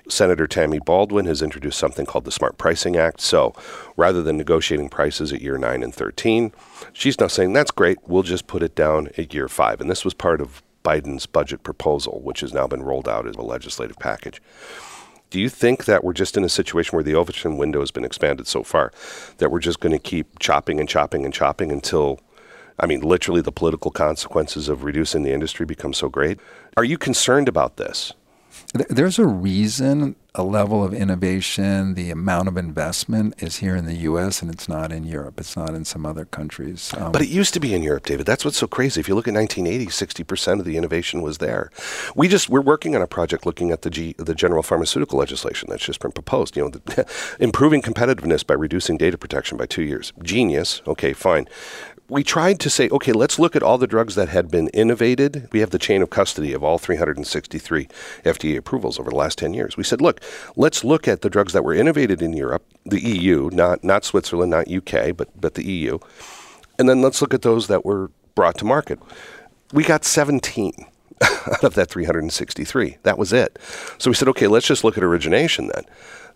Senator 0.09 0.47
Tammy 0.47 0.79
Baldwin 0.79 1.27
has 1.27 1.43
introduced 1.43 1.79
something 1.79 2.07
called 2.07 2.25
the 2.25 2.33
Smart 2.33 2.59
Pricing 2.59 2.97
Act. 2.97 3.21
So 3.21 3.55
rather 3.97 4.23
than 4.23 4.37
negotiating 4.37 4.89
prices 4.89 5.33
at 5.33 5.41
year 5.41 5.59
9 5.59 5.83
and 5.83 5.95
13, 5.95 6.53
she's 6.93 7.21
now 7.21 7.29
saying 7.29 7.53
that's 7.53 7.71
great, 7.71 7.99
we'll 8.07 8.23
just 8.23 8.47
put 8.47 8.63
it 8.63 8.75
down 8.75 9.09
at 9.17 9.33
year 9.33 9.49
5. 9.49 9.81
And 9.81 9.91
this 9.91 10.05
was 10.05 10.15
part 10.15 10.41
of 10.41 10.63
Biden's 10.85 11.27
budget 11.27 11.63
proposal, 11.63 12.21
which 12.23 12.41
has 12.41 12.53
now 12.53 12.67
been 12.67 12.83
rolled 12.83 13.09
out 13.09 13.27
as 13.27 13.37
a 13.37 13.43
legislative 13.43 13.99
package. 13.99 14.43
Do 15.31 15.41
you 15.41 15.49
think 15.49 15.87
that 15.87 16.05
we're 16.05 16.13
just 16.13 16.37
in 16.37 16.45
a 16.45 16.49
situation 16.49 16.95
where 16.95 17.05
the 17.05 17.15
Overton 17.15 17.57
window 17.57 17.81
has 17.81 17.91
been 17.91 18.05
expanded 18.05 18.47
so 18.47 18.63
far 18.63 18.93
that 19.39 19.51
we're 19.51 19.61
just 19.61 19.81
going 19.81 19.93
to 19.93 19.99
keep 19.99 20.39
chopping 20.39 20.79
and 20.79 20.89
chopping 20.89 21.25
and 21.25 21.33
chopping 21.33 21.73
until, 21.73 22.21
I 22.79 22.87
mean, 22.87 23.01
literally 23.01 23.41
the 23.41 23.53
political 23.53 23.91
consequences 23.91 24.69
of 24.69 24.85
reducing 24.85 25.23
the 25.23 25.33
industry 25.33 25.65
become 25.65 25.95
so 25.95 26.11
great? 26.11 26.39
Are 26.77 26.85
you 26.85 26.99
concerned 26.99 27.49
about 27.49 27.79
this? 27.79 28.13
There's 28.73 29.19
a 29.19 29.27
reason 29.27 30.17
a 30.35 30.43
level 30.43 30.83
of 30.83 30.95
innovation, 30.95 31.93
the 31.93 32.11
amount 32.11 32.49
of 32.49 32.57
investment 32.57 33.35
is 33.43 33.57
here 33.59 33.77
in 33.77 33.85
the 33.85 33.97
U.S. 33.97 34.41
and 34.41 34.51
it's 34.51 34.67
not 34.67 34.91
in 34.91 35.05
Europe. 35.05 35.39
It's 35.39 35.57
not 35.57 35.75
in 35.75 35.85
some 35.85 36.07
other 36.07 36.25
countries. 36.25 36.93
Um, 36.97 37.13
but 37.13 37.21
it 37.21 37.29
used 37.29 37.53
to 37.55 37.61
be 37.61 37.75
in 37.75 37.83
Europe, 37.83 38.07
David. 38.07 38.25
That's 38.25 38.43
what's 38.45 38.57
so 38.57 38.67
crazy. 38.67 38.99
If 38.99 39.09
you 39.09 39.15
look 39.15 39.29
at 39.29 39.35
1980, 39.35 39.91
60% 39.91 40.61
of 40.61 40.65
the 40.65 40.79
innovation 40.79 41.21
was 41.21 41.37
there. 41.39 41.71
We 42.17 42.29
just 42.29 42.49
we're 42.49 42.63
working 42.63 42.97
on 42.97 43.03
a 43.03 43.07
project 43.07 43.45
looking 43.45 43.71
at 43.73 43.83
the 43.83 43.91
G, 43.91 44.15
the 44.17 44.35
general 44.35 44.63
pharmaceutical 44.63 45.19
legislation 45.19 45.69
that's 45.69 45.85
just 45.85 46.01
been 46.01 46.13
proposed. 46.13 46.57
You 46.57 46.65
know, 46.65 46.71
the, 46.71 47.07
improving 47.39 47.83
competitiveness 47.83 48.47
by 48.47 48.55
reducing 48.55 48.97
data 48.97 49.19
protection 49.19 49.59
by 49.59 49.67
two 49.67 49.83
years. 49.83 50.15
Genius. 50.23 50.81
Okay, 50.87 51.13
fine 51.13 51.47
we 52.13 52.23
tried 52.23 52.61
to 52.61 52.69
say, 52.69 52.91
okay, 52.91 53.13
let's 53.13 53.39
look 53.39 53.57
at 53.57 53.63
all 53.63 53.79
the 53.79 53.87
drugs 53.87 54.17
that 54.17 54.29
had 54.29 54.51
been 54.51 54.69
innovated. 54.69 55.49
We 55.51 55.61
have 55.61 55.71
the 55.71 55.79
chain 55.79 56.03
of 56.03 56.11
custody 56.11 56.53
of 56.53 56.63
all 56.63 56.77
363 56.77 57.89
FDA 58.25 58.59
approvals 58.59 59.01
over 59.01 59.09
the 59.09 59.17
last 59.17 59.39
10 59.39 59.55
years. 59.55 59.79
We 59.79 59.85
said, 59.85 60.03
look, 60.03 60.21
let's 60.55 60.85
look 60.85 61.09
at 61.09 61.23
the 61.23 61.31
drugs 61.31 61.55
that 61.55 61.65
were 61.65 61.73
innovated 61.73 62.21
in 62.21 62.35
Europe, 62.35 62.65
the 62.85 63.01
EU, 63.01 63.49
not, 63.51 63.83
not 63.83 64.05
Switzerland, 64.05 64.51
not 64.51 64.71
UK, 64.71 65.17
but, 65.17 65.29
but 65.41 65.55
the 65.55 65.65
EU. 65.65 65.99
And 66.79 66.87
then 66.87 67.01
let's 67.01 67.23
look 67.23 67.33
at 67.33 67.43
those 67.43 67.69
that 67.69 67.83
were 67.83 68.11
brought 68.35 68.59
to 68.59 68.67
market. 68.67 68.99
We 69.73 69.83
got 69.83 70.05
17 70.05 70.75
out 71.23 71.65
of 71.65 71.73
that 71.75 71.89
363. 71.89 72.99
That 73.05 73.17
was 73.17 73.33
it. 73.33 73.59
So 73.97 74.11
we 74.11 74.15
said, 74.15 74.29
okay, 74.29 74.49
let's 74.49 74.67
just 74.67 74.85
look 74.85 74.99
at 74.99 75.03
origination 75.03 75.71
then. 75.75 75.85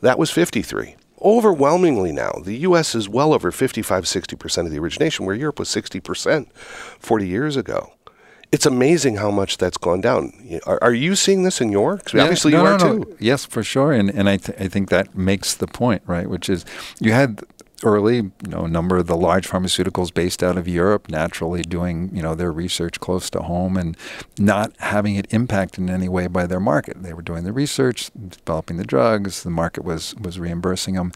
That 0.00 0.18
was 0.18 0.30
53 0.30 0.96
overwhelmingly 1.22 2.12
now, 2.12 2.32
the 2.44 2.56
U.S. 2.58 2.94
is 2.94 3.08
well 3.08 3.32
over 3.32 3.50
55, 3.50 4.04
60% 4.04 4.66
of 4.66 4.70
the 4.70 4.78
origination, 4.78 5.26
where 5.26 5.34
Europe 5.34 5.58
was 5.58 5.68
60% 5.68 6.50
40 6.52 7.28
years 7.28 7.56
ago. 7.56 7.92
It's 8.52 8.64
amazing 8.64 9.16
how 9.16 9.30
much 9.30 9.58
that's 9.58 9.76
gone 9.76 10.00
down. 10.00 10.32
Are, 10.66 10.78
are 10.80 10.94
you 10.94 11.16
seeing 11.16 11.42
this 11.42 11.60
in 11.60 11.72
your? 11.72 12.00
Yeah, 12.14 12.22
obviously, 12.22 12.52
no, 12.52 12.62
you 12.62 12.66
are 12.66 12.78
no, 12.78 12.92
no. 12.92 13.04
too. 13.04 13.16
Yes, 13.18 13.44
for 13.44 13.64
sure. 13.64 13.92
And 13.92 14.08
and 14.08 14.28
I 14.28 14.36
th- 14.36 14.58
I 14.60 14.68
think 14.68 14.88
that 14.90 15.16
makes 15.16 15.54
the 15.54 15.66
point, 15.66 16.02
right? 16.06 16.30
Which 16.30 16.48
is 16.48 16.64
you 17.00 17.10
had 17.10 17.42
early, 17.82 18.16
you 18.16 18.32
know, 18.48 18.64
a 18.64 18.68
number 18.68 18.96
of 18.96 19.06
the 19.06 19.16
large 19.16 19.48
pharmaceuticals 19.48 20.12
based 20.12 20.42
out 20.42 20.56
of 20.56 20.66
Europe, 20.66 21.08
naturally 21.08 21.62
doing, 21.62 22.10
you 22.14 22.22
know, 22.22 22.34
their 22.34 22.52
research 22.52 23.00
close 23.00 23.28
to 23.30 23.42
home 23.42 23.76
and 23.76 23.96
not 24.38 24.72
having 24.78 25.16
it 25.16 25.26
impact 25.30 25.78
in 25.78 25.90
any 25.90 26.08
way 26.08 26.26
by 26.26 26.46
their 26.46 26.60
market. 26.60 27.02
They 27.02 27.12
were 27.12 27.22
doing 27.22 27.44
the 27.44 27.52
research, 27.52 28.10
developing 28.28 28.76
the 28.76 28.84
drugs, 28.84 29.42
the 29.42 29.50
market 29.50 29.84
was 29.84 30.14
was 30.16 30.38
reimbursing 30.38 30.94
them. 30.94 31.12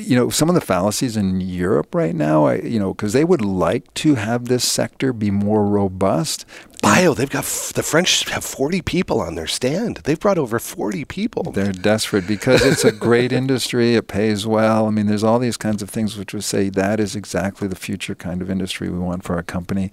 You 0.00 0.16
know, 0.16 0.30
some 0.30 0.48
of 0.48 0.54
the 0.54 0.60
fallacies 0.60 1.16
in 1.16 1.40
Europe 1.40 1.94
right 1.94 2.14
now, 2.14 2.46
I, 2.46 2.56
you 2.56 2.78
know, 2.78 2.94
because 2.94 3.12
they 3.12 3.24
would 3.24 3.44
like 3.44 3.92
to 3.94 4.14
have 4.16 4.46
this 4.46 4.66
sector 4.66 5.12
be 5.12 5.30
more 5.30 5.66
robust, 5.66 6.44
Bio, 6.82 7.12
they've 7.12 7.28
got 7.28 7.44
f- 7.44 7.72
the 7.74 7.82
French 7.82 8.28
have 8.30 8.42
40 8.42 8.80
people 8.80 9.20
on 9.20 9.34
their 9.34 9.46
stand. 9.46 9.98
They've 9.98 10.18
brought 10.18 10.38
over 10.38 10.58
40 10.58 11.04
people. 11.04 11.52
They're 11.52 11.72
desperate 11.72 12.26
because 12.26 12.64
it's 12.64 12.84
a 12.84 12.92
great 12.92 13.32
industry. 13.42 13.96
It 13.96 14.08
pays 14.08 14.46
well. 14.46 14.86
I 14.86 14.90
mean, 14.90 15.06
there's 15.06 15.24
all 15.24 15.38
these 15.38 15.58
kinds 15.58 15.82
of 15.82 15.90
things 15.90 16.16
which 16.16 16.32
would 16.32 16.44
say 16.44 16.70
that 16.70 16.98
is 16.98 17.14
exactly 17.14 17.68
the 17.68 17.76
future 17.76 18.14
kind 18.14 18.40
of 18.40 18.50
industry 18.50 18.88
we 18.88 18.98
want 18.98 19.24
for 19.24 19.36
our 19.36 19.42
company. 19.42 19.90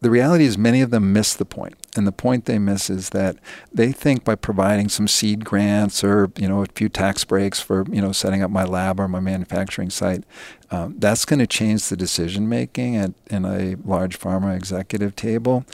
The 0.00 0.10
reality 0.10 0.44
is, 0.44 0.56
many 0.56 0.80
of 0.80 0.90
them 0.90 1.12
miss 1.12 1.34
the 1.34 1.44
point, 1.44 1.74
and 1.96 2.06
the 2.06 2.12
point 2.12 2.44
they 2.44 2.60
miss 2.60 2.88
is 2.88 3.10
that 3.10 3.36
they 3.72 3.90
think 3.90 4.22
by 4.22 4.36
providing 4.36 4.88
some 4.88 5.08
seed 5.08 5.44
grants 5.44 6.04
or 6.04 6.30
you 6.38 6.48
know 6.48 6.62
a 6.62 6.66
few 6.66 6.88
tax 6.88 7.24
breaks 7.24 7.58
for 7.58 7.84
you 7.90 8.00
know 8.00 8.12
setting 8.12 8.40
up 8.42 8.50
my 8.50 8.62
lab 8.62 9.00
or 9.00 9.08
my 9.08 9.18
manufacturing 9.18 9.90
site, 9.90 10.22
um, 10.70 10.94
that's 10.98 11.24
going 11.24 11.40
to 11.40 11.48
change 11.48 11.88
the 11.88 11.96
decision 11.96 12.48
making 12.48 12.94
at 12.96 13.12
in 13.26 13.44
a 13.44 13.74
large 13.84 14.20
pharma 14.20 14.56
executive 14.56 15.16
table. 15.16 15.64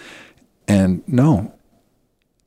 And 0.67 1.03
no, 1.07 1.53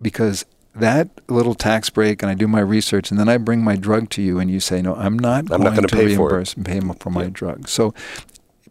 because 0.01 0.45
that 0.75 1.09
little 1.27 1.55
tax 1.55 1.89
break, 1.89 2.21
and 2.21 2.29
I 2.29 2.33
do 2.33 2.47
my 2.47 2.59
research, 2.59 3.11
and 3.11 3.19
then 3.19 3.29
I 3.29 3.37
bring 3.37 3.63
my 3.63 3.75
drug 3.75 4.09
to 4.11 4.21
you, 4.21 4.39
and 4.39 4.49
you 4.49 4.59
say, 4.59 4.81
no, 4.81 4.95
I'm 4.95 5.17
not 5.17 5.51
I'm 5.51 5.61
going 5.61 5.75
not 5.75 5.89
to 5.89 5.95
pay 5.95 6.05
reimburse 6.07 6.53
for 6.53 6.59
and 6.59 6.65
pay 6.65 6.79
for 6.99 7.09
my 7.09 7.23
yeah. 7.23 7.29
drug. 7.31 7.67
So 7.67 7.93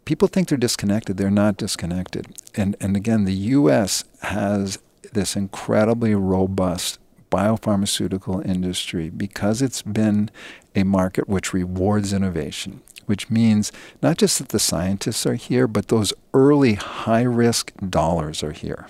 people 0.07 0.29
think 0.29 0.47
they're 0.47 0.57
disconnected. 0.57 1.17
They're 1.17 1.29
not 1.29 1.57
disconnected. 1.57 2.27
And 2.55 2.77
and 2.79 2.95
again, 2.95 3.25
the 3.25 3.33
U.S. 3.33 4.05
has 4.21 4.79
this 5.11 5.35
incredibly 5.35 6.15
robust 6.15 6.97
biopharmaceutical 7.29 8.43
industry 8.45 9.09
because 9.09 9.61
it's 9.61 9.81
been 9.81 10.31
a 10.75 10.83
market 10.83 11.27
which 11.27 11.53
rewards 11.53 12.13
innovation 12.13 12.81
which 13.05 13.29
means 13.29 13.71
not 14.03 14.17
just 14.17 14.37
that 14.37 14.49
the 14.49 14.59
scientists 14.59 15.25
are 15.25 15.35
here, 15.35 15.65
but 15.65 15.87
those 15.87 16.11
early 16.33 16.73
high 16.73 17.21
risk 17.21 17.71
dollars 17.89 18.43
are 18.43 18.51
here. 18.51 18.87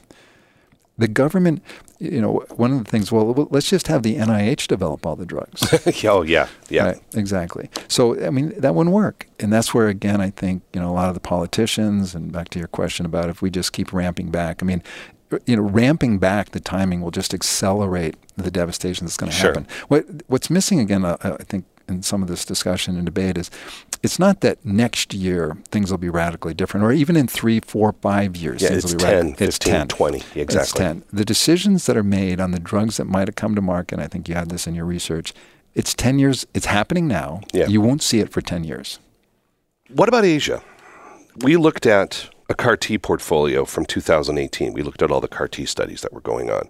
The 0.97 1.07
government, 1.07 1.61
you 1.99 2.21
know, 2.21 2.43
one 2.55 2.71
of 2.71 2.83
the 2.83 2.89
things, 2.89 3.11
well, 3.11 3.47
let's 3.51 3.69
just 3.69 3.87
have 3.87 4.03
the 4.03 4.15
NIH 4.15 4.67
develop 4.67 5.05
all 5.05 5.15
the 5.15 5.25
drugs. 5.25 5.63
oh, 6.05 6.23
yeah, 6.23 6.47
yeah. 6.69 6.85
Right, 6.85 7.01
exactly. 7.13 7.69
So, 7.87 8.19
I 8.25 8.31
mean, 8.31 8.53
that 8.57 8.73
wouldn't 8.73 8.95
work. 8.95 9.27
And 9.39 9.53
that's 9.53 9.73
where, 9.73 9.87
again, 9.87 10.21
I 10.21 10.31
think, 10.31 10.63
you 10.73 10.81
know, 10.81 10.89
a 10.89 10.95
lot 10.95 11.07
of 11.07 11.13
the 11.13 11.19
politicians, 11.19 12.15
and 12.15 12.31
back 12.31 12.49
to 12.49 12.59
your 12.59 12.67
question 12.67 13.05
about 13.05 13.29
if 13.29 13.41
we 13.41 13.49
just 13.51 13.73
keep 13.73 13.93
ramping 13.93 14.31
back, 14.31 14.63
I 14.63 14.65
mean, 14.65 14.81
you 15.45 15.55
know, 15.55 15.61
ramping 15.61 16.19
back 16.19 16.51
the 16.51 16.59
timing 16.59 17.01
will 17.01 17.11
just 17.11 17.33
accelerate 17.33 18.15
the 18.35 18.51
devastation 18.51 19.05
that's 19.05 19.17
going 19.17 19.31
to 19.31 19.37
sure. 19.37 19.49
happen. 19.49 19.67
What 19.87 20.05
What's 20.27 20.49
missing 20.49 20.79
again, 20.79 21.03
uh, 21.03 21.17
I 21.21 21.43
think, 21.43 21.65
in 21.87 22.03
some 22.03 22.21
of 22.21 22.27
this 22.27 22.45
discussion 22.45 22.95
and 22.95 23.05
debate 23.05 23.37
is 23.37 23.49
it's 24.03 24.19
not 24.19 24.41
that 24.41 24.63
next 24.65 25.13
year 25.13 25.57
things 25.69 25.89
will 25.89 25.97
be 25.97 26.09
radically 26.09 26.53
different, 26.53 26.85
or 26.85 26.91
even 26.91 27.15
in 27.15 27.27
three, 27.27 27.59
four, 27.59 27.93
five 27.93 28.35
years 28.35 28.61
yeah, 28.61 28.69
things 28.69 28.83
it's 28.83 28.93
will 28.93 28.99
be 28.99 29.05
10, 29.05 29.25
radical. 29.25 29.47
it's 29.47 29.59
10, 29.59 29.87
20, 29.87 30.17
exactly. 30.17 30.55
It's 30.61 30.71
10. 30.71 31.03
The 31.11 31.25
decisions 31.25 31.85
that 31.85 31.97
are 31.97 32.03
made 32.03 32.39
on 32.39 32.51
the 32.51 32.59
drugs 32.59 32.97
that 32.97 33.05
might 33.05 33.27
have 33.27 33.35
come 33.35 33.55
to 33.55 33.61
market, 33.61 33.99
I 33.99 34.07
think 34.07 34.27
you 34.29 34.35
had 34.35 34.49
this 34.49 34.67
in 34.67 34.75
your 34.75 34.85
research, 34.85 35.33
it's 35.73 35.93
10 35.93 36.19
years, 36.19 36.45
it's 36.53 36.67
happening 36.67 37.07
now. 37.07 37.41
Yeah. 37.53 37.67
You 37.67 37.81
won't 37.81 38.01
see 38.01 38.19
it 38.19 38.31
for 38.31 38.41
10 38.41 38.63
years. 38.63 38.99
What 39.89 40.09
about 40.09 40.25
Asia? 40.25 40.61
We 41.37 41.55
looked 41.55 41.85
at 41.85 42.29
a 42.49 42.55
CAR 42.55 42.77
T 42.77 42.97
portfolio 42.97 43.65
from 43.65 43.85
2018. 43.85 44.73
We 44.73 44.81
looked 44.81 45.01
at 45.01 45.11
all 45.11 45.21
the 45.21 45.27
CAR 45.27 45.47
T 45.47 45.65
studies 45.65 46.01
that 46.01 46.13
were 46.13 46.21
going 46.21 46.49
on 46.49 46.69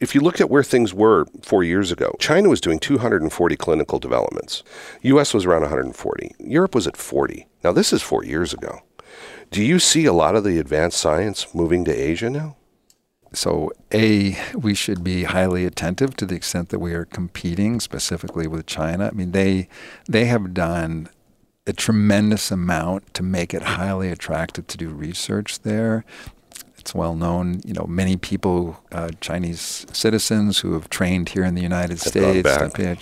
if 0.00 0.14
you 0.14 0.20
looked 0.20 0.40
at 0.40 0.50
where 0.50 0.62
things 0.62 0.92
were 0.92 1.26
four 1.42 1.64
years 1.64 1.90
ago, 1.90 2.14
China 2.18 2.48
was 2.48 2.60
doing 2.60 2.78
240 2.78 3.56
clinical 3.56 3.98
developments. 3.98 4.62
US 5.02 5.32
was 5.32 5.44
around 5.44 5.62
140. 5.62 6.34
Europe 6.38 6.74
was 6.74 6.86
at 6.86 6.96
40. 6.96 7.46
Now, 7.64 7.72
this 7.72 7.92
is 7.92 8.02
four 8.02 8.24
years 8.24 8.52
ago. 8.52 8.80
Do 9.50 9.62
you 9.62 9.78
see 9.78 10.04
a 10.04 10.12
lot 10.12 10.36
of 10.36 10.44
the 10.44 10.58
advanced 10.58 10.98
science 10.98 11.54
moving 11.54 11.84
to 11.84 11.92
Asia 11.92 12.28
now? 12.28 12.56
So, 13.32 13.70
A, 13.92 14.38
we 14.54 14.74
should 14.74 15.02
be 15.02 15.24
highly 15.24 15.64
attentive 15.64 16.16
to 16.16 16.26
the 16.26 16.34
extent 16.34 16.70
that 16.70 16.78
we 16.78 16.94
are 16.94 17.04
competing 17.04 17.80
specifically 17.80 18.46
with 18.46 18.66
China. 18.66 19.08
I 19.08 19.10
mean, 19.14 19.32
they, 19.32 19.68
they 20.08 20.26
have 20.26 20.54
done 20.54 21.08
a 21.66 21.72
tremendous 21.72 22.50
amount 22.50 23.12
to 23.14 23.22
make 23.22 23.52
it 23.52 23.62
highly 23.62 24.10
attractive 24.10 24.66
to 24.68 24.76
do 24.76 24.88
research 24.88 25.60
there. 25.60 26.04
It's 26.86 26.94
well 26.94 27.16
known, 27.16 27.62
you 27.64 27.72
know, 27.72 27.84
many 27.88 28.16
people, 28.16 28.80
uh, 28.92 29.08
Chinese 29.20 29.86
citizens 29.92 30.60
who 30.60 30.74
have 30.74 30.88
trained 30.88 31.30
here 31.30 31.42
in 31.42 31.56
the 31.56 31.60
United 31.60 31.98
have 31.98 31.98
States, 31.98 32.48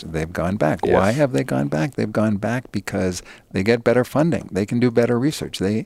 they've 0.03 0.33
gone 0.33 0.57
back. 0.57 0.81
Yes. 0.83 0.95
Why 0.95 1.11
have 1.11 1.35
they 1.35 1.45
gone 1.45 1.69
back? 1.69 1.93
They've 1.93 2.11
gone 2.11 2.39
back 2.39 2.73
because 2.73 3.23
they 3.51 3.63
get 3.63 3.85
better 3.85 4.03
funding. 4.03 4.49
They 4.51 4.65
can 4.65 4.81
do 4.81 4.91
better 4.91 5.19
research. 5.19 5.59
They, 5.59 5.85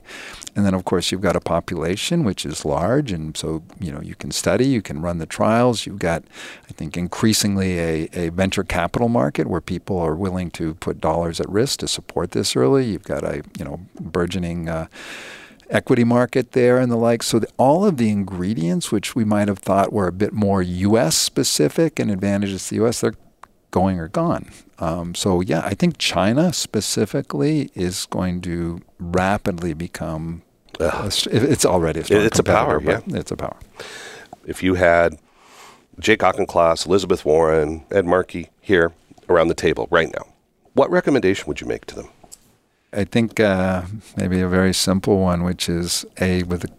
and 0.55 0.65
then 0.65 0.73
of 0.73 0.85
course 0.85 1.11
you've 1.11 1.19
got 1.19 1.35
a 1.35 1.41
population 1.41 2.23
which 2.23 2.45
is 2.45 2.63
large, 2.63 3.11
and 3.11 3.35
so 3.35 3.63
you 3.81 3.91
know 3.91 3.99
you 3.99 4.15
can 4.15 4.31
study, 4.31 4.67
you 4.67 4.81
can 4.81 5.01
run 5.01 5.17
the 5.17 5.25
trials. 5.25 5.85
You've 5.85 5.99
got, 5.99 6.23
I 6.69 6.71
think, 6.71 6.95
increasingly 6.95 7.79
a, 7.79 8.09
a 8.13 8.29
venture 8.29 8.63
capital 8.63 9.09
market 9.09 9.47
where 9.47 9.59
people 9.59 9.99
are 9.99 10.15
willing 10.15 10.51
to 10.51 10.75
put 10.75 11.01
dollars 11.01 11.41
at 11.41 11.49
risk 11.49 11.79
to 11.79 11.87
support 11.89 12.31
this 12.31 12.55
early. 12.55 12.85
You've 12.85 13.03
got 13.03 13.25
a 13.25 13.43
you 13.57 13.65
know 13.65 13.81
burgeoning. 13.99 14.69
Uh, 14.69 14.87
equity 15.69 16.03
market 16.03 16.51
there 16.51 16.77
and 16.77 16.91
the 16.91 16.97
like. 16.97 17.23
So 17.23 17.39
the, 17.39 17.47
all 17.57 17.85
of 17.85 17.97
the 17.97 18.09
ingredients, 18.09 18.91
which 18.91 19.15
we 19.15 19.23
might 19.23 19.47
have 19.47 19.59
thought 19.59 19.93
were 19.93 20.07
a 20.07 20.11
bit 20.11 20.33
more 20.33 20.61
U.S. 20.61 21.15
specific 21.15 21.99
and 21.99 22.11
advantages 22.11 22.63
to 22.65 22.69
the 22.71 22.75
U.S., 22.77 23.01
they're 23.01 23.15
going 23.71 23.99
or 23.99 24.07
gone. 24.07 24.49
Um, 24.79 25.13
so 25.15 25.41
yeah, 25.41 25.61
I 25.63 25.73
think 25.73 25.97
China 25.97 26.53
specifically 26.53 27.69
is 27.75 28.05
going 28.07 28.41
to 28.41 28.81
rapidly 28.99 29.73
become. 29.73 30.43
A, 30.79 31.07
it's 31.07 31.65
already 31.65 31.99
a 31.99 32.03
strong 32.05 32.21
It's 32.21 32.39
a 32.39 32.43
power, 32.43 32.79
but 32.79 33.03
It's 33.07 33.31
a 33.31 33.35
power. 33.35 33.57
If 34.45 34.63
you 34.63 34.75
had 34.75 35.19
Jake 35.99 36.23
Auchincloss, 36.23 36.85
Elizabeth 36.85 37.25
Warren, 37.25 37.85
Ed 37.91 38.05
Markey 38.05 38.49
here 38.61 38.93
around 39.27 39.49
the 39.49 39.53
table 39.53 39.87
right 39.91 40.11
now, 40.13 40.25
what 40.73 40.89
recommendation 40.89 41.45
would 41.47 41.59
you 41.59 41.67
make 41.67 41.85
to 41.87 41.95
them? 41.95 42.09
I 42.91 43.03
think 43.03 43.39
uh, 43.39 43.83
maybe 44.17 44.41
a 44.41 44.47
very 44.47 44.73
simple 44.73 45.19
one, 45.19 45.43
which 45.43 45.69
is 45.69 46.05
a 46.19 46.43
with 46.43 46.63
a 46.63 46.69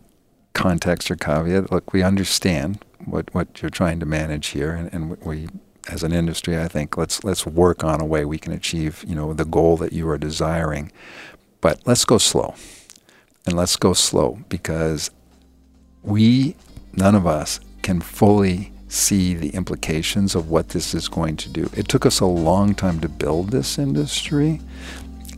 context 0.55 1.11
or 1.11 1.17
caveat. 1.17 1.71
Look, 1.71 1.93
we 1.93 2.03
understand 2.03 2.85
what 3.05 3.33
what 3.35 3.63
you're 3.63 3.71
trying 3.71 4.01
to 4.01 4.07
manage 4.07 4.49
here, 4.49 4.73
and, 4.73 4.93
and 4.93 5.17
we, 5.23 5.49
as 5.89 6.03
an 6.03 6.13
industry, 6.13 6.59
I 6.59 6.67
think 6.67 6.97
let's 6.97 7.23
let's 7.23 7.47
work 7.47 7.85
on 7.85 8.01
a 8.01 8.05
way 8.05 8.25
we 8.25 8.39
can 8.39 8.53
achieve 8.53 9.05
you 9.07 9.15
know 9.15 9.33
the 9.33 9.45
goal 9.45 9.77
that 9.79 9.93
you 9.93 10.09
are 10.09 10.19
desiring, 10.19 10.91
but 11.61 11.81
let's 11.87 12.05
go 12.05 12.19
slow, 12.19 12.55
and 13.47 13.57
let's 13.57 13.77
go 13.77 13.93
slow 13.93 14.41
because 14.49 15.11
we 16.03 16.57
none 16.93 17.15
of 17.15 17.27
us 17.27 17.61
can 17.83 18.01
fully 18.01 18.73
see 18.89 19.35
the 19.35 19.51
implications 19.51 20.35
of 20.35 20.51
what 20.51 20.71
this 20.71 20.93
is 20.93 21.07
going 21.07 21.37
to 21.37 21.49
do. 21.49 21.71
It 21.77 21.87
took 21.87 22.05
us 22.05 22.19
a 22.19 22.27
long 22.27 22.75
time 22.75 22.99
to 23.01 23.09
build 23.09 23.51
this 23.51 23.79
industry. 23.79 24.61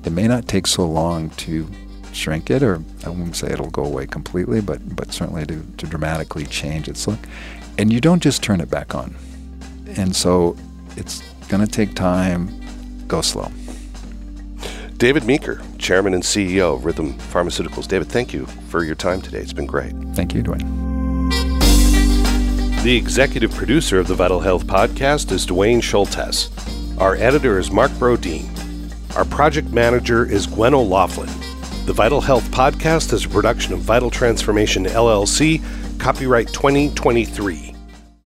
It 0.04 0.12
may 0.12 0.26
not 0.26 0.48
take 0.48 0.66
so 0.66 0.86
long 0.86 1.30
to 1.30 1.68
shrink 2.12 2.50
it, 2.50 2.62
or 2.62 2.82
I 3.04 3.08
won't 3.08 3.36
say 3.36 3.52
it'll 3.52 3.70
go 3.70 3.84
away 3.84 4.06
completely, 4.06 4.60
but 4.60 4.96
but 4.96 5.12
certainly 5.12 5.46
to, 5.46 5.62
to 5.78 5.86
dramatically 5.86 6.46
change 6.46 6.88
its 6.88 7.06
look. 7.06 7.20
And 7.78 7.92
you 7.92 8.00
don't 8.00 8.22
just 8.22 8.42
turn 8.42 8.60
it 8.60 8.70
back 8.70 8.94
on. 8.94 9.14
And 9.96 10.14
so 10.14 10.56
it's 10.96 11.22
going 11.48 11.64
to 11.64 11.70
take 11.70 11.94
time. 11.94 12.50
Go 13.08 13.20
slow. 13.20 13.50
David 14.96 15.24
Meeker, 15.24 15.60
Chairman 15.78 16.14
and 16.14 16.22
CEO 16.22 16.76
of 16.76 16.84
Rhythm 16.84 17.14
Pharmaceuticals. 17.14 17.88
David, 17.88 18.08
thank 18.08 18.32
you 18.32 18.46
for 18.68 18.84
your 18.84 18.94
time 18.94 19.20
today. 19.20 19.38
It's 19.38 19.52
been 19.52 19.66
great. 19.66 19.92
Thank 20.14 20.32
you, 20.32 20.42
Duane. 20.42 21.28
The 22.82 22.96
executive 22.96 23.52
producer 23.52 23.98
of 23.98 24.06
the 24.06 24.14
Vital 24.14 24.40
Health 24.40 24.66
Podcast 24.66 25.32
is 25.32 25.44
Duane 25.46 25.80
Schulthess. 25.80 26.50
Our 27.00 27.16
editor 27.16 27.58
is 27.58 27.70
Mark 27.70 27.90
Brodeen. 27.92 28.61
Our 29.16 29.26
project 29.26 29.68
manager 29.68 30.24
is 30.24 30.46
Gwen 30.46 30.72
O'Laughlin. 30.72 31.28
The 31.84 31.92
Vital 31.92 32.22
Health 32.22 32.50
Podcast 32.50 33.12
is 33.12 33.26
a 33.26 33.28
production 33.28 33.74
of 33.74 33.80
Vital 33.80 34.08
Transformation 34.08 34.86
LLC, 34.86 35.60
copyright 35.98 36.48
2023. 36.48 37.71